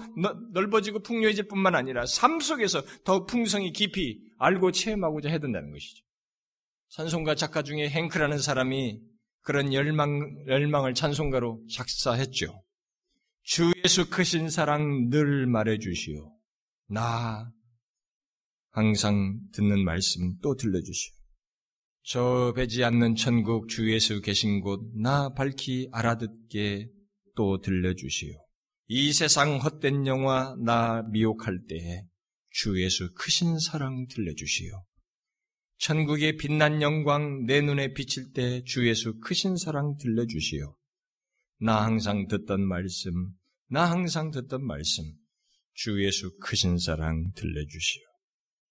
넓어지고 0.53 1.03
풍요해질 1.03 1.49
뿐만 1.49 1.75
아니라 1.75 2.07
삶 2.07 2.41
속에서 2.41 2.83
더 3.05 3.27
풍성히 3.27 3.73
깊이 3.73 4.21
알고 4.39 4.73
체험하고자 4.73 5.29
해야 5.29 5.39
된다는 5.39 5.71
것이죠. 5.71 6.03
찬송가 6.91 7.35
작가 7.35 7.63
중에 7.63 7.91
행크라는 7.91 8.39
사람이 8.39 9.01
그런 9.43 9.75
열망, 9.75 10.45
열망을 10.49 10.95
찬송가로 10.95 11.63
작사했죠. 11.71 12.63
주 13.47 13.73
예수 13.85 14.11
크신 14.11 14.51
사랑 14.51 15.09
늘 15.09 15.47
말해주시오. 15.47 16.37
나 16.89 17.53
항상 18.73 19.39
듣는 19.53 19.85
말씀 19.85 20.37
또 20.43 20.57
들려주시오. 20.57 21.15
저 22.03 22.53
배지 22.57 22.83
않는 22.83 23.15
천국 23.15 23.69
주 23.69 23.93
예수 23.93 24.21
계신 24.21 24.61
곳 24.61 24.81
나 24.97 25.33
밝히 25.33 25.89
알아듣게 25.93 26.89
또 27.37 27.61
들려주시오. 27.61 28.35
이 28.89 29.13
세상 29.13 29.59
헛된 29.59 30.09
영화 30.09 30.57
나 30.65 31.03
미혹할 31.13 31.67
때에 31.69 32.03
주 32.51 32.83
예수 32.83 33.15
크신 33.15 33.61
사랑 33.61 34.09
들려주시오. 34.09 34.85
천국의 35.79 36.37
빛난 36.37 36.83
영광 36.83 37.45
내 37.45 37.61
눈에 37.61 37.95
비칠 37.95 38.33
때 38.33 38.65
주 38.65 38.89
예수 38.89 39.21
크신 39.21 39.57
사랑 39.57 39.97
들려주시오. 39.99 40.76
나 41.59 41.85
항상 41.85 42.27
듣던 42.29 42.61
말씀, 42.67 43.13
나 43.69 43.91
항상 43.91 44.31
듣던 44.31 44.65
말씀, 44.65 45.05
주 45.75 46.05
예수 46.05 46.37
크신 46.39 46.79
사랑 46.79 47.33
들려주시오. 47.35 48.03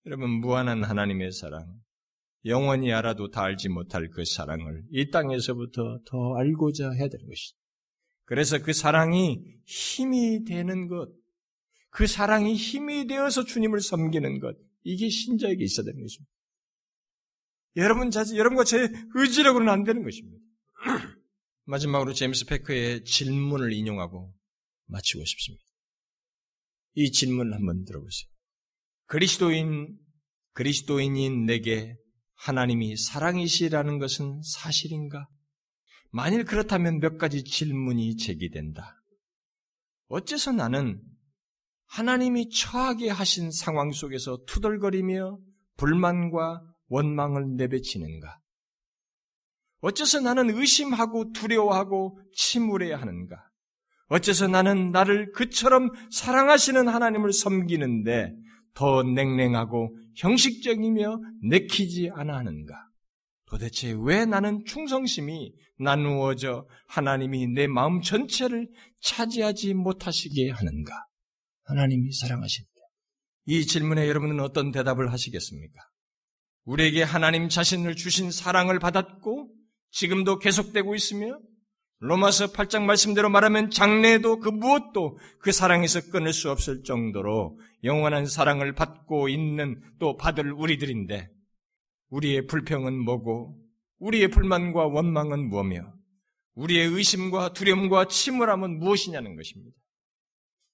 여러분, 0.06 0.30
무한한 0.30 0.84
하나님의 0.84 1.32
사랑, 1.32 1.66
영원히 2.46 2.94
알아도 2.94 3.32
다 3.32 3.44
알지 3.44 3.70
못할 3.70 4.10
그 4.10 4.24
사랑을 4.24 4.84
이 4.92 5.10
땅에서부터 5.10 6.02
더 6.06 6.36
알고자 6.36 6.92
해야 6.92 7.08
되는 7.10 7.28
것이죠. 7.28 7.58
그래서 8.26 8.60
그 8.62 8.72
사랑이 8.72 9.42
힘이 9.66 10.44
되는 10.44 10.88
것, 10.88 11.10
그 11.90 12.06
사랑이 12.06 12.54
힘이 12.56 13.08
되어서 13.08 13.46
주님을 13.46 13.82
섬기는 13.82 14.40
것, 14.40 14.56
이게 14.84 15.10
신자에게 15.10 15.64
있어야 15.64 15.86
되는 15.86 16.02
것입니다. 16.02 16.32
여러분 17.78 18.12
자신, 18.12 18.38
여러분과 18.38 18.64
제 18.64 18.90
의지력으로는 19.16 19.72
안 19.72 19.84
되는 19.84 20.04
것입니다. 20.04 20.38
마지막으로 21.66 22.14
제임스 22.14 22.46
페커의 22.46 23.04
질문을 23.04 23.74
인용하고 23.74 24.34
마치고 24.88 25.26
싶습니다. 25.26 25.64
이 26.94 27.12
질문을 27.12 27.54
한번 27.54 27.84
들어보세요. 27.84 28.30
그리스도인, 29.08 29.98
그리스도인인 30.54 31.46
내게 31.46 31.96
하나님이 32.36 32.96
사랑이시라는 32.98 34.00
것은 34.00 34.42
사실인가? 34.44 35.28
만일 36.12 36.46
그렇다면 36.46 37.00
몇 37.00 37.18
가지 37.18 37.44
질문이 37.44 38.18
제기된다. 38.18 39.02
어째서 40.08 40.52
나는 40.54 41.02
하나님이 41.88 42.50
처하게 42.50 43.10
하신 43.10 43.52
상황 43.52 43.92
속에서 43.92 44.44
투덜거리며 44.48 45.40
불만과 45.78 46.62
원망을 46.88 47.56
내뱉치는가? 47.58 48.40
어째서 49.82 50.22
나는 50.22 50.50
의심하고 50.50 51.32
두려워하고 51.34 52.20
침울해야 52.34 53.00
하는가? 53.00 53.36
어째서 54.08 54.48
나는 54.48 54.92
나를 54.92 55.32
그처럼 55.32 55.90
사랑하시는 56.12 56.88
하나님을 56.88 57.34
섬기는데 57.34 58.34
더 58.74 59.04
냉랭하고 59.04 59.96
형식적이며 60.16 61.20
내키지 61.50 62.12
않아 62.14 62.36
하는가? 62.36 62.76
도대체 63.48 63.96
왜 64.04 64.26
나는 64.26 64.64
충성심이 64.66 65.54
나누어져 65.80 66.68
하나님이 66.88 67.48
내 67.48 67.68
마음 67.68 68.02
전체를 68.02 68.68
차지하지 69.02 69.74
못하시게 69.74 70.52
하는가? 70.52 71.06
하나님이 71.64 72.12
사랑하십니다. 72.12 72.76
이 73.46 73.66
질문에 73.66 74.08
여러분은 74.08 74.40
어떤 74.40 74.72
대답을 74.72 75.12
하시겠습니까? 75.12 75.82
우리에게 76.64 77.04
하나님 77.04 77.48
자신을 77.48 77.96
주신 77.96 78.32
사랑을 78.32 78.80
받았고 78.80 79.55
지금도 79.96 80.40
계속되고 80.40 80.94
있으며 80.94 81.40
로마서 82.00 82.52
8장 82.52 82.84
말씀대로 82.84 83.30
말하면 83.30 83.70
장래에도 83.70 84.40
그 84.40 84.50
무엇도 84.50 85.18
그 85.40 85.54
사랑에서 85.54 86.12
끊을 86.12 86.34
수 86.34 86.52
없을 86.52 86.84
정도로 86.84 87.58
영원한 87.86 88.26
사랑을 88.26 88.76
받고 88.76 89.30
있는 89.30 89.82
또 89.98 90.18
받을 90.18 90.52
우리들인데 90.52 91.30
우리의 92.10 92.48
불평은 92.48 93.06
뭐고 93.06 93.58
우리의 94.00 94.28
불만과 94.28 94.88
원망은 94.88 95.50
뭐며 95.50 95.94
우리의 96.56 96.88
의심과 96.88 97.54
두려움과 97.54 98.10
침울함은 98.10 98.80
무엇이냐는 98.80 99.38
것입니다. 99.38 99.78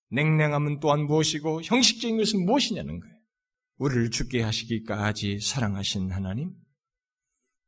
냉랭함은 0.09 0.79
또한 0.79 1.05
무엇이고 1.05 1.61
형식적인 1.61 2.17
것은 2.17 2.43
무엇이냐는 2.43 2.99
거예요. 2.99 3.15
우리를 3.77 4.09
죽게 4.09 4.41
하시기까지 4.41 5.39
사랑하신 5.39 6.11
하나님, 6.11 6.51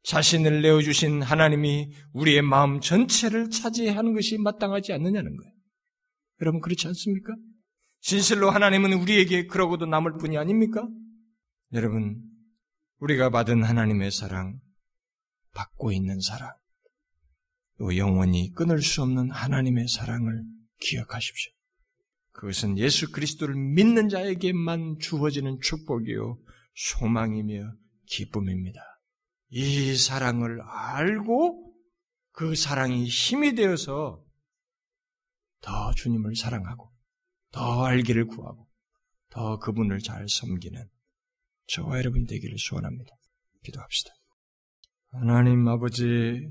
자신을 0.03 0.61
내어주신 0.61 1.21
하나님이 1.21 1.91
우리의 2.13 2.41
마음 2.41 2.79
전체를 2.79 3.49
차지하는 3.49 4.13
것이 4.13 4.37
마땅하지 4.37 4.93
않느냐는 4.93 5.35
거예요. 5.35 5.53
여러분 6.41 6.61
그렇지 6.61 6.87
않습니까? 6.87 7.33
진실로 8.01 8.49
하나님은 8.49 8.93
우리에게 8.93 9.45
그러고도 9.45 9.85
남을 9.85 10.17
뿐이 10.17 10.37
아닙니까? 10.37 10.85
여러분, 11.71 12.21
우리가 12.99 13.29
받은 13.29 13.63
하나님의 13.63 14.11
사랑, 14.11 14.59
받고 15.53 15.93
있는 15.93 16.19
사랑, 16.19 16.51
또 17.77 17.95
영원히 17.95 18.51
끊을 18.51 18.81
수 18.81 19.01
없는 19.01 19.31
하나님의 19.31 19.87
사랑을 19.87 20.43
기억하십시오. 20.81 21.51
그것은 22.33 22.77
예수 22.77 23.11
그리스도를 23.11 23.55
믿는 23.55 24.09
자에게만 24.09 24.97
주어지는 24.99 25.59
축복이요, 25.61 26.37
소망이며 26.75 27.73
기쁨입니다. 28.07 28.81
이 29.55 29.95
사랑을 29.95 30.61
알고 30.63 31.75
그 32.31 32.55
사랑이 32.55 33.05
힘이 33.05 33.53
되어서 33.53 34.25
더 35.61 35.93
주님을 35.93 36.35
사랑하고 36.35 36.91
더 37.51 37.85
알기를 37.85 38.25
구하고 38.25 38.67
더 39.29 39.59
그분을 39.59 39.99
잘 39.99 40.27
섬기는 40.27 40.89
저와 41.67 41.99
여러분이 41.99 42.25
되기를 42.25 42.57
소원합니다. 42.57 43.15
기도합시다. 43.63 44.15
하나님 45.11 45.67
아버지, 45.67 46.49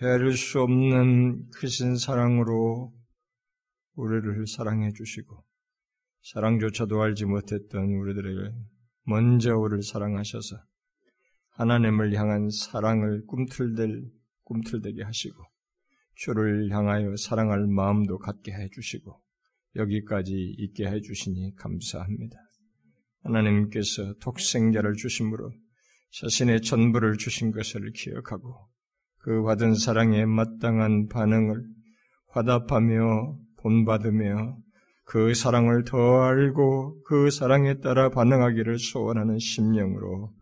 헤아릴 0.00 0.36
수 0.36 0.60
없는 0.60 1.50
크신 1.50 1.96
사랑으로 1.96 2.94
우리를 3.96 4.46
사랑해 4.46 4.92
주시고 4.92 5.44
사랑조차도 6.22 7.02
알지 7.02 7.24
못했던 7.24 7.82
우리들에게 7.82 8.56
먼저 9.02 9.56
우리를 9.56 9.82
사랑하셔서 9.82 10.73
하나님을 11.54 12.14
향한 12.14 12.48
사랑을 12.50 13.24
꿈틀댈 13.26 14.10
꿈틀대게 14.44 15.02
하시고 15.02 15.42
주를 16.16 16.70
향하여 16.70 17.16
사랑할 17.16 17.66
마음도 17.66 18.18
갖게 18.18 18.52
해 18.52 18.68
주시고 18.72 19.20
여기까지 19.76 20.32
있게 20.58 20.86
해 20.86 21.00
주시니 21.00 21.54
감사합니다. 21.56 22.36
하나님께서 23.22 24.14
독생자를 24.20 24.94
주심으로 24.94 25.52
자신의 26.20 26.62
전부를 26.62 27.16
주신 27.16 27.50
것을 27.50 27.90
기억하고 27.92 28.68
그 29.18 29.42
받은 29.42 29.74
사랑에 29.74 30.26
마땅한 30.26 31.08
반응을 31.08 31.64
화답하며 32.28 33.38
본받으며 33.58 34.58
그 35.04 35.34
사랑을 35.34 35.84
더 35.84 36.22
알고 36.22 37.02
그 37.04 37.30
사랑에 37.30 37.80
따라 37.80 38.10
반응하기를 38.10 38.78
소원하는 38.78 39.38
심령으로 39.38 40.32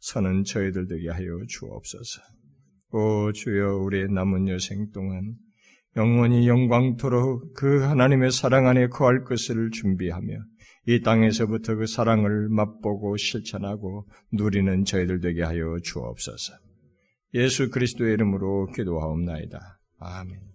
서는 0.00 0.44
저희들 0.44 0.88
되게 0.88 1.08
하여 1.08 1.26
주옵소서. 1.48 2.20
오 2.92 3.32
주여 3.32 3.76
우리의 3.76 4.08
남은 4.10 4.48
여생 4.48 4.90
동안 4.92 5.36
영원히 5.96 6.48
영광토록 6.48 7.54
그 7.54 7.82
하나님의 7.82 8.32
사랑 8.32 8.66
안에 8.66 8.88
거할 8.88 9.24
것을 9.24 9.70
준비하며 9.70 10.34
이 10.86 11.00
땅에서부터 11.02 11.76
그 11.76 11.86
사랑을 11.86 12.48
맛보고 12.48 13.16
실천하고 13.16 14.08
누리는 14.32 14.84
저희들 14.84 15.20
되게 15.20 15.42
하여 15.42 15.76
주옵소서. 15.82 16.54
예수 17.34 17.70
그리스도의 17.70 18.14
이름으로 18.14 18.66
기도하옵나이다. 18.74 19.78
아멘. 19.98 20.49